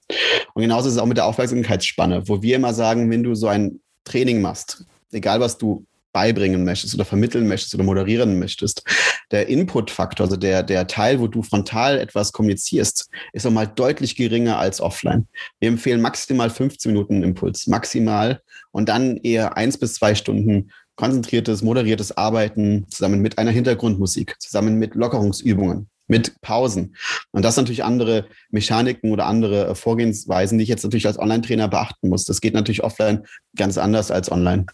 Und 0.53 0.61
genauso 0.61 0.89
ist 0.89 0.95
es 0.95 1.01
auch 1.01 1.05
mit 1.05 1.17
der 1.17 1.25
Aufmerksamkeitsspanne, 1.25 2.27
wo 2.27 2.41
wir 2.41 2.55
immer 2.55 2.73
sagen, 2.73 3.09
wenn 3.11 3.23
du 3.23 3.35
so 3.35 3.47
ein 3.47 3.79
Training 4.03 4.41
machst, 4.41 4.85
egal 5.11 5.39
was 5.39 5.57
du 5.57 5.85
beibringen 6.17 6.63
möchtest 6.63 6.95
oder 6.95 7.06
vermitteln 7.06 7.47
möchtest 7.47 7.75
oder 7.75 7.84
moderieren 7.84 8.39
möchtest. 8.39 8.82
Der 9.30 9.49
Input-Faktor, 9.49 10.25
also 10.25 10.36
der, 10.36 10.63
der 10.63 10.88
Teil, 10.88 11.19
wo 11.19 11.27
du 11.27 11.43
frontal 11.43 11.99
etwas 11.99 12.32
kommunizierst, 12.32 13.08
ist 13.34 13.45
nochmal 13.45 13.67
deutlich 13.67 14.15
geringer 14.15 14.58
als 14.58 14.82
offline. 14.82 15.27
Wir 15.60 15.69
empfehlen 15.69 16.01
maximal 16.01 16.49
15 16.49 16.91
Minuten 16.91 17.21
Impuls, 17.21 17.67
maximal 17.67 18.41
und 18.71 18.89
dann 18.89 19.17
eher 19.17 19.58
eins 19.58 19.77
bis 19.77 19.93
zwei 19.93 20.15
Stunden 20.15 20.71
konzentriertes, 20.95 21.62
moderiertes 21.62 22.17
Arbeiten 22.17 22.88
zusammen 22.89 23.21
mit 23.21 23.38
einer 23.38 23.51
Hintergrundmusik, 23.51 24.38
zusammen 24.39 24.80
mit 24.80 24.95
Lockerungsübungen 24.95 25.88
mit 26.08 26.39
Pausen. 26.41 26.95
Und 27.32 27.43
das 27.43 27.56
sind 27.56 27.65
natürlich 27.65 27.84
andere 27.84 28.25
Mechaniken 28.49 29.12
oder 29.12 29.25
andere 29.25 29.75
Vorgehensweisen, 29.75 30.58
die 30.58 30.63
ich 30.63 30.69
jetzt 30.69 30.84
natürlich 30.84 31.06
als 31.06 31.19
Online-Trainer 31.19 31.67
beachten 31.67 32.10
muss. 32.10 32.25
Das 32.25 32.41
geht 32.41 32.53
natürlich 32.53 32.84
offline 32.84 33.25
ganz 33.56 33.77
anders 33.77 34.10
als 34.10 34.32
online. 34.32 34.65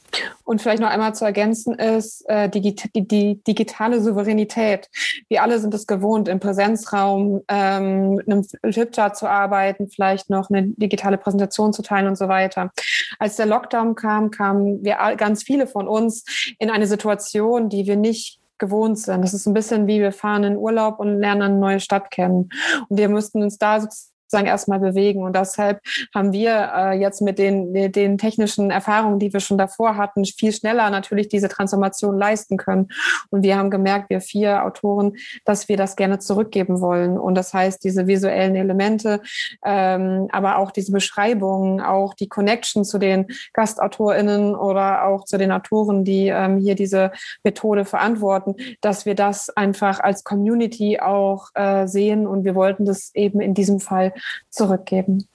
Und 0.53 0.61
vielleicht 0.61 0.83
noch 0.83 0.89
einmal 0.91 1.15
zu 1.15 1.25
ergänzen 1.25 1.73
ist 1.73 2.29
äh, 2.29 2.47
die, 2.47 2.75
die, 2.93 3.43
digitale 3.43 3.99
Souveränität. 3.99 4.87
Wir 5.27 5.41
alle 5.41 5.57
sind 5.57 5.73
es 5.73 5.87
gewohnt, 5.87 6.27
im 6.27 6.39
Präsenzraum 6.39 7.41
ähm, 7.47 8.17
mit 8.17 8.29
einem 8.29 8.43
Flipchart 8.43 9.17
zu 9.17 9.25
arbeiten, 9.25 9.89
vielleicht 9.89 10.29
noch 10.29 10.51
eine 10.51 10.67
digitale 10.67 11.17
Präsentation 11.17 11.73
zu 11.73 11.81
teilen 11.81 12.07
und 12.07 12.19
so 12.19 12.27
weiter. 12.27 12.71
Als 13.17 13.35
der 13.35 13.47
Lockdown 13.47 13.95
kam, 13.95 14.29
kamen 14.29 14.85
wir 14.85 14.97
ganz 15.17 15.41
viele 15.41 15.65
von 15.65 15.87
uns 15.87 16.23
in 16.59 16.69
eine 16.69 16.85
Situation, 16.85 17.69
die 17.69 17.87
wir 17.87 17.95
nicht 17.95 18.39
gewohnt 18.59 18.99
sind. 18.99 19.23
Das 19.23 19.33
ist 19.33 19.47
ein 19.47 19.55
bisschen 19.55 19.87
wie 19.87 20.01
wir 20.01 20.11
fahren 20.11 20.43
in 20.43 20.55
Urlaub 20.55 20.99
und 20.99 21.17
lernen 21.17 21.41
eine 21.41 21.57
neue 21.57 21.79
Stadt 21.79 22.11
kennen. 22.11 22.49
Und 22.89 22.99
wir 22.99 23.09
müssten 23.09 23.41
uns 23.41 23.57
da 23.57 23.81
sozusagen 23.81 24.12
sozusagen 24.34 24.48
erstmal 24.48 24.80
bewegen. 24.80 25.24
Und 25.24 25.36
deshalb 25.36 25.82
haben 26.13 26.34
wir 26.34 26.72
äh, 26.76 27.00
jetzt 27.00 27.22
mit 27.22 27.38
den, 27.38 27.91
den 27.91 28.17
technischen 28.17 28.72
Erfahrungen, 28.72 29.19
die 29.19 29.32
wir 29.32 29.39
schon 29.39 29.60
davor 29.60 29.96
hatten, 29.96 30.26
viel 30.26 30.52
schneller 30.52 30.89
natürlich 30.89 31.28
diese 31.28 31.50
Transformation 31.50 32.17
leisten 32.17 32.58
können. 32.58 32.88
Und 33.30 33.43
wir 33.43 33.58
haben 33.58 33.69
gemerkt, 33.69 34.10
wir 34.10 34.22
vier 34.22 34.65
Autoren, 34.65 35.13
dass 35.46 35.69
wir 35.69 35.78
das 35.78 35.96
gerne 35.96 36.17
zurückgeben 36.17 36.82
wollen. 36.82 37.19
Und 37.19 37.36
das 37.36 37.54
heißt, 37.54 37.84
diese 37.84 38.08
visuellen 38.08 38.56
Elemente, 38.56 39.22
ähm, 39.63 40.28
aber 40.32 40.58
auch 40.58 40.72
diese 40.72 40.91
Beschreibungen, 40.91 41.80
auch 41.80 42.15
die 42.15 42.28
Connection 42.28 42.84
zu 42.84 42.98
den 42.98 43.28
GastautorInnen 43.54 44.56
oder 44.56 45.06
auch 45.06 45.26
zu 45.26 45.38
den 45.38 45.52
Autoren, 45.52 46.04
die 46.04 46.30
ähm, 46.30 46.58
hier 46.58 46.74
diese 46.74 47.12
Methode 47.43 47.86
verantworten, 47.86 48.56
dass 48.82 49.06
wir 49.06 49.13
das 49.13 49.52
einfach 49.52 50.00
als 50.00 50.24
Community 50.24 51.00
auch 51.00 51.50
äh, 51.54 51.86
sehen. 51.86 52.26
Und 52.26 52.46
wir 52.46 52.56
wollten 52.56 52.86
das 52.86 53.12
eben 53.13 53.39
in 53.39 53.54
diesem 53.54 53.80
Fall 53.80 54.13
zurückgeben. 54.49 55.27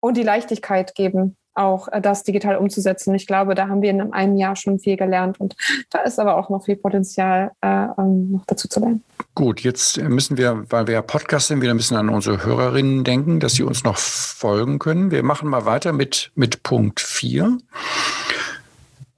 Und 0.00 0.16
die 0.16 0.22
Leichtigkeit 0.22 0.94
geben, 0.94 1.36
auch 1.54 1.88
äh, 1.88 2.00
das 2.00 2.22
digital 2.22 2.56
umzusetzen. 2.56 3.14
Ich 3.14 3.26
glaube, 3.26 3.54
da 3.54 3.68
haben 3.68 3.82
wir 3.82 3.90
in 3.90 4.12
einem 4.12 4.36
Jahr 4.36 4.56
schon 4.56 4.78
viel 4.78 4.96
gelernt 4.96 5.40
und 5.40 5.56
da 5.90 6.00
ist 6.00 6.18
aber 6.18 6.36
auch 6.36 6.48
noch 6.48 6.64
viel 6.64 6.76
Potenzial 6.76 7.52
äh, 7.60 7.86
ähm, 7.98 8.32
noch 8.32 8.44
dazu 8.46 8.68
zu 8.68 8.80
lernen. 8.80 9.02
Gut, 9.34 9.60
jetzt 9.60 10.00
müssen 10.00 10.36
wir, 10.36 10.64
weil 10.70 10.86
wir 10.86 10.94
ja 10.94 11.02
Podcast 11.02 11.48
sind, 11.48 11.60
wieder 11.60 11.72
ein 11.72 11.76
bisschen 11.76 11.96
an 11.96 12.08
unsere 12.08 12.44
Hörerinnen 12.44 13.04
denken, 13.04 13.40
dass 13.40 13.54
sie 13.54 13.62
uns 13.62 13.84
noch 13.84 13.98
folgen 13.98 14.78
können. 14.78 15.10
Wir 15.10 15.22
machen 15.22 15.48
mal 15.48 15.66
weiter 15.66 15.92
mit, 15.92 16.30
mit 16.34 16.62
Punkt 16.62 17.00
4. 17.00 17.58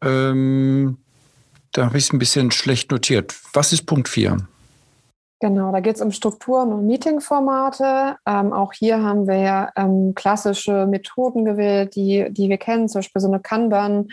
Ähm, 0.02 0.98
da 1.72 1.86
habe 1.86 1.98
ich 1.98 2.04
es 2.04 2.12
ein 2.12 2.18
bisschen 2.18 2.50
schlecht 2.50 2.90
notiert. 2.90 3.34
Was 3.52 3.72
ist 3.72 3.86
Punkt 3.86 4.08
4? 4.08 4.46
Genau, 5.42 5.72
da 5.72 5.81
geht 5.81 5.96
es 5.96 6.00
um 6.00 6.12
Strukturen 6.12 6.72
und 6.72 6.87
Meetingformate. 6.87 8.16
Ähm, 8.28 8.52
auch 8.52 8.72
hier 8.72 9.02
haben 9.02 9.26
wir 9.26 9.72
ähm, 9.74 10.12
klassische 10.14 10.87
Methoden 10.87 11.44
gewählt, 11.44 11.96
die, 11.96 12.28
die 12.31 12.48
wir 12.48 12.59
kennen, 12.59 12.88
zum 12.88 13.00
Beispiel 13.00 13.20
so 13.20 13.26
eine 13.26 13.40
Kanban, 13.40 14.07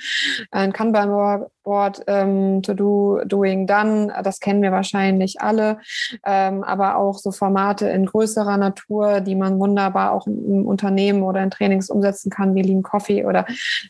ein 0.49 0.73
Kanban-Board 0.73 1.51
Whiteboard, 1.69 2.03
ähm, 2.07 2.61
To 2.63 2.73
Do, 2.73 3.21
Doing 3.25 3.67
Done, 3.67 4.13
das 4.23 4.39
kennen 4.39 4.61
wir 4.61 4.71
wahrscheinlich 4.71 5.41
alle, 5.41 5.79
ähm, 6.25 6.63
aber 6.63 6.97
auch 6.97 7.17
so 7.17 7.31
Formate 7.31 7.87
in 7.89 8.05
größerer 8.05 8.57
Natur, 8.57 9.21
die 9.21 9.35
man 9.35 9.59
wunderbar 9.59 10.11
auch 10.11 10.27
im 10.27 10.65
Unternehmen 10.65 11.23
oder 11.23 11.41
in 11.41 11.51
Trainings 11.51 11.89
umsetzen 11.89 12.29
kann, 12.29 12.55
wie 12.55 12.61
Lean 12.61 12.83
Coffee 12.83 13.25
oder 13.25 13.45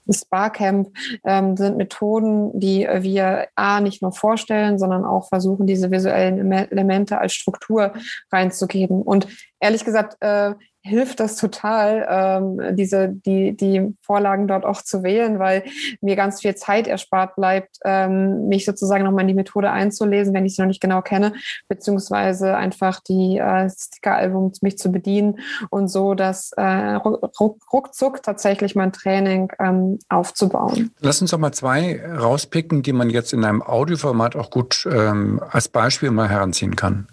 das 0.06 0.26
Barcamp, 0.26 0.90
ähm, 1.24 1.56
sind 1.56 1.78
Methoden, 1.78 2.60
die 2.60 2.88
wir 3.00 3.48
A, 3.56 3.80
nicht 3.80 4.02
nur 4.02 4.12
vorstellen, 4.12 4.78
sondern 4.78 5.06
auch 5.06 5.30
versuchen, 5.30 5.66
diese 5.66 5.92
visuellen 5.92 6.52
Elemente 6.52 7.18
als 7.18 7.34
Struktur 7.34 7.94
reinzugeben. 8.32 9.02
Und 9.02 9.28
ehrlich 9.60 9.86
gesagt, 9.86 10.18
äh, 10.22 10.54
hilft 10.82 11.20
das 11.20 11.36
total, 11.36 12.06
ähm, 12.10 12.76
diese, 12.76 13.10
die, 13.10 13.56
die 13.56 13.96
Vorlagen 14.02 14.48
dort 14.48 14.66
auch 14.66 14.82
zu 14.82 15.04
wählen, 15.04 15.40
weil 15.40 15.64
mir 16.02 16.16
ganz 16.16 16.42
viel 16.42 16.56
Zeit 16.56 16.88
erspart 16.88 17.36
bleibt, 17.36 17.78
ähm, 17.84 18.48
mich 18.48 18.66
sozusagen 18.66 19.04
nochmal 19.04 19.22
in 19.22 19.28
die 19.28 19.34
Methode 19.34 19.72
einzulesen, 19.72 20.34
wenn 20.34 20.46
ich 20.46 20.56
sie 20.56 20.62
noch 20.62 20.68
nicht 20.68 20.82
genau 20.82 21.02
kenne, 21.02 21.34
beziehungsweise 21.68 22.56
einfach 22.56 23.00
die 23.02 23.38
äh, 23.38 23.70
Sticker-Albums 23.70 24.62
mich 24.62 24.78
zu 24.78 24.92
bedienen 24.92 25.40
und 25.70 25.90
so 25.90 26.14
dass 26.14 26.52
äh, 26.54 26.64
ruck, 26.96 27.58
ruckzuck 27.72 28.24
tatsächlich 28.24 28.76
mein 28.76 28.92
Training 28.94 29.52
ähm, 29.60 30.00
aufzubauen. 30.10 30.92
Lass 31.00 31.22
uns 31.22 31.32
doch 31.32 31.38
mal 31.38 31.52
zwei 31.52 32.02
rauspicken, 32.06 32.84
die 32.84 32.94
man 32.94 33.10
jetzt 33.10 33.34
in 33.34 33.44
einem 33.44 33.62
Audioformat 33.62 34.36
auch 34.36 34.50
gut 34.50 34.88
ähm, 34.92 35.42
als 35.50 35.68
Beispiel 35.68 36.12
mal 36.12 36.30
heranziehen 36.30 36.76
kann. 36.76 37.08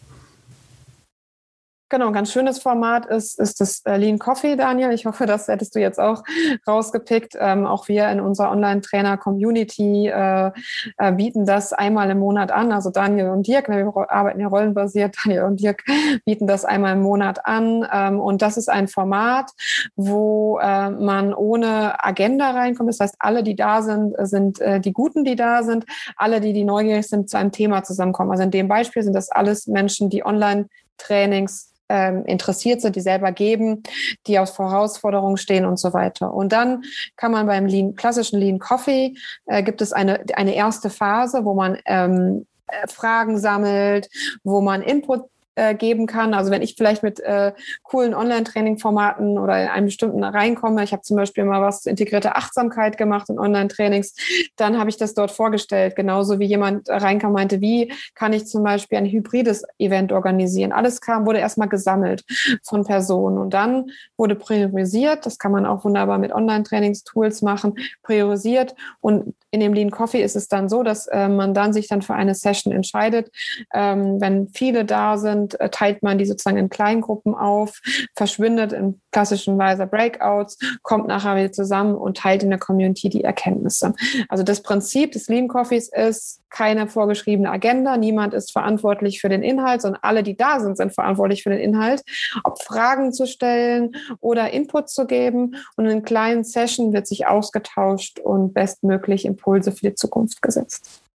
Genau, 1.88 2.08
ein 2.08 2.12
ganz 2.12 2.32
schönes 2.32 2.58
Format 2.58 3.06
ist, 3.06 3.38
ist 3.38 3.60
das 3.60 3.80
äh, 3.84 3.96
Lean 3.96 4.18
Coffee, 4.18 4.56
Daniel. 4.56 4.90
Ich 4.90 5.06
hoffe, 5.06 5.24
das 5.24 5.46
hättest 5.46 5.76
du 5.76 5.78
jetzt 5.78 6.00
auch 6.00 6.24
rausgepickt. 6.66 7.36
Ähm, 7.38 7.64
auch 7.64 7.86
wir 7.86 8.08
in 8.08 8.18
unserer 8.18 8.50
Online-Trainer-Community 8.50 10.08
äh, 10.08 10.50
äh, 10.98 11.12
bieten 11.12 11.46
das 11.46 11.72
einmal 11.72 12.10
im 12.10 12.18
Monat 12.18 12.50
an. 12.50 12.72
Also 12.72 12.90
Daniel 12.90 13.28
und 13.28 13.46
Dirk, 13.46 13.68
ne, 13.68 13.84
wir 13.84 14.10
arbeiten 14.10 14.40
ja 14.40 14.48
rollenbasiert, 14.48 15.16
Daniel 15.24 15.44
und 15.44 15.60
Dirk 15.60 15.84
bieten 16.24 16.48
das 16.48 16.64
einmal 16.64 16.94
im 16.94 17.02
Monat 17.02 17.46
an. 17.46 17.86
Ähm, 17.92 18.18
und 18.18 18.42
das 18.42 18.56
ist 18.56 18.68
ein 18.68 18.88
Format, 18.88 19.52
wo 19.94 20.58
äh, 20.58 20.90
man 20.90 21.34
ohne 21.34 22.02
Agenda 22.04 22.50
reinkommt. 22.50 22.88
Das 22.88 22.98
heißt, 22.98 23.14
alle, 23.20 23.44
die 23.44 23.54
da 23.54 23.82
sind, 23.82 24.16
sind 24.26 24.60
äh, 24.60 24.80
die 24.80 24.92
Guten, 24.92 25.24
die 25.24 25.36
da 25.36 25.62
sind. 25.62 25.86
Alle, 26.16 26.40
die, 26.40 26.52
die 26.52 26.64
neugierig 26.64 27.06
sind, 27.06 27.30
zu 27.30 27.38
einem 27.38 27.52
Thema 27.52 27.84
zusammenkommen. 27.84 28.32
Also 28.32 28.42
in 28.42 28.50
dem 28.50 28.66
Beispiel 28.66 29.04
sind 29.04 29.12
das 29.12 29.30
alles 29.30 29.68
Menschen, 29.68 30.10
die 30.10 30.26
online 30.26 30.68
Trainings 30.98 31.75
ähm, 31.88 32.24
interessiert 32.26 32.80
sind, 32.80 32.96
die 32.96 33.00
selber 33.00 33.32
geben, 33.32 33.82
die 34.26 34.38
aus 34.38 34.58
Herausforderungen 34.58 35.36
stehen 35.36 35.64
und 35.64 35.78
so 35.78 35.92
weiter. 35.92 36.32
Und 36.32 36.52
dann 36.52 36.82
kann 37.16 37.32
man 37.32 37.46
beim 37.46 37.66
Lean, 37.66 37.94
klassischen 37.94 38.40
Lean 38.40 38.58
Coffee, 38.58 39.14
äh, 39.46 39.62
gibt 39.62 39.80
es 39.80 39.92
eine, 39.92 40.24
eine 40.34 40.54
erste 40.54 40.90
Phase, 40.90 41.44
wo 41.44 41.54
man 41.54 41.78
ähm, 41.86 42.46
äh, 42.66 42.88
Fragen 42.88 43.38
sammelt, 43.38 44.08
wo 44.42 44.60
man 44.60 44.82
Input 44.82 45.24
äh, 45.56 45.74
geben 45.74 46.06
kann. 46.06 46.34
Also 46.34 46.50
wenn 46.50 46.62
ich 46.62 46.74
vielleicht 46.76 47.02
mit 47.02 47.18
äh, 47.20 47.52
coolen 47.82 48.14
Online-Training-Formaten 48.14 49.38
oder 49.38 49.60
in 49.62 49.68
einem 49.68 49.86
bestimmten 49.86 50.22
reinkomme, 50.22 50.84
ich 50.84 50.92
habe 50.92 51.02
zum 51.02 51.16
Beispiel 51.16 51.44
mal 51.44 51.62
was 51.62 51.82
zur 51.82 51.90
integrierte 51.90 52.36
Achtsamkeit 52.36 52.96
gemacht 52.96 53.28
in 53.28 53.38
Online-Trainings, 53.38 54.14
dann 54.56 54.78
habe 54.78 54.90
ich 54.90 54.96
das 54.96 55.14
dort 55.14 55.30
vorgestellt. 55.30 55.96
Genauso 55.96 56.38
wie 56.38 56.44
jemand 56.44 56.88
reinkam, 56.88 57.32
meinte, 57.32 57.60
wie 57.60 57.92
kann 58.14 58.32
ich 58.32 58.46
zum 58.46 58.62
Beispiel 58.62 58.98
ein 58.98 59.06
hybrides 59.06 59.64
Event 59.78 60.12
organisieren? 60.12 60.72
Alles 60.72 61.00
kam, 61.00 61.26
wurde 61.26 61.38
erstmal 61.38 61.68
gesammelt 61.68 62.24
von 62.62 62.84
Personen 62.84 63.38
und 63.38 63.54
dann 63.54 63.90
wurde 64.16 64.36
priorisiert. 64.36 65.26
Das 65.26 65.38
kann 65.38 65.52
man 65.52 65.66
auch 65.66 65.84
wunderbar 65.84 66.18
mit 66.18 66.32
Online-Trainings-Tools 66.32 67.42
machen, 67.42 67.78
priorisiert 68.02 68.74
und 69.00 69.34
in 69.50 69.60
dem 69.60 69.72
Lean 69.72 69.90
Coffee 69.90 70.22
ist 70.22 70.36
es 70.36 70.48
dann 70.48 70.68
so, 70.68 70.82
dass 70.82 71.06
äh, 71.06 71.28
man 71.28 71.54
dann 71.54 71.72
sich 71.72 71.88
dann 71.88 72.02
für 72.02 72.14
eine 72.14 72.34
Session 72.34 72.74
entscheidet. 72.74 73.30
Ähm, 73.72 74.20
wenn 74.20 74.48
viele 74.48 74.84
da 74.84 75.16
sind, 75.16 75.45
äh, 75.54 75.68
teilt 75.70 76.02
man 76.02 76.18
die 76.18 76.26
sozusagen 76.26 76.56
in 76.56 76.68
Kleingruppen 76.68 77.34
auf, 77.34 77.80
verschwindet 78.14 78.72
in 78.72 79.00
klassischen 79.12 79.56
Weise 79.58 79.86
Breakouts, 79.86 80.58
kommt 80.82 81.06
nachher 81.06 81.36
wieder 81.36 81.52
zusammen 81.52 81.94
und 81.94 82.18
teilt 82.18 82.42
in 82.42 82.50
der 82.50 82.58
Community 82.58 83.08
die 83.08 83.24
Erkenntnisse. 83.24 83.94
Also 84.28 84.44
das 84.44 84.62
Prinzip 84.62 85.12
des 85.12 85.28
Lean 85.28 85.48
Coffees 85.48 85.88
ist 85.88 86.42
keine 86.50 86.88
vorgeschriebene 86.88 87.50
Agenda. 87.50 87.96
Niemand 87.96 88.34
ist 88.34 88.52
verantwortlich 88.52 89.20
für 89.20 89.28
den 89.28 89.42
Inhalt, 89.42 89.82
sondern 89.82 90.00
alle, 90.02 90.22
die 90.22 90.36
da 90.36 90.60
sind, 90.60 90.76
sind 90.76 90.94
verantwortlich 90.94 91.42
für 91.42 91.50
den 91.50 91.60
Inhalt. 91.60 92.02
Ob 92.44 92.62
Fragen 92.62 93.12
zu 93.12 93.26
stellen 93.26 93.92
oder 94.20 94.50
Input 94.52 94.88
zu 94.88 95.06
geben. 95.06 95.56
Und 95.76 95.86
in 95.86 96.02
kleinen 96.02 96.44
Sessions 96.44 96.92
wird 96.92 97.06
sich 97.06 97.26
ausgetauscht 97.26 98.20
und 98.20 98.54
bestmöglich 98.54 99.24
Impulse 99.24 99.72
für 99.72 99.90
die 99.90 99.94
Zukunft 99.94 100.42
gesetzt 100.42 101.05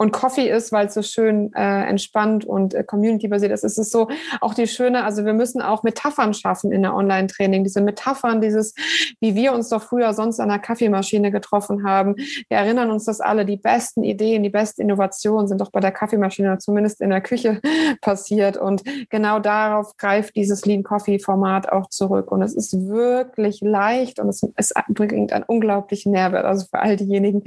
und 0.00 0.12
Coffee 0.12 0.48
ist, 0.48 0.72
weil 0.72 0.86
es 0.86 0.94
so 0.94 1.02
schön 1.02 1.52
äh, 1.52 1.84
entspannt 1.84 2.46
und 2.46 2.72
äh, 2.72 2.82
community-basiert 2.82 3.52
ist. 3.52 3.64
Es 3.64 3.76
ist 3.76 3.92
so 3.92 4.08
auch 4.40 4.54
die 4.54 4.66
schöne, 4.66 5.04
also 5.04 5.26
wir 5.26 5.34
müssen 5.34 5.60
auch 5.60 5.82
Metaphern 5.82 6.32
schaffen 6.32 6.72
in 6.72 6.80
der 6.80 6.94
Online-Training. 6.94 7.64
Diese 7.64 7.82
Metaphern, 7.82 8.40
dieses, 8.40 8.74
wie 9.20 9.34
wir 9.34 9.52
uns 9.52 9.68
doch 9.68 9.82
früher 9.82 10.14
sonst 10.14 10.40
an 10.40 10.48
der 10.48 10.58
Kaffeemaschine 10.58 11.30
getroffen 11.30 11.84
haben. 11.84 12.16
Wir 12.16 12.56
erinnern 12.56 12.90
uns, 12.90 13.04
dass 13.04 13.20
alle 13.20 13.44
die 13.44 13.58
besten 13.58 14.02
Ideen, 14.02 14.42
die 14.42 14.48
besten 14.48 14.80
Innovationen 14.80 15.48
sind 15.48 15.60
doch 15.60 15.70
bei 15.70 15.80
der 15.80 15.92
Kaffeemaschine, 15.92 16.56
zumindest 16.56 17.02
in 17.02 17.10
der 17.10 17.20
Küche 17.20 17.60
passiert. 18.00 18.56
Und 18.56 18.82
genau 19.10 19.38
darauf 19.38 19.98
greift 19.98 20.34
dieses 20.34 20.64
Lean 20.64 20.82
Coffee-Format 20.82 21.70
auch 21.72 21.90
zurück. 21.90 22.32
Und 22.32 22.40
es 22.40 22.54
ist 22.54 22.88
wirklich 22.88 23.60
leicht 23.60 24.18
und 24.18 24.30
es, 24.30 24.48
es 24.56 24.72
bringt 24.88 25.34
einen 25.34 25.44
unglaublichen 25.44 26.12
Nährwert. 26.12 26.46
Also 26.46 26.64
für 26.70 26.78
all 26.78 26.96
diejenigen, 26.96 27.42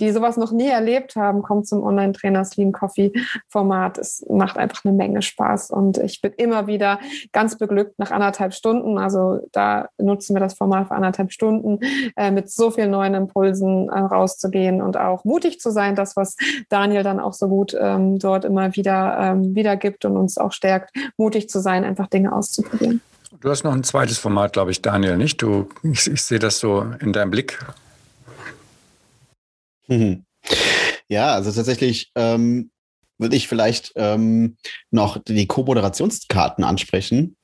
die 0.00 0.10
sowas 0.10 0.38
noch 0.38 0.52
nie 0.52 0.68
erlebt 0.68 1.14
haben, 1.14 1.42
kommt 1.42 1.66
zum 1.68 1.82
Online 1.82 1.97
Online-Trainers 1.98 2.56
Lean 2.56 2.72
Coffee 2.72 3.12
Format. 3.48 3.98
Es 3.98 4.24
macht 4.28 4.56
einfach 4.56 4.84
eine 4.84 4.94
Menge 4.94 5.22
Spaß 5.22 5.70
und 5.70 5.98
ich 5.98 6.20
bin 6.20 6.32
immer 6.36 6.66
wieder 6.66 6.98
ganz 7.32 7.58
beglückt 7.58 7.98
nach 7.98 8.10
anderthalb 8.10 8.54
Stunden. 8.54 8.98
Also 8.98 9.40
da 9.52 9.88
nutzen 9.98 10.34
wir 10.34 10.40
das 10.40 10.54
Format 10.54 10.88
für 10.88 10.94
anderthalb 10.94 11.32
Stunden, 11.32 11.80
äh, 12.16 12.30
mit 12.30 12.50
so 12.50 12.70
vielen 12.70 12.90
neuen 12.90 13.14
Impulsen 13.14 13.88
äh, 13.88 13.98
rauszugehen 13.98 14.80
und 14.80 14.96
auch 14.96 15.24
mutig 15.24 15.60
zu 15.60 15.70
sein, 15.70 15.94
das, 15.94 16.16
was 16.16 16.36
Daniel 16.68 17.02
dann 17.02 17.20
auch 17.20 17.32
so 17.32 17.48
gut 17.48 17.76
ähm, 17.78 18.18
dort 18.18 18.44
immer 18.44 18.74
wieder 18.76 19.18
ähm, 19.18 19.54
wiedergibt 19.54 20.04
und 20.04 20.16
uns 20.16 20.38
auch 20.38 20.52
stärkt, 20.52 20.94
mutig 21.16 21.48
zu 21.48 21.60
sein, 21.60 21.84
einfach 21.84 22.06
Dinge 22.06 22.32
auszuprobieren. 22.32 23.00
Du 23.40 23.50
hast 23.50 23.62
noch 23.62 23.74
ein 23.74 23.84
zweites 23.84 24.18
Format, 24.18 24.54
glaube 24.54 24.70
ich, 24.70 24.80
Daniel, 24.80 25.16
nicht? 25.16 25.42
Du, 25.42 25.68
ich, 25.82 26.10
ich 26.10 26.22
sehe 26.22 26.38
das 26.38 26.58
so 26.58 26.86
in 27.00 27.12
deinem 27.12 27.30
Blick. 27.30 27.58
Mhm. 29.86 30.24
Ja, 31.08 31.34
also 31.34 31.50
tatsächlich 31.50 32.10
ähm, 32.14 32.70
würde 33.18 33.36
ich 33.36 33.48
vielleicht 33.48 33.92
ähm, 33.96 34.56
noch 34.90 35.18
die 35.18 35.46
Co-Moderationskarten 35.46 36.64
ansprechen. 36.64 37.36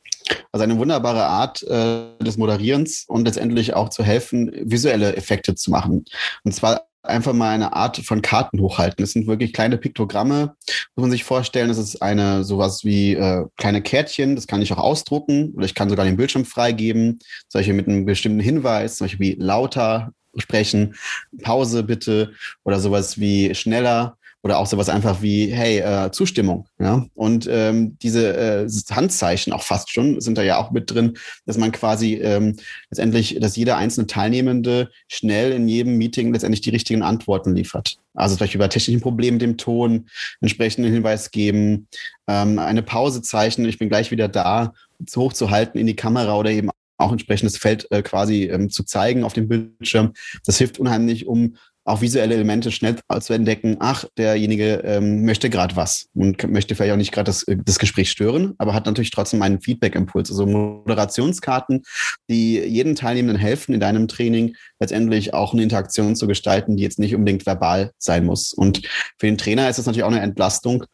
Also 0.52 0.64
eine 0.64 0.78
wunderbare 0.78 1.24
Art 1.24 1.62
äh, 1.64 2.16
des 2.22 2.36
Moderierens 2.36 3.04
und 3.08 3.26
letztendlich 3.26 3.74
auch 3.74 3.88
zu 3.88 4.02
helfen, 4.02 4.50
visuelle 4.54 5.16
Effekte 5.16 5.54
zu 5.54 5.70
machen. 5.70 6.04
Und 6.44 6.54
zwar 6.54 6.86
einfach 7.02 7.34
mal 7.34 7.50
eine 7.50 7.74
Art 7.74 7.98
von 7.98 8.22
Karten 8.22 8.60
hochhalten. 8.60 9.02
Das 9.02 9.12
sind 9.12 9.26
wirklich 9.26 9.52
kleine 9.52 9.76
Piktogramme, 9.76 10.54
muss 10.96 11.02
man 11.02 11.10
sich 11.10 11.24
vorstellen. 11.24 11.68
Das 11.68 11.76
ist 11.76 12.00
eine 12.00 12.44
sowas 12.44 12.84
wie 12.84 13.14
äh, 13.14 13.44
kleine 13.56 13.82
Kärtchen, 13.82 14.36
das 14.36 14.46
kann 14.46 14.62
ich 14.62 14.72
auch 14.72 14.78
ausdrucken 14.78 15.52
oder 15.54 15.66
ich 15.66 15.74
kann 15.74 15.90
sogar 15.90 16.06
den 16.06 16.16
Bildschirm 16.16 16.46
freigeben, 16.46 17.18
solche 17.48 17.74
mit 17.74 17.88
einem 17.88 18.06
bestimmten 18.06 18.40
Hinweis, 18.40 18.96
zum 18.96 19.06
Beispiel 19.06 19.36
wie 19.36 19.40
lauter 19.40 20.12
sprechen, 20.36 20.94
Pause 21.42 21.82
bitte 21.82 22.32
oder 22.64 22.80
sowas 22.80 23.18
wie 23.18 23.54
schneller 23.54 24.16
oder 24.44 24.58
auch 24.58 24.66
sowas 24.66 24.90
einfach 24.90 25.22
wie, 25.22 25.46
hey, 25.46 25.78
äh, 25.78 26.10
Zustimmung. 26.10 26.68
Ja? 26.78 27.06
Und 27.14 27.48
ähm, 27.50 27.96
diese 28.02 28.36
äh, 28.36 28.68
Handzeichen 28.90 29.54
auch 29.54 29.62
fast 29.62 29.90
schon 29.90 30.20
sind 30.20 30.36
da 30.36 30.42
ja 30.42 30.58
auch 30.58 30.70
mit 30.70 30.90
drin, 30.90 31.16
dass 31.46 31.56
man 31.56 31.72
quasi 31.72 32.16
ähm, 32.16 32.56
letztendlich, 32.90 33.38
dass 33.40 33.56
jeder 33.56 33.78
einzelne 33.78 34.06
Teilnehmende 34.06 34.90
schnell 35.08 35.52
in 35.52 35.66
jedem 35.66 35.96
Meeting 35.96 36.30
letztendlich 36.30 36.60
die 36.60 36.70
richtigen 36.70 37.02
Antworten 37.02 37.56
liefert. 37.56 37.96
Also 38.12 38.36
vielleicht 38.36 38.54
über 38.54 38.68
technischen 38.68 39.00
Probleme 39.00 39.38
dem 39.38 39.56
Ton 39.56 40.10
entsprechenden 40.42 40.92
Hinweis 40.92 41.30
geben, 41.30 41.88
ähm, 42.28 42.58
eine 42.58 42.82
Pause 42.82 43.22
zeichnen, 43.22 43.66
ich 43.66 43.78
bin 43.78 43.88
gleich 43.88 44.10
wieder 44.10 44.28
da, 44.28 44.74
zu 45.06 45.22
hoch 45.22 45.32
zu 45.32 45.50
halten 45.50 45.78
in 45.78 45.86
die 45.86 45.96
Kamera 45.96 46.36
oder 46.36 46.50
eben 46.50 46.68
auch 46.96 47.12
entsprechendes 47.12 47.58
Feld 47.58 47.90
äh, 47.90 48.02
quasi 48.02 48.44
ähm, 48.44 48.70
zu 48.70 48.84
zeigen 48.84 49.24
auf 49.24 49.32
dem 49.32 49.48
Bildschirm. 49.48 50.12
Das 50.46 50.58
hilft 50.58 50.78
unheimlich, 50.78 51.26
um 51.26 51.56
auch 51.84 52.00
visuelle 52.00 52.34
Elemente 52.34 52.72
schnell 52.72 52.96
zu 53.20 53.34
entdecken, 53.34 53.76
ach, 53.78 54.06
derjenige 54.16 54.82
ähm, 54.84 55.24
möchte 55.24 55.50
gerade 55.50 55.76
was 55.76 56.08
und 56.14 56.50
möchte 56.50 56.74
vielleicht 56.74 56.92
auch 56.92 56.98
nicht 56.98 57.12
gerade 57.12 57.26
das, 57.26 57.42
äh, 57.42 57.56
das 57.62 57.78
Gespräch 57.78 58.10
stören, 58.10 58.54
aber 58.58 58.72
hat 58.72 58.86
natürlich 58.86 59.10
trotzdem 59.10 59.42
einen 59.42 59.60
Feedback-Impuls. 59.60 60.30
Also 60.30 60.46
Moderationskarten, 60.46 61.82
die 62.30 62.58
jedem 62.58 62.94
Teilnehmenden 62.94 63.36
helfen, 63.36 63.74
in 63.74 63.80
deinem 63.80 64.08
Training 64.08 64.56
letztendlich 64.80 65.34
auch 65.34 65.52
eine 65.52 65.62
Interaktion 65.62 66.16
zu 66.16 66.26
gestalten, 66.26 66.76
die 66.76 66.82
jetzt 66.82 66.98
nicht 66.98 67.14
unbedingt 67.14 67.44
verbal 67.44 67.92
sein 67.98 68.24
muss. 68.24 68.54
Und 68.54 68.82
für 69.18 69.26
den 69.26 69.38
Trainer 69.38 69.68
ist 69.68 69.78
das 69.78 69.86
natürlich 69.86 70.04
auch 70.04 70.10
eine 70.10 70.20
Entlastung, 70.20 70.84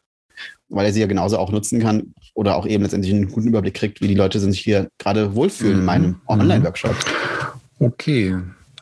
weil 0.71 0.85
er 0.85 0.93
sie 0.93 1.01
ja 1.01 1.07
genauso 1.07 1.37
auch 1.37 1.51
nutzen 1.51 1.79
kann 1.79 2.13
oder 2.33 2.55
auch 2.55 2.65
eben 2.65 2.83
letztendlich 2.83 3.13
einen 3.13 3.29
guten 3.29 3.47
Überblick 3.47 3.73
kriegt, 3.73 4.01
wie 4.01 4.07
die 4.07 4.15
Leute 4.15 4.39
sich 4.39 4.59
hier 4.59 4.89
gerade 4.97 5.35
wohlfühlen 5.35 5.79
in 5.79 5.85
meinem 5.85 6.07
mhm. 6.07 6.21
Online-Workshop. 6.27 6.95
Okay. 7.79 8.37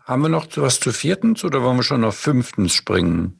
Haben 0.05 0.21
wir 0.23 0.29
noch 0.29 0.47
was 0.55 0.79
zu 0.79 0.91
viertens 0.91 1.43
oder 1.43 1.61
wollen 1.63 1.77
wir 1.77 1.83
schon 1.83 2.03
auf 2.03 2.15
fünftens 2.15 2.73
springen? 2.73 3.39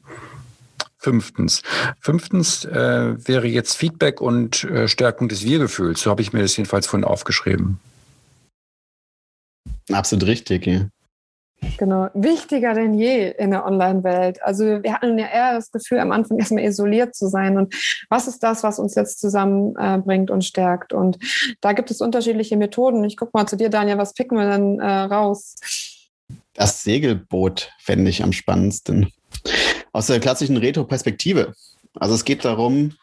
Fünftens. 0.98 1.62
Fünftens 2.00 2.64
äh, 2.64 3.16
wäre 3.26 3.46
jetzt 3.46 3.76
Feedback 3.76 4.20
und 4.20 4.64
äh, 4.64 4.86
Stärkung 4.86 5.28
des 5.28 5.44
Wir-Gefühls. 5.44 6.02
So 6.02 6.10
habe 6.10 6.20
ich 6.22 6.32
mir 6.32 6.42
das 6.42 6.56
jedenfalls 6.56 6.86
vorhin 6.86 7.04
aufgeschrieben. 7.04 7.80
Absolut 9.90 10.26
richtig, 10.26 10.66
ja. 10.66 10.88
Genau, 11.76 12.08
wichtiger 12.14 12.74
denn 12.74 12.94
je 12.94 13.30
in 13.30 13.50
der 13.50 13.66
Online-Welt. 13.66 14.42
Also 14.42 14.82
wir 14.82 14.94
hatten 14.94 15.18
ja 15.18 15.26
eher 15.26 15.54
das 15.54 15.70
Gefühl, 15.70 15.98
am 15.98 16.12
Anfang 16.12 16.38
erstmal 16.38 16.64
isoliert 16.64 17.14
zu 17.14 17.28
sein. 17.28 17.58
Und 17.58 17.74
was 18.08 18.28
ist 18.28 18.42
das, 18.42 18.62
was 18.62 18.78
uns 18.78 18.94
jetzt 18.94 19.20
zusammenbringt 19.20 20.30
äh, 20.30 20.32
und 20.32 20.44
stärkt? 20.44 20.92
Und 20.92 21.18
da 21.60 21.72
gibt 21.72 21.90
es 21.90 22.00
unterschiedliche 22.00 22.56
Methoden. 22.56 23.04
Ich 23.04 23.16
gucke 23.16 23.32
mal 23.34 23.46
zu 23.46 23.56
dir, 23.56 23.68
Daniel, 23.68 23.98
was 23.98 24.14
picken 24.14 24.38
wir 24.38 24.50
denn 24.50 24.78
äh, 24.80 24.86
raus? 24.86 25.56
Das 26.54 26.82
Segelboot 26.82 27.70
fände 27.78 28.10
ich 28.10 28.22
am 28.22 28.32
spannendsten. 28.32 29.12
Aus 29.92 30.06
der 30.06 30.20
klassischen 30.20 30.56
Retro-Perspektive. 30.56 31.52
Also 31.94 32.14
es 32.14 32.24
geht 32.24 32.44
darum, 32.44 32.94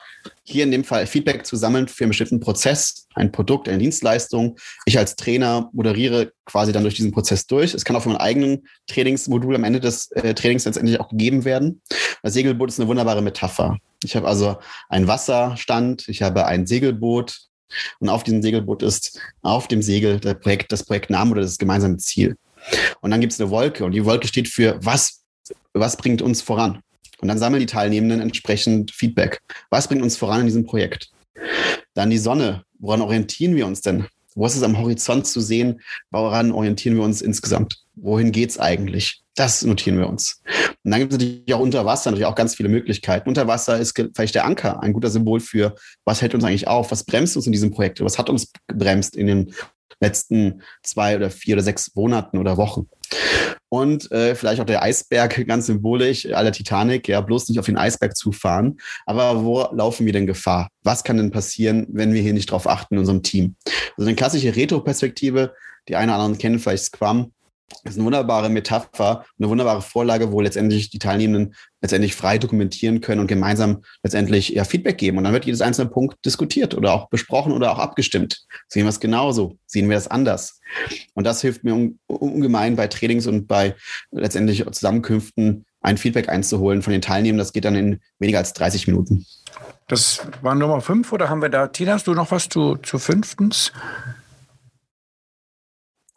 hier 0.44 0.64
in 0.64 0.72
dem 0.72 0.84
Fall 0.84 1.08
Feedback 1.08 1.46
zu 1.46 1.56
sammeln 1.56 1.88
für 1.88 2.04
einen 2.04 2.10
bestimmten 2.10 2.40
Prozess, 2.40 3.08
ein 3.16 3.32
Produkt, 3.32 3.68
eine 3.68 3.78
Dienstleistung. 3.78 4.58
Ich 4.86 4.98
als 4.98 5.16
Trainer 5.16 5.70
moderiere 5.74 6.32
quasi 6.46 6.72
dann 6.72 6.84
durch 6.84 6.96
diesen 6.96 7.12
Prozess 7.12 7.48
durch. 7.48 7.74
Es 7.74 7.86
kann 7.86 7.96
auch 7.96 8.04
für 8.04 8.10
meinen 8.10 8.18
eigenen 8.18 8.68
Trainingsmodul 8.88 9.56
am 9.56 9.64
Ende 9.64 9.80
des 9.80 10.12
äh, 10.12 10.34
Trainings 10.34 10.66
letztendlich 10.66 11.00
auch 11.00 11.10
gegeben 11.10 11.46
werden. 11.46 11.82
Das 12.24 12.34
Segelboot 12.34 12.70
ist 12.70 12.80
eine 12.80 12.88
wunderbare 12.88 13.22
Metapher. 13.22 13.78
Ich 14.04 14.16
habe 14.16 14.28
also 14.28 14.58
einen 14.90 15.08
Wasserstand, 15.08 16.08
ich 16.08 16.22
habe 16.22 16.46
ein 16.46 16.68
Segelboot 16.68 17.40
und 18.00 18.10
auf 18.10 18.24
diesem 18.24 18.42
Segelboot 18.42 18.84
ist 18.84 19.20
auf 19.42 19.68
dem 19.68 19.82
Segel 19.82 20.20
der 20.20 20.36
Projekt, 20.36 20.72
das 20.72 20.86
Projektname 20.86 21.32
oder 21.32 21.42
das 21.42 21.58
gemeinsame 21.58 21.98
Ziel. 21.98 22.38
Und 23.02 23.12
dann 23.12 23.22
gibt 23.22 23.34
es 23.34 23.40
eine 23.40 23.50
Wolke 23.50 23.86
und 23.86 23.92
die 23.92 24.06
Wolke 24.06 24.28
steht 24.28 24.48
für 24.48 24.80
was, 24.82 25.24
was 25.74 25.98
bringt 25.98 26.22
uns 26.22 26.42
voran? 26.42 26.82
Und 27.22 27.28
dann 27.28 27.38
sammeln 27.38 27.62
die 27.62 27.66
Teilnehmenden 27.66 28.22
entsprechend 28.22 28.92
Feedback. 28.92 29.42
Was 29.70 29.88
bringt 29.88 30.04
uns 30.04 30.18
voran 30.18 30.42
in 30.42 30.46
diesem 30.48 30.66
Projekt? 30.66 31.10
Dann 31.94 32.10
die 32.10 32.18
Sonne. 32.18 32.64
Woran 32.80 33.02
orientieren 33.02 33.56
wir 33.56 33.66
uns 33.66 33.82
denn? 33.82 34.06
Wo 34.36 34.46
ist 34.46 34.56
es 34.56 34.62
am 34.62 34.78
Horizont 34.78 35.26
zu 35.26 35.42
sehen? 35.42 35.82
Woran 36.12 36.52
orientieren 36.52 36.96
wir 36.96 37.04
uns 37.04 37.24
insgesamt? 37.24 37.82
Wohin 37.96 38.32
geht's 38.32 38.60
eigentlich? 38.60 39.24
Das 39.34 39.64
notieren 39.64 39.98
wir 39.98 40.08
uns. 40.08 40.42
Und 40.84 40.92
dann 40.92 41.00
gibt 41.00 41.12
es 41.12 41.18
natürlich 41.18 41.54
auch 41.54 41.60
unter 41.60 41.86
Wasser 41.86 42.12
natürlich 42.12 42.28
auch 42.28 42.36
ganz 42.36 42.54
viele 42.54 42.70
Möglichkeiten. 42.70 43.30
Unter 43.30 43.48
Wasser 43.48 43.80
ist 43.80 44.00
vielleicht 44.16 44.36
der 44.36 44.46
Anker 44.46 44.84
ein 44.84 44.94
guter 44.94 45.10
Symbol 45.10 45.40
für, 45.40 45.76
was 46.06 46.22
hält 46.22 46.36
uns 46.36 46.44
eigentlich 46.44 46.68
auf? 46.68 46.92
Was 46.92 47.04
bremst 47.04 47.36
uns 47.36 47.48
in 47.48 47.52
diesem 47.52 47.72
Projekt? 47.72 48.00
Was 48.02 48.20
hat 48.20 48.30
uns 48.30 48.52
gebremst 48.68 49.16
in 49.16 49.26
den 49.26 49.54
letzten 50.00 50.62
zwei 50.84 51.16
oder 51.16 51.32
vier 51.32 51.56
oder 51.56 51.64
sechs 51.64 51.96
Monaten 51.96 52.38
oder 52.38 52.58
Wochen? 52.58 52.88
Und 53.70 54.12
äh, 54.12 54.36
vielleicht 54.36 54.62
auch 54.62 54.66
der 54.66 54.82
Eisberg, 54.82 55.46
ganz 55.48 55.66
symbolisch, 55.66 56.26
aller 56.28 56.52
Titanic, 56.52 57.08
ja, 57.08 57.22
bloß 57.22 57.50
nicht 57.50 57.60
auf 57.60 57.66
den 57.66 57.78
Eisberg 57.78 58.16
zufahren. 58.16 58.78
Aber 59.06 59.44
wo 59.44 59.68
laufen 59.74 60.06
wir 60.06 60.14
denn 60.14 60.28
Gefahr? 60.28 60.70
Was 60.84 61.04
kann 61.04 61.18
denn 61.18 61.32
passieren, 61.32 61.88
wenn 61.90 62.14
wir 62.14 62.22
hier 62.22 62.34
nicht 62.34 62.52
drauf 62.52 62.68
achten 62.68 62.96
in 62.96 63.00
unserem 63.00 63.24
Team? 63.24 63.56
Also 63.98 64.08
eine 64.08 64.16
klassische 64.16 64.56
Retro-Perspektive, 64.56 65.54
die 65.88 65.96
eine 65.96 66.12
oder 66.12 66.22
anderen 66.22 66.38
kennen 66.38 66.60
vielleicht 66.60 66.86
Scrum, 66.86 67.34
das 67.84 67.94
ist 67.94 67.98
eine 67.98 68.06
wunderbare 68.06 68.50
Metapher, 68.50 69.26
eine 69.38 69.50
wunderbare 69.50 69.82
Vorlage, 69.82 70.32
wo 70.32 70.40
letztendlich 70.40 70.90
die 70.90 71.00
Teilnehmenden 71.00 71.54
letztendlich 71.82 72.16
frei 72.16 72.38
dokumentieren 72.38 73.02
können 73.02 73.20
und 73.20 73.28
gemeinsam 73.28 73.84
letztendlich 74.04 74.50
ja, 74.50 74.64
Feedback 74.64 74.98
geben. 74.98 75.18
Und 75.18 75.26
dann 75.26 75.34
wird 75.34 75.46
jedes 75.46 75.62
einzelne 75.62 75.90
Punkt 75.90 76.26
diskutiert 76.26 76.76
oder 76.76 76.94
auch 76.94 77.10
besprochen 77.10 77.52
oder 77.52 77.72
auch 77.72 77.80
abgestimmt. 77.80 78.46
Sehen 78.70 78.84
wir 78.84 78.90
es 78.90 79.02
genauso? 79.02 79.58
Sehen 79.66 79.90
wir 79.90 79.96
das 79.96 80.08
anders? 80.08 80.62
Und 81.14 81.26
das 81.26 81.42
hilft 81.42 81.64
mir 81.64 81.74
un 81.74 82.00
ungemein 82.08 82.76
bei 82.78 82.88
Trainings 82.88 83.28
und 83.28 83.48
bei 83.48 83.76
letztendlich 84.12 84.66
Zusammenkünften 84.66 85.66
ein 85.82 85.98
Feedback 85.98 86.30
einzuholen 86.30 86.82
von 86.82 86.92
den 86.92 87.02
Teilnehmern. 87.02 87.38
Das 87.38 87.54
geht 87.54 87.66
dann 87.66 87.76
in 87.76 88.00
weniger 88.20 88.40
als 88.40 88.54
30 88.54 88.88
Minuten. 88.88 89.26
Das 89.88 90.22
war 90.42 90.56
Nummer 90.56 90.82
fünf 90.82 91.12
oder 91.14 91.30
haben 91.30 91.42
wir 91.42 91.50
da, 91.50 91.68
Tina, 91.68 91.94
hast 91.94 92.08
du 92.08 92.14
noch 92.14 92.32
was 92.32 92.50
zu, 92.50 92.76
zu 92.78 92.98
fünftens? 92.98 93.72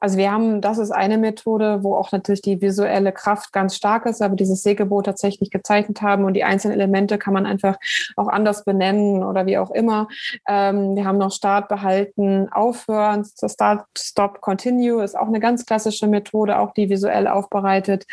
Also 0.01 0.17
wir 0.17 0.33
haben, 0.33 0.61
das 0.63 0.79
ist 0.79 0.91
eine 0.91 1.19
Methode, 1.19 1.83
wo 1.83 1.95
auch 1.95 2.11
natürlich 2.11 2.41
die 2.41 2.61
visuelle 2.61 3.13
Kraft 3.13 3.53
ganz 3.53 3.77
stark 3.77 4.07
ist, 4.07 4.23
aber 4.23 4.35
dieses 4.35 4.63
Segelboot 4.63 5.07
tatsächlich 5.07 5.51
gezeichnet 5.51 6.01
haben 6.01 6.25
und 6.25 6.35
die 6.35 6.45
einzelnen 6.45 6.75
Elemente 6.75 7.19
kann 7.19 7.35
man 7.35 7.45
einfach 7.45 7.77
auch 8.17 8.29
anders 8.29 8.65
benennen 8.65 9.23
oder 9.23 9.45
wie 9.45 9.59
auch 9.59 9.71
immer. 9.71 10.09
Ähm, 10.49 10.97
wir 10.97 11.05
haben 11.05 11.19
noch 11.19 11.33
Start 11.33 11.69
behalten, 11.69 12.49
aufhören, 12.51 13.25
Start, 13.25 13.87
Stop, 13.97 14.41
Continue 14.41 15.05
ist 15.05 15.17
auch 15.17 15.29
eine 15.29 15.41
ganz 15.41 15.67
klassische 15.67 16.07
Methode, 16.07 16.59
auch 16.59 16.73
die 16.73 16.89
visuell 16.89 17.27
aufbereitet. 17.29 18.07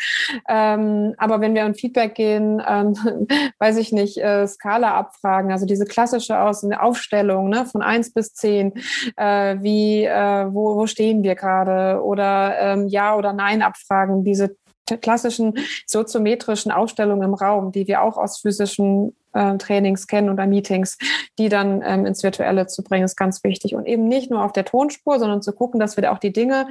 Ähm, 0.48 1.14
aber 1.16 1.40
wenn 1.40 1.54
wir 1.54 1.64
an 1.64 1.74
Feedback 1.74 2.14
gehen, 2.14 2.62
ähm, 2.68 2.94
weiß 3.58 3.78
ich 3.78 3.92
nicht, 3.92 4.18
äh, 4.18 4.46
Skala 4.46 4.94
abfragen, 4.94 5.52
also 5.52 5.64
diese 5.64 5.86
klassische 5.86 6.38
Aus 6.38 6.62
eine 6.62 6.82
Aufstellung 6.82 7.48
ne, 7.48 7.64
von 7.64 7.80
eins 7.80 8.12
bis 8.12 8.34
zehn, 8.34 8.74
äh, 9.16 9.56
wie, 9.60 10.04
äh, 10.04 10.46
wo, 10.52 10.76
wo 10.76 10.86
stehen 10.86 11.22
wir 11.22 11.34
gerade? 11.34 11.77
Oder 12.02 12.58
ähm, 12.58 12.88
Ja 12.88 13.16
oder 13.16 13.32
Nein 13.32 13.62
abfragen, 13.62 14.24
diese 14.24 14.56
klassischen 14.96 15.54
soziometrischen 15.86 16.72
Ausstellungen 16.72 17.22
im 17.22 17.34
Raum, 17.34 17.72
die 17.72 17.86
wir 17.86 18.02
auch 18.02 18.16
aus 18.16 18.40
physischen 18.40 19.14
äh, 19.38 19.56
Trainings 19.58 20.06
kennen 20.06 20.30
oder 20.30 20.46
Meetings, 20.46 20.98
die 21.38 21.48
dann 21.48 21.82
ähm, 21.84 22.06
ins 22.06 22.22
Virtuelle 22.22 22.66
zu 22.66 22.82
bringen, 22.82 23.04
ist 23.04 23.16
ganz 23.16 23.44
wichtig. 23.44 23.74
Und 23.74 23.86
eben 23.86 24.08
nicht 24.08 24.30
nur 24.30 24.44
auf 24.44 24.52
der 24.52 24.64
Tonspur, 24.64 25.18
sondern 25.18 25.42
zu 25.42 25.52
gucken, 25.52 25.78
dass 25.78 25.96
wir 25.96 26.02
da 26.02 26.12
auch 26.12 26.18
die 26.18 26.32
Dinge 26.32 26.68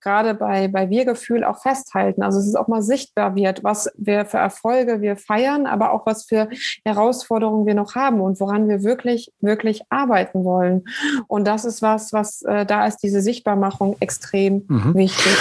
gerade 0.00 0.34
bei, 0.34 0.68
bei 0.68 0.90
Wir-Gefühl 0.90 1.44
auch 1.44 1.62
festhalten. 1.62 2.22
Also 2.22 2.38
dass 2.38 2.46
es 2.46 2.54
auch 2.54 2.68
mal 2.68 2.82
sichtbar 2.82 3.34
wird, 3.34 3.64
was 3.64 3.90
wir 3.96 4.24
für 4.24 4.38
Erfolge 4.38 5.00
wir 5.00 5.16
feiern, 5.16 5.66
aber 5.66 5.92
auch 5.92 6.06
was 6.06 6.24
für 6.24 6.48
Herausforderungen 6.84 7.66
wir 7.66 7.74
noch 7.74 7.94
haben 7.94 8.20
und 8.20 8.40
woran 8.40 8.68
wir 8.68 8.82
wirklich, 8.82 9.32
wirklich 9.40 9.82
arbeiten 9.90 10.44
wollen. 10.44 10.84
Und 11.28 11.46
das 11.46 11.64
ist 11.64 11.82
was, 11.82 12.12
was 12.12 12.42
äh, 12.42 12.66
da 12.66 12.86
ist 12.86 12.98
diese 12.98 13.20
Sichtbarmachung 13.20 13.96
extrem 14.00 14.64
mhm. 14.68 14.94
wichtig. 14.94 15.36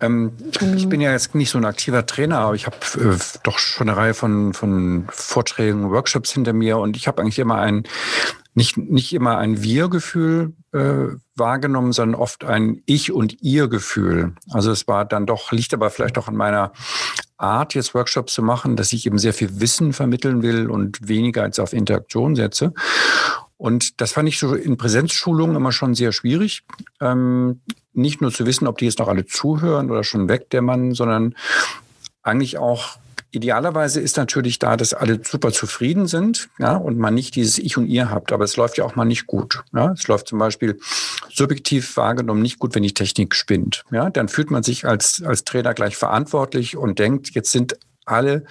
Ähm, 0.00 0.32
mhm. 0.60 0.76
Ich 0.76 0.88
bin 0.88 1.00
ja 1.00 1.12
jetzt 1.12 1.34
nicht 1.34 1.50
so 1.50 1.58
ein 1.58 1.64
aktiver 1.64 2.06
Trainer, 2.06 2.38
aber 2.38 2.54
ich 2.54 2.66
habe 2.66 2.76
äh, 2.96 3.18
doch 3.42 3.58
schon 3.58 3.88
eine 3.88 3.96
Reihe 3.96 4.14
von, 4.14 4.54
von 4.54 5.06
Vorträgen, 5.10 5.90
Workshops 5.90 6.32
hinter 6.32 6.52
mir 6.52 6.78
und 6.78 6.96
ich 6.96 7.08
habe 7.08 7.20
eigentlich 7.20 7.38
immer 7.38 7.56
ein, 7.56 7.84
nicht, 8.54 8.76
nicht 8.76 9.12
immer 9.12 9.38
ein 9.38 9.62
Wir-Gefühl 9.62 10.52
äh, 10.72 11.16
wahrgenommen, 11.34 11.92
sondern 11.92 12.20
oft 12.20 12.44
ein 12.44 12.82
Ich- 12.86 13.12
und 13.12 13.42
Ihr-Gefühl. 13.42 14.34
Also 14.50 14.70
es 14.70 14.86
war 14.86 15.04
dann 15.04 15.26
doch, 15.26 15.52
liegt 15.52 15.74
aber 15.74 15.90
vielleicht 15.90 16.18
auch 16.18 16.28
an 16.28 16.36
meiner 16.36 16.72
Art, 17.36 17.74
jetzt 17.74 17.94
Workshops 17.94 18.34
zu 18.34 18.42
machen, 18.42 18.76
dass 18.76 18.92
ich 18.92 19.06
eben 19.06 19.18
sehr 19.18 19.32
viel 19.32 19.60
Wissen 19.60 19.92
vermitteln 19.92 20.42
will 20.42 20.68
und 20.68 21.08
weniger 21.08 21.42
als 21.42 21.58
auf 21.58 21.72
Interaktion 21.72 22.34
setze. 22.36 22.72
Und 23.56 24.00
das 24.00 24.12
fand 24.12 24.28
ich 24.28 24.38
so 24.38 24.54
in 24.54 24.76
Präsenzschulungen 24.76 25.56
immer 25.56 25.72
schon 25.72 25.94
sehr 25.94 26.12
schwierig. 26.12 26.64
Ähm, 27.00 27.60
nicht 27.98 28.20
nur 28.20 28.32
zu 28.32 28.46
wissen, 28.46 28.66
ob 28.66 28.78
die 28.78 28.86
jetzt 28.86 28.98
noch 28.98 29.08
alle 29.08 29.26
zuhören 29.26 29.90
oder 29.90 30.04
schon 30.04 30.28
weg, 30.28 30.50
der 30.50 30.62
Mann, 30.62 30.94
sondern 30.94 31.34
eigentlich 32.22 32.58
auch 32.58 32.98
Idealerweise 33.30 34.00
ist 34.00 34.16
natürlich 34.16 34.58
da, 34.58 34.78
dass 34.78 34.94
alle 34.94 35.20
super 35.22 35.52
zufrieden 35.52 36.06
sind 36.06 36.48
ja, 36.58 36.76
und 36.76 36.96
man 36.96 37.12
nicht 37.12 37.36
dieses 37.36 37.58
Ich 37.58 37.76
und 37.76 37.86
Ihr 37.86 38.10
habt. 38.10 38.32
Aber 38.32 38.44
es 38.44 38.56
läuft 38.56 38.78
ja 38.78 38.84
auch 38.84 38.96
mal 38.96 39.04
nicht 39.04 39.26
gut. 39.26 39.64
Ja. 39.74 39.92
Es 39.92 40.08
läuft 40.08 40.28
zum 40.28 40.38
Beispiel 40.38 40.80
subjektiv 41.28 41.98
wahrgenommen 41.98 42.40
nicht 42.40 42.58
gut, 42.58 42.74
wenn 42.74 42.82
die 42.82 42.94
Technik 42.94 43.34
spinnt. 43.34 43.84
Ja. 43.90 44.08
Dann 44.08 44.28
fühlt 44.28 44.50
man 44.50 44.62
sich 44.62 44.86
als, 44.86 45.22
als 45.22 45.44
Trainer 45.44 45.74
gleich 45.74 45.94
verantwortlich 45.98 46.78
und 46.78 46.98
denkt, 46.98 47.34
jetzt 47.34 47.52
sind 47.52 47.78
alle 48.06 48.46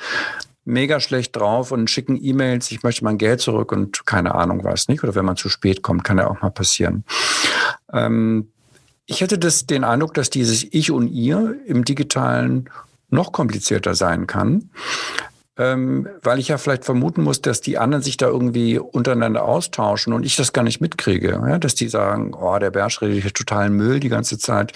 mega 0.63 0.99
schlecht 0.99 1.35
drauf 1.35 1.71
und 1.71 1.89
schicken 1.89 2.19
E-Mails, 2.21 2.69
ich 2.69 2.83
möchte 2.83 3.03
mein 3.03 3.17
Geld 3.17 3.41
zurück 3.41 3.71
und 3.71 4.05
keine 4.05 4.35
Ahnung 4.35 4.63
was, 4.63 4.89
nicht? 4.89 5.03
Oder 5.03 5.15
wenn 5.15 5.25
man 5.25 5.37
zu 5.37 5.49
spät 5.49 5.81
kommt, 5.81 6.03
kann 6.03 6.19
ja 6.19 6.27
auch 6.27 6.41
mal 6.41 6.51
passieren. 6.51 7.03
Ähm, 7.91 8.51
ich 9.07 9.21
hätte 9.21 9.39
das, 9.39 9.65
den 9.65 9.83
Eindruck, 9.83 10.13
dass 10.13 10.29
dieses 10.29 10.65
Ich 10.69 10.91
und 10.91 11.07
Ihr 11.07 11.55
im 11.65 11.85
digitalen 11.85 12.69
noch 13.09 13.31
komplizierter 13.31 13.95
sein 13.95 14.27
kann, 14.27 14.69
ähm, 15.55 16.07
weil 16.21 16.39
ich 16.39 16.49
ja 16.49 16.57
vielleicht 16.57 16.83
vermuten 16.83 17.23
muss, 17.23 17.41
dass 17.41 17.61
die 17.61 17.77
anderen 17.77 18.03
sich 18.03 18.17
da 18.17 18.27
irgendwie 18.27 18.77
untereinander 18.77 19.43
austauschen 19.43 20.13
und 20.13 20.25
ich 20.25 20.35
das 20.35 20.53
gar 20.53 20.63
nicht 20.63 20.81
mitkriege. 20.81 21.41
Ja? 21.47 21.57
Dass 21.57 21.73
die 21.73 21.87
sagen, 21.87 22.33
oh, 22.33 22.59
der 22.59 22.69
Bersch 22.69 23.01
redet 23.01 23.21
hier 23.21 23.33
totalen 23.33 23.73
Müll 23.73 24.01
die 24.01 24.09
ganze 24.09 24.37
Zeit. 24.37 24.73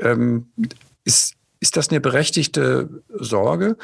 Ähm, 0.00 0.46
ist, 1.04 1.34
ist 1.60 1.76
das 1.76 1.90
eine 1.90 2.00
berechtigte 2.00 2.88
Sorge? 3.10 3.76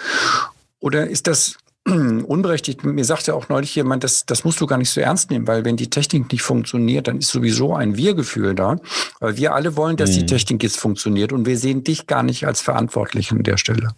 Oder 0.81 1.07
ist 1.07 1.27
das 1.27 1.57
unberechtigt? 1.87 2.85
Mir 2.85 3.05
sagte 3.05 3.35
auch 3.35 3.49
neulich 3.49 3.75
jemand, 3.75 4.05
das, 4.05 4.27
das 4.27 4.45
musst 4.45 4.61
du 4.61 4.67
gar 4.67 4.79
nicht 4.79 4.91
so 4.91 5.01
ernst 5.01 5.31
nehmen, 5.31 5.47
weil 5.47 5.65
wenn 5.65 5.77
die 5.77 5.91
Technik 5.91 6.31
nicht 6.31 6.43
funktioniert, 6.43 7.09
dann 7.09 7.19
ist 7.19 7.29
sowieso 7.29 7.75
ein 7.75 7.97
Wir-Gefühl 7.97 8.55
da. 8.55 8.77
Weil 9.21 9.37
wir 9.37 9.55
alle 9.55 9.77
wollen, 9.77 9.97
dass 9.97 10.11
mhm. 10.11 10.21
die 10.21 10.27
Technik 10.27 10.63
jetzt 10.63 10.79
funktioniert 10.79 11.33
und 11.33 11.47
wir 11.47 11.59
sehen 11.59 11.85
dich 11.85 12.07
gar 12.07 12.23
nicht 12.23 12.47
als 12.47 12.61
Verantwortlichen 12.61 13.39
an 13.39 13.45
der 13.45 13.57
Stelle. 13.57 13.91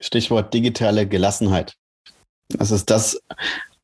Stichwort 0.00 0.52
digitale 0.52 1.06
Gelassenheit. 1.06 1.74
Das 2.48 2.70
ist 2.70 2.90
das, 2.90 3.20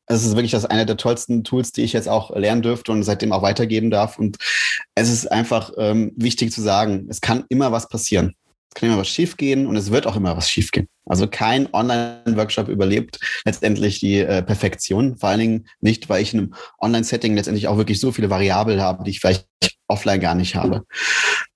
es 0.05 0.25
ist 0.25 0.35
wirklich 0.35 0.51
das 0.51 0.65
eine 0.65 0.85
der 0.85 0.97
tollsten 0.97 1.43
Tools, 1.43 1.71
die 1.71 1.83
ich 1.83 1.93
jetzt 1.93 2.09
auch 2.09 2.35
lernen 2.35 2.61
dürfte 2.61 2.91
und 2.91 3.03
seitdem 3.03 3.31
auch 3.31 3.41
weitergeben 3.41 3.89
darf. 3.91 4.19
Und 4.19 4.37
es 4.95 5.09
ist 5.09 5.31
einfach 5.31 5.71
ähm, 5.77 6.11
wichtig 6.15 6.51
zu 6.51 6.61
sagen, 6.61 7.07
es 7.09 7.21
kann 7.21 7.45
immer 7.49 7.71
was 7.71 7.87
passieren. 7.87 8.35
Es 8.69 8.75
kann 8.75 8.89
immer 8.89 8.99
was 8.99 9.09
schiefgehen 9.09 9.65
und 9.67 9.75
es 9.75 9.91
wird 9.91 10.05
auch 10.05 10.15
immer 10.15 10.37
was 10.37 10.49
schiefgehen. 10.49 10.87
Also 11.05 11.27
kein 11.27 11.73
Online-Workshop 11.73 12.67
überlebt 12.67 13.19
letztendlich 13.45 13.99
die 13.99 14.19
äh, 14.19 14.43
Perfektion. 14.43 15.17
Vor 15.17 15.29
allen 15.29 15.39
Dingen 15.39 15.67
nicht, 15.81 16.07
weil 16.07 16.21
ich 16.21 16.33
in 16.33 16.39
einem 16.39 16.53
Online-Setting 16.79 17.35
letztendlich 17.35 17.67
auch 17.67 17.77
wirklich 17.77 17.99
so 17.99 18.11
viele 18.11 18.29
Variablen 18.29 18.79
habe, 18.79 19.03
die 19.03 19.11
ich 19.11 19.19
vielleicht 19.19 19.47
offline 19.87 20.19
gar 20.19 20.35
nicht 20.35 20.55
habe. 20.55 20.85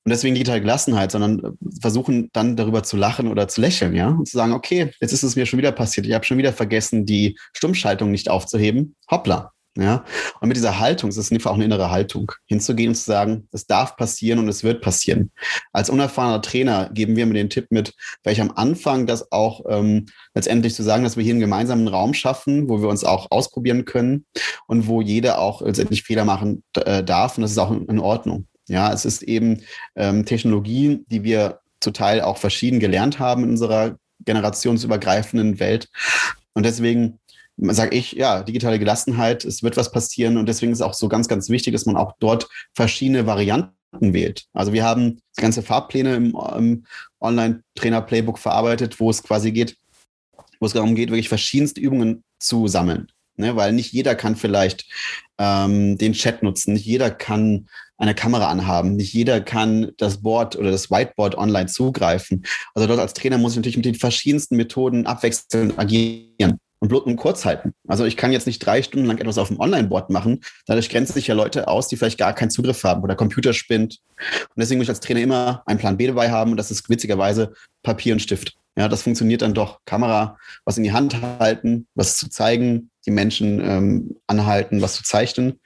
Und 0.05 0.09
deswegen 0.09 0.35
digitale 0.35 0.59
Gelassenheit, 0.59 1.11
sondern 1.11 1.39
äh, 1.39 1.51
versuchen 1.79 2.29
dann 2.33 2.57
darüber 2.57 2.83
zu 2.83 2.97
lachen 2.97 3.27
oder 3.27 3.47
zu 3.47 3.61
lächeln, 3.61 3.93
ja, 3.95 4.09
und 4.09 4.27
zu 4.27 4.35
sagen, 4.35 4.51
okay, 4.51 4.91
jetzt 4.99 5.13
ist 5.13 5.23
es 5.23 5.35
mir 5.35 5.45
schon 5.45 5.59
wieder 5.59 5.71
passiert. 5.71 6.05
Ich 6.07 6.13
habe 6.13 6.25
schon 6.25 6.37
wieder 6.37 6.51
vergessen, 6.51 7.05
die 7.05 7.37
Stummschaltung 7.53 8.11
nicht 8.11 8.29
aufzuheben. 8.29 8.95
Hoppla, 9.09 9.53
ja, 9.75 10.05
und 10.39 10.49
mit 10.49 10.57
dieser 10.57 10.79
Haltung, 10.79 11.09
es 11.09 11.17
ist 11.17 11.31
in 11.31 11.37
dem 11.37 11.41
Fall 11.41 11.51
auch 11.51 11.55
eine 11.55 11.65
innere 11.65 11.89
Haltung, 11.89 12.31
hinzugehen 12.45 12.89
und 12.89 12.95
zu 12.95 13.05
sagen, 13.05 13.47
es 13.51 13.65
darf 13.65 13.95
passieren 13.95 14.37
und 14.37 14.47
es 14.47 14.63
wird 14.63 14.81
passieren. 14.81 15.31
Als 15.71 15.89
unerfahrener 15.89 16.43
Trainer 16.43 16.91
geben 16.93 17.15
wir 17.15 17.25
mir 17.25 17.33
den 17.33 17.49
Tipp 17.49 17.67
mit, 17.71 17.93
weil 18.23 18.33
ich 18.33 18.41
am 18.41 18.51
Anfang 18.51 19.07
das 19.07 19.31
auch 19.31 19.61
ähm, 19.67 20.05
letztendlich 20.35 20.75
zu 20.75 20.83
sagen, 20.83 21.03
dass 21.03 21.17
wir 21.17 21.23
hier 21.23 21.33
einen 21.33 21.39
gemeinsamen 21.39 21.87
Raum 21.87 22.13
schaffen, 22.13 22.69
wo 22.69 22.81
wir 22.81 22.89
uns 22.89 23.03
auch 23.03 23.31
ausprobieren 23.31 23.85
können 23.85 24.25
und 24.67 24.87
wo 24.87 25.01
jeder 25.01 25.39
auch 25.39 25.63
letztendlich 25.63 26.03
Fehler 26.03 26.25
machen 26.25 26.63
äh, 26.75 27.03
darf 27.03 27.37
und 27.37 27.41
das 27.41 27.51
ist 27.51 27.57
auch 27.57 27.71
in, 27.71 27.87
in 27.87 27.99
Ordnung. 27.99 28.47
Ja, 28.67 28.93
es 28.93 29.05
ist 29.05 29.23
eben 29.23 29.63
ähm, 29.95 30.25
Technologie, 30.25 31.03
die 31.07 31.23
wir 31.23 31.61
zum 31.79 31.93
Teil 31.93 32.21
auch 32.21 32.37
verschieden 32.37 32.79
gelernt 32.79 33.17
haben 33.17 33.43
in 33.43 33.49
unserer 33.49 33.97
generationsübergreifenden 34.25 35.59
Welt. 35.59 35.89
Und 36.53 36.65
deswegen 36.65 37.19
sage 37.57 37.95
ich, 37.95 38.13
ja, 38.13 38.43
digitale 38.43 38.79
Gelassenheit, 38.79 39.45
es 39.45 39.63
wird 39.63 39.77
was 39.77 39.91
passieren 39.91 40.37
und 40.37 40.47
deswegen 40.47 40.71
ist 40.71 40.79
es 40.79 40.81
auch 40.81 40.93
so 40.93 41.07
ganz, 41.07 41.27
ganz 41.27 41.49
wichtig, 41.49 41.73
dass 41.73 41.85
man 41.85 41.97
auch 41.97 42.13
dort 42.19 42.47
verschiedene 42.73 43.25
Varianten 43.25 43.73
wählt. 43.99 44.45
Also 44.53 44.73
wir 44.73 44.83
haben 44.83 45.21
ganze 45.35 45.61
Fahrpläne 45.61 46.15
im, 46.15 46.35
im 46.57 46.85
Online-Trainer-Playbook 47.21 48.39
verarbeitet, 48.39 48.99
wo 48.99 49.09
es 49.09 49.21
quasi 49.21 49.51
geht, 49.51 49.77
wo 50.59 50.65
es 50.65 50.73
darum 50.73 50.95
geht, 50.95 51.09
wirklich 51.09 51.29
verschiedenste 51.29 51.79
Übungen 51.79 52.23
zu 52.39 52.67
sammeln. 52.67 53.07
Ne, 53.35 53.55
weil 53.55 53.73
nicht 53.73 53.91
jeder 53.91 54.13
kann 54.13 54.35
vielleicht 54.35 54.85
ähm, 55.39 55.97
den 55.97 56.13
Chat 56.13 56.43
nutzen, 56.43 56.73
nicht 56.73 56.85
jeder 56.85 57.09
kann 57.09 57.67
eine 57.97 58.13
Kamera 58.13 58.49
anhaben, 58.49 58.95
nicht 58.95 59.11
jeder 59.11 59.41
kann 59.41 59.91
das 59.97 60.21
Board 60.21 60.55
oder 60.55 60.69
das 60.69 60.91
Whiteboard 60.91 61.35
online 61.35 61.65
zugreifen. 61.65 62.45
Also 62.75 62.87
dort 62.87 62.99
als 62.99 63.15
Trainer 63.15 63.39
muss 63.39 63.53
ich 63.53 63.57
natürlich 63.57 63.77
mit 63.77 63.85
den 63.85 63.95
verschiedensten 63.95 64.55
Methoden 64.55 65.07
abwechselnd 65.07 65.79
agieren 65.79 66.59
und 66.83 66.89
bloß 66.89 67.03
und 67.03 67.15
kurz 67.15 67.45
halten. 67.45 67.73
Also 67.87 68.03
ich 68.03 68.17
kann 68.17 68.33
jetzt 68.33 68.45
nicht 68.45 68.59
drei 68.59 68.83
Stunden 68.83 69.07
lang 69.07 69.17
etwas 69.17 69.37
auf 69.37 69.47
dem 69.47 69.57
Online-Board 69.57 70.09
machen. 70.09 70.41
Dadurch 70.65 70.89
grenzen 70.89 71.13
sich 71.13 71.27
ja 71.27 71.33
Leute 71.33 71.69
aus, 71.69 71.87
die 71.87 71.95
vielleicht 71.95 72.17
gar 72.17 72.33
keinen 72.33 72.49
Zugriff 72.49 72.83
haben 72.83 73.03
oder 73.03 73.15
Computer 73.15 73.53
spinnt. 73.53 74.01
Und 74.17 74.57
deswegen 74.57 74.79
muss 74.79 74.87
ich 74.87 74.89
als 74.89 74.99
Trainer 74.99 75.21
immer 75.21 75.63
einen 75.65 75.79
Plan 75.79 75.95
B 75.95 76.07
dabei 76.07 76.29
haben 76.29 76.51
und 76.51 76.57
das 76.57 76.71
ist 76.71 76.89
witzigerweise 76.89 77.53
Papier 77.83 78.11
und 78.11 78.19
Stift. 78.19 78.57
Ja, 78.75 78.89
das 78.89 79.01
funktioniert 79.01 79.41
dann 79.41 79.53
doch. 79.53 79.79
Kamera, 79.85 80.37
was 80.65 80.75
in 80.75 80.83
die 80.83 80.91
Hand 80.91 81.21
halten, 81.39 81.87
was 81.95 82.17
zu 82.17 82.29
zeigen, 82.29 82.89
die 83.05 83.11
Menschen 83.11 83.61
ähm, 83.61 84.17
anhalten, 84.27 84.81
was 84.81 84.95
zu 84.95 85.03
zeichnen. 85.03 85.61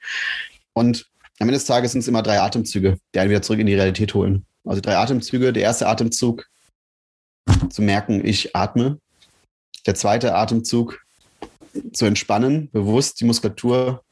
Und 0.72 1.10
am 1.40 1.48
Ende 1.48 1.54
des 1.54 1.64
Tages 1.64 1.90
sind 1.90 2.02
es 2.02 2.08
immer 2.08 2.22
drei 2.22 2.40
Atemzüge, 2.40 2.96
die 3.12 3.18
einen 3.18 3.30
wieder 3.30 3.42
zurück 3.42 3.58
in 3.58 3.66
die 3.66 3.74
Realität 3.74 4.14
holen. 4.14 4.46
Also 4.64 4.80
drei 4.80 4.96
Atemzüge. 4.96 5.52
Der 5.52 5.64
erste 5.64 5.88
Atemzug, 5.88 6.46
zu 7.70 7.82
merken, 7.82 8.24
ich 8.24 8.54
atme. 8.54 9.00
Der 9.84 9.96
zweite 9.96 10.36
Atemzug, 10.36 11.00
zu 11.92 12.06
entspannen, 12.06 12.70
bewusst 12.72 13.20
die 13.20 13.24
Muskulatur 13.24 14.02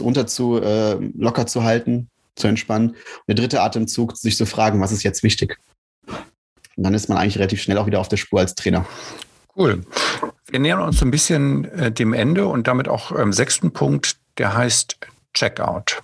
runter 0.00 0.26
zu 0.26 0.60
äh, 0.60 0.94
locker 1.16 1.46
zu 1.46 1.64
halten, 1.64 2.08
zu 2.34 2.46
entspannen. 2.46 2.90
Und 2.90 2.96
der 3.28 3.36
dritte 3.36 3.62
Atemzug, 3.62 4.16
sich 4.16 4.36
zu 4.36 4.46
fragen, 4.46 4.80
was 4.80 4.92
ist 4.92 5.02
jetzt 5.02 5.22
wichtig? 5.22 5.58
Und 6.06 6.84
dann 6.84 6.94
ist 6.94 7.08
man 7.08 7.18
eigentlich 7.18 7.38
relativ 7.38 7.60
schnell 7.60 7.78
auch 7.78 7.86
wieder 7.86 8.00
auf 8.00 8.08
der 8.08 8.16
Spur 8.16 8.40
als 8.40 8.54
Trainer. 8.54 8.86
Cool. 9.56 9.84
Wir 10.46 10.60
nähern 10.60 10.80
uns 10.80 11.02
ein 11.02 11.10
bisschen 11.10 11.64
äh, 11.64 11.90
dem 11.90 12.12
Ende 12.12 12.46
und 12.46 12.68
damit 12.68 12.88
auch 12.88 13.16
ähm, 13.18 13.32
sechsten 13.32 13.72
Punkt, 13.72 14.16
der 14.38 14.56
heißt 14.56 14.98
Checkout. 15.34 16.02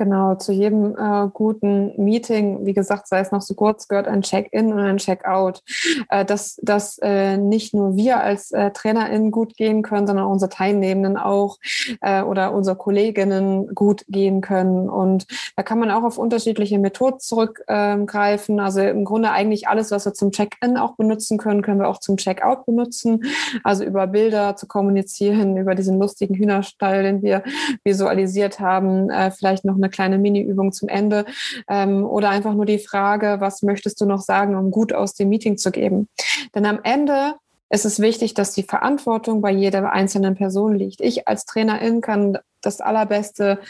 Genau, 0.00 0.34
zu 0.34 0.52
jedem 0.52 0.96
äh, 0.96 1.28
guten 1.30 1.92
Meeting, 2.02 2.64
wie 2.64 2.72
gesagt, 2.72 3.06
sei 3.06 3.20
es 3.20 3.32
noch 3.32 3.42
so 3.42 3.52
kurz, 3.52 3.86
gehört 3.86 4.08
ein 4.08 4.22
Check-in 4.22 4.72
und 4.72 4.78
ein 4.78 4.96
Check-out. 4.96 5.62
Äh, 6.08 6.24
dass 6.24 6.58
dass 6.62 6.96
äh, 7.02 7.36
nicht 7.36 7.74
nur 7.74 7.96
wir 7.96 8.18
als 8.18 8.50
äh, 8.50 8.70
TrainerInnen 8.70 9.30
gut 9.30 9.58
gehen 9.58 9.82
können, 9.82 10.06
sondern 10.06 10.24
unsere 10.24 10.48
Teilnehmenden 10.48 11.18
auch 11.18 11.58
äh, 12.00 12.22
oder 12.22 12.54
unsere 12.54 12.76
Kolleginnen 12.76 13.74
gut 13.74 14.06
gehen 14.08 14.40
können. 14.40 14.88
Und 14.88 15.26
da 15.54 15.62
kann 15.62 15.78
man 15.78 15.90
auch 15.90 16.02
auf 16.02 16.16
unterschiedliche 16.16 16.78
Methoden 16.78 17.20
zurückgreifen. 17.20 18.54
Ähm, 18.54 18.64
also 18.64 18.80
im 18.80 19.04
Grunde 19.04 19.32
eigentlich 19.32 19.68
alles, 19.68 19.90
was 19.90 20.06
wir 20.06 20.14
zum 20.14 20.30
Check-in 20.30 20.78
auch 20.78 20.96
benutzen 20.96 21.36
können, 21.36 21.60
können 21.60 21.78
wir 21.78 21.88
auch 21.88 22.00
zum 22.00 22.16
Check-out 22.16 22.64
benutzen. 22.64 23.24
Also 23.64 23.84
über 23.84 24.06
Bilder 24.06 24.56
zu 24.56 24.66
kommunizieren, 24.66 25.58
über 25.58 25.74
diesen 25.74 25.98
lustigen 25.98 26.36
Hühnerstall, 26.36 27.02
den 27.02 27.20
wir 27.20 27.42
visualisiert 27.84 28.60
haben, 28.60 29.10
äh, 29.10 29.30
vielleicht 29.30 29.66
noch 29.66 29.76
eine 29.76 29.89
kleine 29.90 30.18
Mini-Übung 30.18 30.72
zum 30.72 30.88
Ende 30.88 31.26
ähm, 31.68 32.04
oder 32.04 32.30
einfach 32.30 32.54
nur 32.54 32.66
die 32.66 32.78
Frage, 32.78 33.36
was 33.40 33.62
möchtest 33.62 34.00
du 34.00 34.06
noch 34.06 34.20
sagen, 34.20 34.56
um 34.56 34.70
gut 34.70 34.92
aus 34.92 35.14
dem 35.14 35.28
Meeting 35.28 35.58
zu 35.58 35.70
geben. 35.70 36.08
Denn 36.54 36.66
am 36.66 36.80
Ende 36.82 37.34
ist 37.70 37.84
es 37.84 38.00
wichtig, 38.00 38.34
dass 38.34 38.52
die 38.52 38.64
Verantwortung 38.64 39.40
bei 39.40 39.50
jeder 39.50 39.92
einzelnen 39.92 40.34
Person 40.34 40.74
liegt. 40.74 41.00
Ich 41.00 41.28
als 41.28 41.44
Trainerin 41.44 42.00
kann 42.00 42.38
das 42.60 42.80
Allerbeste 42.80 43.60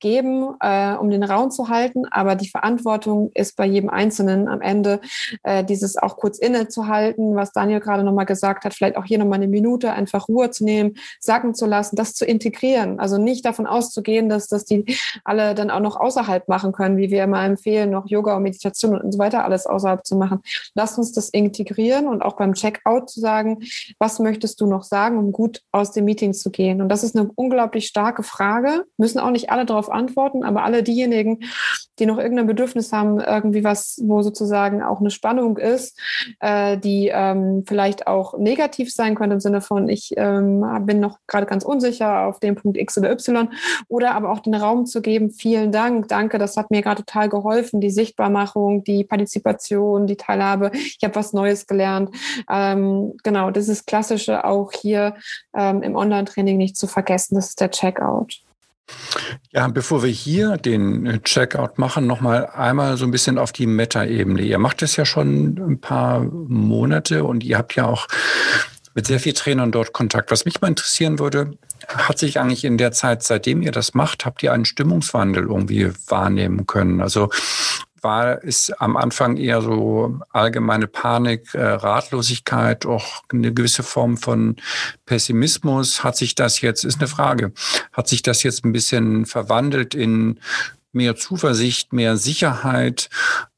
geben, 0.00 0.54
äh, 0.60 0.94
um 0.94 1.10
den 1.10 1.22
Raum 1.22 1.50
zu 1.50 1.68
halten. 1.68 2.06
Aber 2.10 2.34
die 2.34 2.48
Verantwortung 2.48 3.30
ist 3.34 3.56
bei 3.56 3.66
jedem 3.66 3.90
Einzelnen 3.90 4.48
am 4.48 4.60
Ende, 4.60 5.00
äh, 5.42 5.64
dieses 5.64 5.96
auch 5.96 6.16
kurz 6.16 6.38
innezuhalten, 6.38 7.36
was 7.36 7.52
Daniel 7.52 7.80
gerade 7.80 8.02
nochmal 8.02 8.26
gesagt 8.26 8.64
hat, 8.64 8.74
vielleicht 8.74 8.96
auch 8.96 9.04
hier 9.04 9.18
nochmal 9.18 9.36
eine 9.36 9.48
Minute 9.48 9.92
einfach 9.92 10.28
Ruhe 10.28 10.50
zu 10.50 10.64
nehmen, 10.64 10.94
sacken 11.20 11.54
zu 11.54 11.66
lassen, 11.66 11.96
das 11.96 12.14
zu 12.14 12.24
integrieren. 12.24 12.98
Also 12.98 13.18
nicht 13.18 13.44
davon 13.44 13.66
auszugehen, 13.66 14.28
dass 14.28 14.48
das 14.48 14.64
die 14.64 14.84
alle 15.24 15.54
dann 15.54 15.70
auch 15.70 15.80
noch 15.80 15.96
außerhalb 15.96 16.48
machen 16.48 16.72
können, 16.72 16.96
wie 16.96 17.10
wir 17.10 17.24
immer 17.24 17.44
empfehlen, 17.44 17.90
noch 17.90 18.06
Yoga 18.06 18.36
und 18.36 18.42
Meditation 18.42 18.98
und 18.98 19.12
so 19.12 19.18
weiter 19.18 19.44
alles 19.44 19.66
außerhalb 19.66 20.04
zu 20.04 20.16
machen. 20.16 20.40
Lasst 20.74 20.98
uns 20.98 21.12
das 21.12 21.28
integrieren 21.28 22.06
und 22.06 22.22
auch 22.22 22.36
beim 22.36 22.54
Checkout 22.54 23.10
zu 23.10 23.20
sagen, 23.20 23.58
was 23.98 24.18
möchtest 24.18 24.60
du 24.60 24.66
noch 24.66 24.82
sagen, 24.82 25.18
um 25.18 25.32
gut 25.32 25.62
aus 25.72 25.92
dem 25.92 26.04
Meeting 26.04 26.32
zu 26.32 26.50
gehen? 26.50 26.80
Und 26.80 26.88
das 26.88 27.04
ist 27.04 27.16
eine 27.16 27.30
unglaublich 27.34 27.86
starke 27.86 28.22
Frage. 28.22 28.84
Müssen 28.96 29.18
auch 29.18 29.30
nicht 29.30 29.50
alle 29.50 29.66
darauf 29.66 29.89
antworten, 29.90 30.44
aber 30.44 30.64
alle 30.64 30.82
diejenigen, 30.82 31.40
die 31.98 32.06
noch 32.06 32.18
irgendein 32.18 32.46
Bedürfnis 32.46 32.92
haben, 32.92 33.20
irgendwie 33.20 33.62
was, 33.62 34.00
wo 34.02 34.22
sozusagen 34.22 34.82
auch 34.82 35.00
eine 35.00 35.10
Spannung 35.10 35.58
ist, 35.58 35.98
äh, 36.40 36.78
die 36.78 37.10
ähm, 37.12 37.64
vielleicht 37.66 38.06
auch 38.06 38.38
negativ 38.38 38.92
sein 38.92 39.14
könnte 39.14 39.34
im 39.34 39.40
Sinne 39.40 39.60
von, 39.60 39.88
ich 39.88 40.14
ähm, 40.16 40.64
bin 40.82 41.00
noch 41.00 41.18
gerade 41.26 41.46
ganz 41.46 41.64
unsicher 41.64 42.26
auf 42.26 42.40
dem 42.40 42.54
Punkt 42.54 42.78
X 42.78 42.96
oder 42.96 43.12
Y, 43.12 43.50
oder 43.88 44.14
aber 44.14 44.32
auch 44.32 44.40
den 44.40 44.54
Raum 44.54 44.86
zu 44.86 45.02
geben, 45.02 45.30
vielen 45.30 45.72
Dank, 45.72 46.08
danke, 46.08 46.38
das 46.38 46.56
hat 46.56 46.70
mir 46.70 46.82
gerade 46.82 47.04
total 47.04 47.28
geholfen, 47.28 47.80
die 47.80 47.90
Sichtbarmachung, 47.90 48.82
die 48.84 49.04
Partizipation, 49.04 50.06
die 50.06 50.16
Teilhabe, 50.16 50.70
ich 50.72 50.98
habe 51.02 51.14
was 51.14 51.32
Neues 51.32 51.66
gelernt. 51.66 52.10
Ähm, 52.50 53.14
genau, 53.22 53.50
das 53.50 53.68
ist 53.68 53.86
klassische 53.86 54.44
auch 54.44 54.72
hier 54.72 55.14
ähm, 55.54 55.82
im 55.82 55.96
Online-Training 55.96 56.56
nicht 56.56 56.76
zu 56.76 56.86
vergessen, 56.86 57.34
das 57.34 57.50
ist 57.50 57.60
der 57.60 57.70
Checkout. 57.70 58.40
Ja, 59.52 59.66
bevor 59.68 60.02
wir 60.02 60.10
hier 60.10 60.56
den 60.56 61.06
äh, 61.06 61.20
Checkout 61.20 61.78
machen, 61.78 62.06
nochmal 62.06 62.46
einmal 62.46 62.96
so 62.96 63.04
ein 63.04 63.10
bisschen 63.10 63.38
auf 63.38 63.52
die 63.52 63.66
Meta-Ebene. 63.66 64.42
Ihr 64.42 64.58
macht 64.58 64.82
es 64.82 64.96
ja 64.96 65.04
schon 65.04 65.58
ein 65.58 65.80
paar 65.80 66.20
Monate 66.20 67.24
und 67.24 67.42
ihr 67.42 67.58
habt 67.58 67.74
ja 67.74 67.86
auch 67.86 68.06
mit 68.94 69.06
sehr 69.06 69.20
vielen 69.20 69.36
Trainern 69.36 69.72
dort 69.72 69.92
Kontakt. 69.92 70.30
Was 70.30 70.44
mich 70.44 70.60
mal 70.60 70.68
interessieren 70.68 71.18
würde, 71.18 71.52
hat 71.88 72.18
sich 72.18 72.38
eigentlich 72.38 72.64
in 72.64 72.78
der 72.78 72.92
Zeit, 72.92 73.22
seitdem 73.22 73.62
ihr 73.62 73.72
das 73.72 73.94
macht, 73.94 74.24
habt 74.24 74.42
ihr 74.42 74.52
einen 74.52 74.64
Stimmungswandel 74.64 75.44
irgendwie 75.44 75.90
wahrnehmen 76.06 76.66
können? 76.66 77.00
Also 77.00 77.30
war 78.02 78.42
es 78.44 78.70
am 78.78 78.96
Anfang 78.96 79.36
eher 79.36 79.62
so 79.62 80.20
allgemeine 80.30 80.86
Panik, 80.86 81.54
äh, 81.54 81.62
Ratlosigkeit, 81.62 82.86
auch 82.86 83.22
eine 83.32 83.52
gewisse 83.52 83.82
Form 83.82 84.16
von 84.16 84.56
Pessimismus. 85.06 86.04
Hat 86.04 86.16
sich 86.16 86.34
das 86.34 86.60
jetzt, 86.60 86.84
ist 86.84 86.98
eine 86.98 87.08
Frage, 87.08 87.52
hat 87.92 88.08
sich 88.08 88.22
das 88.22 88.42
jetzt 88.42 88.64
ein 88.64 88.72
bisschen 88.72 89.26
verwandelt 89.26 89.94
in 89.94 90.40
mehr 90.92 91.16
Zuversicht, 91.16 91.92
mehr 91.92 92.16
Sicherheit? 92.16 93.10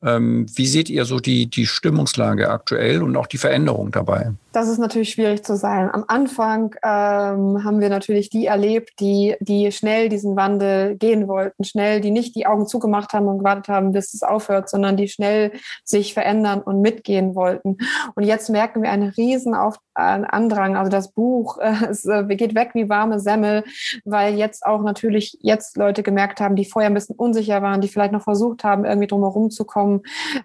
Ähm, 0.05 0.46
wie 0.55 0.66
seht 0.66 0.90
ihr 0.90 1.05
so 1.05 1.20
die, 1.20 1.48
die 1.48 1.66
Stimmungslage 1.66 2.50
aktuell 2.50 3.03
und 3.03 3.16
auch 3.16 3.26
die 3.26 3.38
Veränderung 3.38 3.90
dabei? 3.90 4.32
Das 4.53 4.68
ist 4.68 4.78
natürlich 4.78 5.11
schwierig 5.11 5.44
zu 5.44 5.57
sein. 5.57 5.88
Am 5.90 6.05
Anfang 6.09 6.74
ähm, 6.82 7.64
haben 7.64 7.80
wir 7.80 7.88
natürlich 7.88 8.28
die 8.28 8.46
erlebt, 8.46 9.00
die, 9.00 9.34
die 9.40 9.72
schnell 9.72 10.11
diesen 10.11 10.36
Wandel 10.36 10.96
gehen 10.96 11.26
wollten, 11.26 11.64
schnell, 11.64 12.00
die 12.00 12.11
nicht 12.11 12.36
die 12.36 12.46
Augen 12.46 12.66
zugemacht 12.66 13.14
haben 13.14 13.28
und 13.28 13.38
gewartet 13.38 13.68
haben, 13.68 13.92
bis 13.92 14.12
es 14.12 14.22
aufhört, 14.22 14.68
sondern 14.68 14.96
die 14.96 15.09
schnell 15.09 15.53
sich 15.84 16.12
verändern 16.12 16.61
und 16.61 16.82
mitgehen 16.82 17.34
wollten. 17.34 17.78
Und 18.14 18.24
jetzt 18.24 18.50
merken 18.50 18.82
wir 18.82 18.90
einen 18.90 19.09
riesen 19.11 19.55
Auf 19.55 19.76
äh, 19.94 20.00
Andrang. 20.00 20.76
Also 20.76 20.90
das 20.90 21.12
Buch 21.12 21.59
es 21.88 22.05
äh, 22.05 22.24
geht 22.36 22.55
weg 22.55 22.70
wie 22.74 22.88
warme 22.88 23.20
Semmel, 23.20 23.64
weil 24.05 24.34
jetzt 24.34 24.66
auch 24.66 24.82
natürlich 24.82 25.38
jetzt 25.40 25.76
Leute 25.76 26.03
gemerkt 26.03 26.40
haben, 26.40 26.57
die 26.57 26.64
vorher 26.64 26.90
ein 26.90 26.94
bisschen 26.94 27.16
unsicher 27.16 27.62
waren, 27.62 27.80
die 27.80 27.88
vielleicht 27.88 28.12
noch 28.12 28.22
versucht 28.22 28.64
haben, 28.64 28.84
irgendwie 28.84 29.07
drumherum 29.07 29.50
zu 29.50 29.64
kommen, 29.64 29.91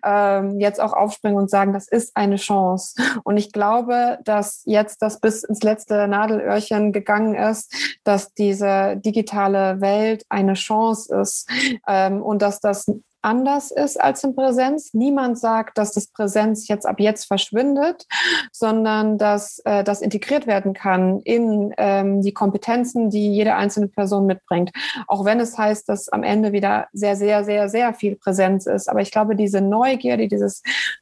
ähm, 0.04 0.60
jetzt 0.60 0.82
auch 0.82 0.93
aufspringen 0.93 1.38
und 1.38 1.50
sagen, 1.50 1.74
das 1.74 1.88
ist 1.88 2.16
eine 2.16 2.36
Chance. 2.36 2.95
Und 3.24 3.38
ich 3.38 3.52
glaube, 3.52 4.20
dass 4.24 4.64
jetzt 4.66 5.02
das 5.02 5.20
bis 5.20 5.43
ins 5.43 5.64
letzte 5.64 6.08
Nadelöhrchen 6.08 6.91
gegangen 6.91 7.36
ist, 7.36 7.74
dass 8.04 8.34
diese 8.34 8.98
digitale 8.98 9.82
Welt 9.82 10.26
eine 10.30 10.54
Chance 10.54 11.16
ist 11.16 11.50
ähm, 11.88 12.22
und 12.22 12.41
dass 12.41 12.60
das 12.60 12.86
anders 13.22 13.72
ist 13.72 13.99
als 13.99 14.24
in 14.24 14.36
Präsenz. 14.36 14.93
Niemand 14.93 15.38
sagt, 15.38 15.78
dass 15.78 15.91
das 15.91 16.07
Präsenz 16.07 16.68
jetzt 16.68 16.86
ab 16.86 16.99
jetzt 16.99 17.26
verschwindet, 17.26 18.05
sondern 18.51 19.18
dass 19.18 19.59
äh, 19.65 19.84
das 19.84 20.01
integriert 20.01 20.47
werden 20.47 20.74
kann 20.74 21.20
in 21.22 21.74
ähm, 21.78 22.22
die 22.22 22.34
Kompetenzen, 22.34 23.09
die 23.09 23.34
jede 23.34 23.55
einzelne 23.55 23.88
Person 23.88 24.26
mitbringt. 24.26 24.72
Auch 25.07 25.26
wenn 25.26 25.39
es 25.39 25.57
heißt, 25.57 25.88
dass 25.89 26.09
am 26.09 26.24
Ende 26.24 26.51
wieder 26.51 26.88
sehr, 26.93 27.15
sehr, 27.15 27.43
sehr, 27.43 27.70
sehr 27.70 27.93
viel 27.93 28.15
Präsenz 28.15 28.65
ist. 28.65 28.89
Aber 28.89 29.01
ich 29.01 29.11
glaube, 29.11 29.36
diese 29.36 29.61
Neugierde, 29.61 30.28
dieses 30.28 30.61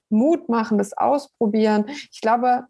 Mut 0.09 0.49
machen, 0.49 0.78
das 0.78 0.93
Ausprobieren, 0.93 1.86
ich 2.11 2.22
glaube, 2.22 2.66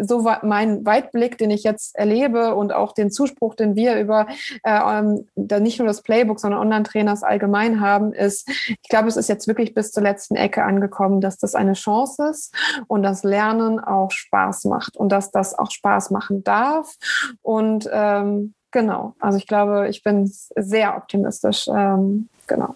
so 0.00 0.28
mein 0.42 0.84
Weitblick, 0.84 1.38
den 1.38 1.50
ich 1.50 1.62
jetzt 1.62 1.96
erlebe 1.96 2.54
und 2.54 2.72
auch 2.72 2.92
den 2.92 3.10
Zuspruch, 3.10 3.54
den 3.54 3.76
wir 3.76 3.98
über 3.98 4.26
äh, 4.62 4.98
ähm, 4.98 5.26
nicht 5.34 5.78
nur 5.78 5.88
das 5.88 6.02
Playbook, 6.02 6.40
sondern 6.40 6.60
Online-Trainers 6.60 7.22
allgemein 7.22 7.80
haben, 7.80 8.12
ist, 8.12 8.48
ich 8.48 8.88
glaube, 8.88 9.08
es 9.08 9.16
ist 9.16 9.28
jetzt 9.28 9.48
wirklich 9.48 9.74
bis 9.74 9.92
zur 9.92 10.02
letzten 10.02 10.36
Ecke 10.36 10.64
angekommen, 10.64 11.20
dass 11.20 11.38
das 11.38 11.54
eine 11.54 11.74
Chance 11.74 12.28
ist 12.30 12.54
und 12.86 13.02
das 13.02 13.22
Lernen 13.22 13.80
auch 13.80 14.10
Spaß 14.10 14.64
macht 14.64 14.96
und 14.96 15.10
dass 15.10 15.30
das 15.30 15.58
auch 15.58 15.70
Spaß 15.70 16.10
machen 16.10 16.44
darf. 16.44 16.94
Und 17.42 17.88
ähm, 17.92 18.54
genau, 18.70 19.14
also 19.20 19.38
ich 19.38 19.46
glaube, 19.46 19.88
ich 19.88 20.02
bin 20.02 20.30
sehr 20.56 20.96
optimistisch. 20.96 21.68
Ähm, 21.68 22.28
genau. 22.46 22.74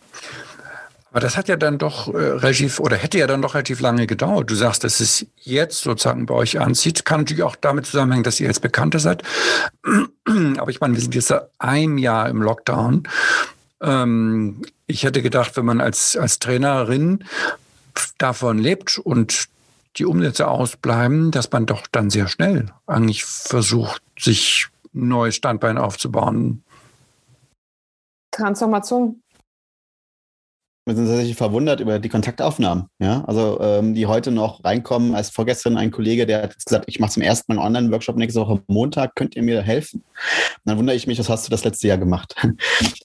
Aber 1.11 1.21
das 1.21 1.37
hat 1.37 1.49
ja 1.49 1.57
dann 1.57 1.79
doch 1.79 2.13
äh, 2.13 2.17
relativ 2.17 2.79
oder 2.79 2.97
hätte 2.97 3.19
ja 3.19 3.27
dann 3.27 3.43
doch 3.43 3.55
relativ 3.55 3.81
lange 3.81 4.07
gedauert. 4.07 4.49
Du 4.49 4.55
sagst, 4.55 4.85
dass 4.85 5.01
es 5.01 5.27
jetzt 5.37 5.81
sozusagen 5.81 6.27
bei 6.27 6.35
euch 6.35 6.61
anzieht. 6.61 7.05
Kann 7.05 7.21
natürlich 7.21 7.43
auch 7.43 7.57
damit 7.57 7.87
zusammenhängen, 7.87 8.23
dass 8.23 8.39
ihr 8.39 8.47
jetzt 8.47 8.63
bekannter 8.63 9.01
seid. 9.01 9.23
Aber 10.59 10.71
ich 10.71 10.81
meine, 10.81 10.95
wir 10.95 11.01
sind 11.01 11.15
jetzt 11.15 11.35
ein 11.59 11.99
Jahr 11.99 12.29
im 12.29 12.43
Lockdown. 12.43 13.09
Ähm, 13.83 14.63
ich 14.87 15.03
hätte 15.03 15.23
gedacht, 15.23 15.57
wenn 15.57 15.65
man 15.65 15.81
als, 15.81 16.17
als 16.17 16.39
Trainerin 16.39 17.25
davon 18.19 18.59
lebt 18.59 18.99
und 18.99 19.49
die 19.97 20.05
Umsätze 20.05 20.47
ausbleiben, 20.47 21.33
dass 21.33 21.51
man 21.51 21.67
doch 21.67 21.89
dann 21.91 22.11
sehr 22.11 22.29
schnell 22.29 22.67
eigentlich 22.87 23.25
versucht, 23.25 24.03
sich 24.17 24.69
ein 24.95 25.09
neues 25.09 25.35
Standbein 25.35 25.77
aufzubauen. 25.79 26.63
Transformation 28.31 29.21
wir 30.91 30.97
sind 30.97 31.07
tatsächlich 31.07 31.37
verwundert 31.37 31.79
über 31.79 32.01
die 32.01 32.09
Kontaktaufnahmen, 32.09 32.87
ja, 32.99 33.25
also 33.27 33.61
ähm, 33.61 33.95
die 33.95 34.07
heute 34.07 34.33
noch 34.33 34.65
reinkommen. 34.65 35.15
Als 35.15 35.31
vorgestern 35.31 35.77
ein 35.77 35.93
Kollege, 35.93 36.27
der 36.27 36.43
hat 36.43 36.65
gesagt, 36.65 36.87
ich 36.89 36.99
mache 36.99 37.13
zum 37.13 37.23
ersten 37.23 37.55
Mal 37.55 37.61
einen 37.61 37.77
Online-Workshop 37.77 38.17
nächste 38.17 38.41
Woche 38.41 38.61
Montag, 38.67 39.15
könnt 39.15 39.37
ihr 39.37 39.43
mir 39.43 39.63
helfen? 39.63 40.01
Und 40.01 40.61
dann 40.65 40.79
wundere 40.79 40.97
ich 40.97 41.07
mich, 41.07 41.19
was 41.19 41.29
hast 41.29 41.47
du 41.47 41.51
das 41.51 41.65
letzte 41.65 41.89
Jahr 41.89 41.99
gemacht? 41.99 42.35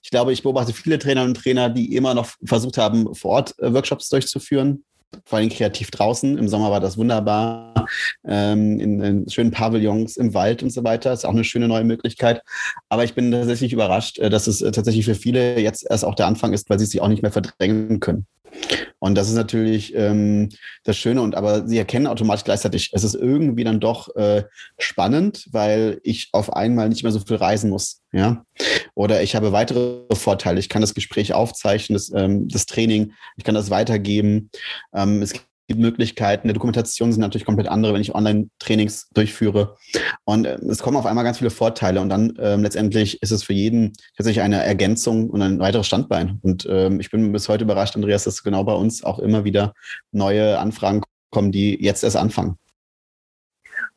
Ich 0.01 0.11
glaube, 0.11 0.31
ich 0.31 0.43
beobachte 0.43 0.71
viele 0.71 0.97
Trainerinnen 0.97 1.35
und 1.35 1.41
Trainer, 1.41 1.69
die 1.69 1.95
immer 1.95 2.13
noch 2.13 2.29
versucht 2.43 2.77
haben, 2.77 3.13
vor 3.15 3.31
Ort 3.31 3.59
äh, 3.59 3.73
Workshops 3.73 4.07
durchzuführen, 4.09 4.83
vor 5.25 5.39
allem 5.39 5.49
kreativ 5.49 5.91
draußen. 5.91 6.37
Im 6.37 6.47
Sommer 6.47 6.71
war 6.71 6.79
das 6.79 6.97
wunderbar, 6.97 7.87
ähm, 8.25 8.79
in, 8.79 9.01
in, 9.01 9.29
schönen 9.29 9.51
Pavillons 9.51 10.17
im 10.17 10.33
Wald 10.33 10.63
und 10.63 10.71
so 10.71 10.83
weiter. 10.83 11.13
Ist 11.13 11.25
auch 11.25 11.33
eine 11.33 11.43
schöne 11.43 11.67
neue 11.67 11.83
Möglichkeit. 11.83 12.41
Aber 12.89 13.03
ich 13.03 13.13
bin 13.13 13.31
tatsächlich 13.31 13.73
überrascht, 13.73 14.19
äh, 14.19 14.29
dass 14.29 14.47
es 14.47 14.61
äh, 14.61 14.71
tatsächlich 14.71 15.05
für 15.05 15.15
viele 15.15 15.59
jetzt 15.59 15.85
erst 15.89 16.05
auch 16.05 16.15
der 16.15 16.27
Anfang 16.27 16.53
ist, 16.53 16.69
weil 16.69 16.79
sie 16.79 16.85
sich 16.85 17.01
auch 17.01 17.07
nicht 17.07 17.21
mehr 17.21 17.31
verdrängen 17.31 17.99
können. 17.99 18.25
Und 18.99 19.15
das 19.15 19.29
ist 19.29 19.35
natürlich 19.35 19.93
ähm, 19.95 20.49
das 20.83 20.97
Schöne. 20.97 21.21
Und 21.21 21.35
aber 21.35 21.67
sie 21.67 21.77
erkennen 21.77 22.07
automatisch 22.07 22.43
gleichzeitig, 22.43 22.91
es 22.93 23.03
ist 23.03 23.15
irgendwie 23.15 23.63
dann 23.63 23.79
doch 23.79 24.15
äh, 24.15 24.43
spannend, 24.77 25.47
weil 25.51 25.99
ich 26.03 26.29
auf 26.31 26.53
einmal 26.53 26.89
nicht 26.89 27.03
mehr 27.03 27.11
so 27.11 27.19
viel 27.19 27.35
reisen 27.35 27.69
muss. 27.69 28.01
Ja. 28.11 28.45
Oder 28.93 29.21
ich 29.21 29.35
habe 29.35 29.51
weitere 29.51 30.03
Vorteile. 30.13 30.59
Ich 30.59 30.69
kann 30.69 30.81
das 30.81 30.93
Gespräch 30.93 31.33
aufzeichnen, 31.33 31.95
das, 31.95 32.11
ähm, 32.15 32.47
das 32.47 32.65
Training, 32.65 33.13
ich 33.37 33.43
kann 33.43 33.55
das 33.55 33.69
weitergeben. 33.69 34.49
Ähm, 34.93 35.21
es 35.21 35.33
die 35.69 35.75
Möglichkeiten 35.75 36.47
der 36.47 36.53
Dokumentation 36.53 37.11
sind 37.11 37.21
natürlich 37.21 37.45
komplett 37.45 37.67
andere, 37.67 37.93
wenn 37.93 38.01
ich 38.01 38.13
Online-Trainings 38.13 39.09
durchführe. 39.13 39.75
Und 40.23 40.45
äh, 40.45 40.55
es 40.69 40.79
kommen 40.79 40.97
auf 40.97 41.05
einmal 41.05 41.23
ganz 41.23 41.39
viele 41.39 41.49
Vorteile 41.49 42.01
und 42.01 42.09
dann 42.09 42.33
ähm, 42.39 42.61
letztendlich 42.63 43.21
ist 43.21 43.31
es 43.31 43.43
für 43.43 43.53
jeden 43.53 43.93
tatsächlich 44.17 44.43
eine 44.43 44.63
Ergänzung 44.63 45.29
und 45.29 45.41
ein 45.41 45.59
weiteres 45.59 45.87
Standbein. 45.87 46.39
Und 46.41 46.67
ähm, 46.69 46.99
ich 46.99 47.09
bin 47.11 47.31
bis 47.31 47.49
heute 47.49 47.63
überrascht, 47.63 47.95
Andreas, 47.95 48.23
dass 48.23 48.43
genau 48.43 48.63
bei 48.63 48.73
uns 48.73 49.03
auch 49.03 49.19
immer 49.19 49.43
wieder 49.43 49.73
neue 50.11 50.59
Anfragen 50.59 51.01
kommen, 51.31 51.51
die 51.51 51.81
jetzt 51.83 52.03
erst 52.03 52.17
anfangen 52.17 52.57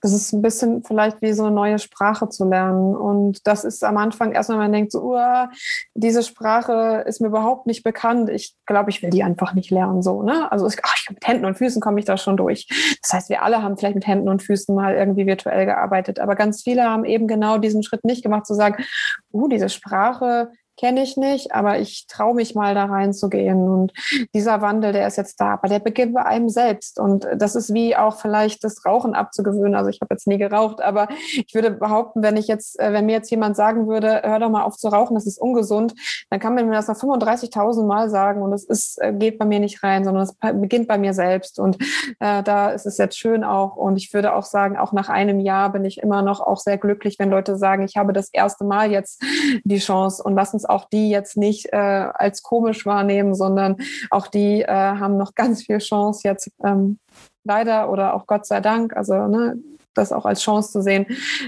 das 0.00 0.12
ist 0.12 0.32
ein 0.32 0.42
bisschen 0.42 0.84
vielleicht 0.84 1.20
wie 1.22 1.32
so 1.32 1.44
eine 1.44 1.54
neue 1.54 1.78
Sprache 1.78 2.28
zu 2.28 2.48
lernen. 2.48 2.94
Und 2.94 3.46
das 3.46 3.64
ist 3.64 3.82
am 3.82 3.96
Anfang 3.96 4.32
erstmal, 4.32 4.58
man 4.58 4.72
denkt 4.72 4.92
so, 4.92 5.14
uh, 5.14 5.46
diese 5.94 6.22
Sprache 6.22 7.04
ist 7.06 7.20
mir 7.20 7.28
überhaupt 7.28 7.66
nicht 7.66 7.82
bekannt. 7.82 8.30
Ich 8.30 8.54
glaube, 8.66 8.90
ich 8.90 9.02
will 9.02 9.10
die 9.10 9.24
einfach 9.24 9.54
nicht 9.54 9.70
lernen, 9.70 10.02
so, 10.02 10.22
ne? 10.22 10.50
Also, 10.52 10.68
ich, 10.68 10.76
ach, 10.82 10.96
mit 11.10 11.26
Händen 11.26 11.44
und 11.44 11.58
Füßen 11.58 11.80
komme 11.80 11.98
ich 11.98 12.04
da 12.04 12.16
schon 12.16 12.36
durch. 12.36 12.68
Das 13.02 13.12
heißt, 13.12 13.28
wir 13.28 13.42
alle 13.42 13.62
haben 13.62 13.76
vielleicht 13.76 13.96
mit 13.96 14.06
Händen 14.06 14.28
und 14.28 14.42
Füßen 14.42 14.74
mal 14.74 14.94
irgendwie 14.94 15.26
virtuell 15.26 15.66
gearbeitet. 15.66 16.20
Aber 16.20 16.36
ganz 16.36 16.62
viele 16.62 16.84
haben 16.84 17.04
eben 17.04 17.26
genau 17.26 17.58
diesen 17.58 17.82
Schritt 17.82 18.04
nicht 18.04 18.22
gemacht, 18.22 18.46
zu 18.46 18.54
sagen, 18.54 18.84
uh, 19.32 19.48
diese 19.48 19.68
Sprache, 19.68 20.52
kenne 20.78 21.02
ich 21.02 21.16
nicht, 21.16 21.54
aber 21.54 21.78
ich 21.78 22.06
traue 22.06 22.34
mich 22.34 22.54
mal 22.54 22.74
da 22.74 22.84
reinzugehen. 22.84 23.68
Und 23.68 23.92
dieser 24.32 24.62
Wandel, 24.62 24.92
der 24.92 25.06
ist 25.06 25.16
jetzt 25.16 25.40
da, 25.40 25.54
aber 25.54 25.68
der 25.68 25.80
beginnt 25.80 26.14
bei 26.14 26.24
einem 26.24 26.48
selbst. 26.48 26.98
Und 26.98 27.26
das 27.36 27.54
ist 27.54 27.74
wie 27.74 27.96
auch 27.96 28.16
vielleicht 28.16 28.64
das 28.64 28.84
Rauchen 28.86 29.14
abzugewöhnen. 29.14 29.74
Also 29.74 29.90
ich 29.90 30.00
habe 30.00 30.14
jetzt 30.14 30.26
nie 30.26 30.38
geraucht, 30.38 30.80
aber 30.80 31.08
ich 31.34 31.54
würde 31.54 31.72
behaupten, 31.72 32.22
wenn 32.22 32.36
ich 32.36 32.46
jetzt, 32.46 32.78
äh, 32.78 32.92
wenn 32.92 33.06
mir 33.06 33.12
jetzt 33.12 33.30
jemand 33.30 33.56
sagen 33.56 33.88
würde, 33.88 34.22
hör 34.24 34.38
doch 34.38 34.50
mal 34.50 34.62
auf 34.62 34.76
zu 34.76 34.88
rauchen, 34.88 35.14
das 35.14 35.26
ist 35.26 35.40
ungesund, 35.40 35.94
dann 36.30 36.40
kann 36.40 36.54
man 36.54 36.66
mir 36.66 36.74
das 36.74 36.88
noch 36.88 36.96
35.000 36.96 37.84
Mal 37.84 38.08
sagen 38.08 38.42
und 38.42 38.52
es 38.52 38.64
ist, 38.64 39.00
äh, 39.02 39.12
geht 39.12 39.38
bei 39.38 39.44
mir 39.44 39.60
nicht 39.60 39.82
rein, 39.82 40.04
sondern 40.04 40.22
es 40.22 40.34
beginnt 40.60 40.86
bei 40.86 40.98
mir 40.98 41.12
selbst. 41.12 41.58
Und 41.58 41.76
äh, 42.20 42.42
da 42.42 42.70
ist 42.70 42.86
es 42.86 42.98
jetzt 42.98 43.18
schön 43.18 43.42
auch. 43.42 43.76
Und 43.76 43.96
ich 43.96 44.14
würde 44.14 44.32
auch 44.32 44.44
sagen, 44.44 44.76
auch 44.76 44.92
nach 44.92 45.08
einem 45.08 45.40
Jahr 45.40 45.72
bin 45.72 45.84
ich 45.84 45.98
immer 45.98 46.22
noch 46.22 46.40
auch 46.40 46.58
sehr 46.58 46.78
glücklich, 46.78 47.18
wenn 47.18 47.30
Leute 47.30 47.56
sagen, 47.56 47.82
ich 47.82 47.96
habe 47.96 48.12
das 48.12 48.28
erste 48.32 48.64
Mal 48.64 48.92
jetzt 48.92 49.22
die 49.64 49.78
Chance 49.78 50.22
und 50.22 50.34
lass 50.34 50.54
uns 50.54 50.67
auch 50.68 50.88
die 50.88 51.10
jetzt 51.10 51.36
nicht 51.36 51.72
äh, 51.72 51.76
als 51.76 52.42
komisch 52.42 52.86
wahrnehmen, 52.86 53.34
sondern 53.34 53.76
auch 54.10 54.28
die 54.28 54.62
äh, 54.62 54.68
haben 54.68 55.16
noch 55.16 55.34
ganz 55.34 55.64
viel 55.64 55.78
Chance 55.78 56.22
jetzt 56.24 56.50
ähm, 56.64 56.98
leider 57.44 57.90
oder 57.90 58.14
auch 58.14 58.26
Gott 58.26 58.46
sei 58.46 58.60
Dank, 58.60 58.96
also 58.96 59.26
ne, 59.26 59.58
das 59.94 60.12
auch 60.12 60.24
als 60.24 60.42
Chance 60.42 60.72
zu 60.72 60.82
sehen, 60.82 61.06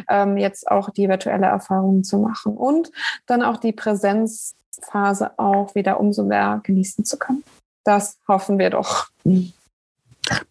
ähm, 0.08 0.36
jetzt 0.36 0.68
auch 0.68 0.90
die 0.90 1.08
virtuelle 1.08 1.46
Erfahrung 1.46 2.04
zu 2.04 2.18
machen 2.18 2.56
und 2.56 2.90
dann 3.26 3.42
auch 3.42 3.56
die 3.56 3.72
Präsenzphase 3.72 5.38
auch 5.38 5.74
wieder 5.74 6.00
umso 6.00 6.24
mehr 6.24 6.60
genießen 6.64 7.04
zu 7.04 7.18
können. 7.18 7.44
Das 7.84 8.18
hoffen 8.28 8.58
wir 8.58 8.70
doch. 8.70 9.08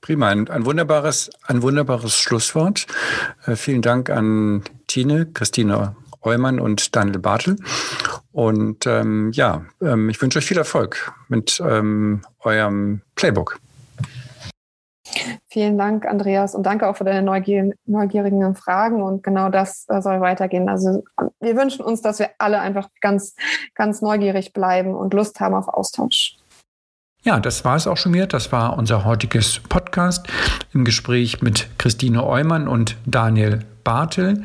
Prima, 0.02 0.30
ein, 0.30 0.50
ein, 0.50 0.66
wunderbares, 0.66 1.30
ein 1.46 1.62
wunderbares 1.62 2.18
Schlusswort. 2.18 2.88
Äh, 3.46 3.56
vielen 3.56 3.82
Dank 3.82 4.10
an 4.10 4.64
Tine, 4.88 5.28
Christine 5.28 5.96
Eumann 6.22 6.60
und 6.60 6.96
Daniel 6.96 7.20
Bartel. 7.20 7.58
Und 8.32 8.86
ähm, 8.86 9.32
ja, 9.34 9.66
ähm, 9.82 10.10
ich 10.10 10.22
wünsche 10.22 10.40
euch 10.40 10.46
viel 10.46 10.58
Erfolg 10.58 11.12
mit 11.28 11.62
ähm, 11.66 12.22
eurem 12.40 13.02
Playbook. 13.16 13.60
Vielen 15.52 15.78
Dank, 15.80 16.06
Andreas, 16.06 16.54
und 16.54 16.64
danke 16.64 16.88
auch 16.88 16.96
für 16.96 17.04
deine 17.04 17.24
neugier 17.24 17.72
neugierigen 17.86 18.56
Fragen. 18.56 19.02
Und 19.02 19.24
genau 19.24 19.50
das 19.50 19.86
äh, 19.90 20.02
soll 20.02 20.22
weitergehen. 20.22 20.70
Also 20.70 21.04
wir 21.40 21.56
wünschen 21.56 21.84
uns, 21.84 22.02
dass 22.02 22.20
wir 22.20 22.30
alle 22.38 22.60
einfach 22.60 22.90
ganz, 23.02 23.36
ganz 23.74 24.02
neugierig 24.02 24.54
bleiben 24.54 24.94
und 24.94 25.14
Lust 25.14 25.40
haben 25.40 25.56
auf 25.56 25.68
Austausch. 25.68 26.39
Ja, 27.24 27.40
das 27.40 27.66
war 27.66 27.76
es 27.76 27.86
auch 27.86 27.98
schon 27.98 28.14
wieder. 28.14 28.28
Das 28.28 28.52
war 28.52 28.78
unser 28.78 29.04
heutiges 29.04 29.60
Podcast 29.68 30.28
im 30.74 30.86
Gespräch 30.86 31.42
mit 31.42 31.68
Christine 31.78 32.26
Eumann 32.26 32.68
und 32.68 32.96
Daniel 33.06 33.60
Bartel 33.84 34.44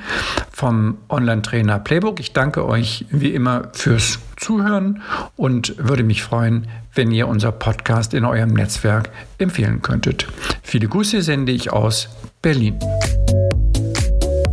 vom 0.50 0.98
Online-Trainer 1.08 1.78
Playbook. 1.78 2.18
Ich 2.18 2.32
danke 2.32 2.66
euch 2.66 3.06
wie 3.10 3.32
immer 3.32 3.68
fürs 3.74 4.18
Zuhören 4.36 5.02
und 5.36 5.74
würde 5.78 6.02
mich 6.02 6.24
freuen, 6.24 6.66
wenn 6.94 7.12
ihr 7.12 7.28
unser 7.28 7.52
Podcast 7.52 8.12
in 8.12 8.24
eurem 8.24 8.50
Netzwerk 8.54 9.10
empfehlen 9.38 9.80
könntet. 9.80 10.26
Viele 10.62 10.88
Grüße 10.88 11.22
sende 11.22 11.52
ich 11.52 11.72
aus 11.72 12.08
Berlin. 12.42 12.78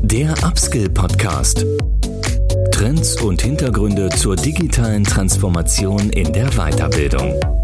Der 0.03 0.31
Upskill 0.43 0.89
Podcast. 0.89 1.65
Trends 2.71 3.19
und 3.21 3.41
Hintergründe 3.41 4.09
zur 4.09 4.35
digitalen 4.35 5.03
Transformation 5.03 6.09
in 6.11 6.31
der 6.33 6.49
Weiterbildung. 6.51 7.60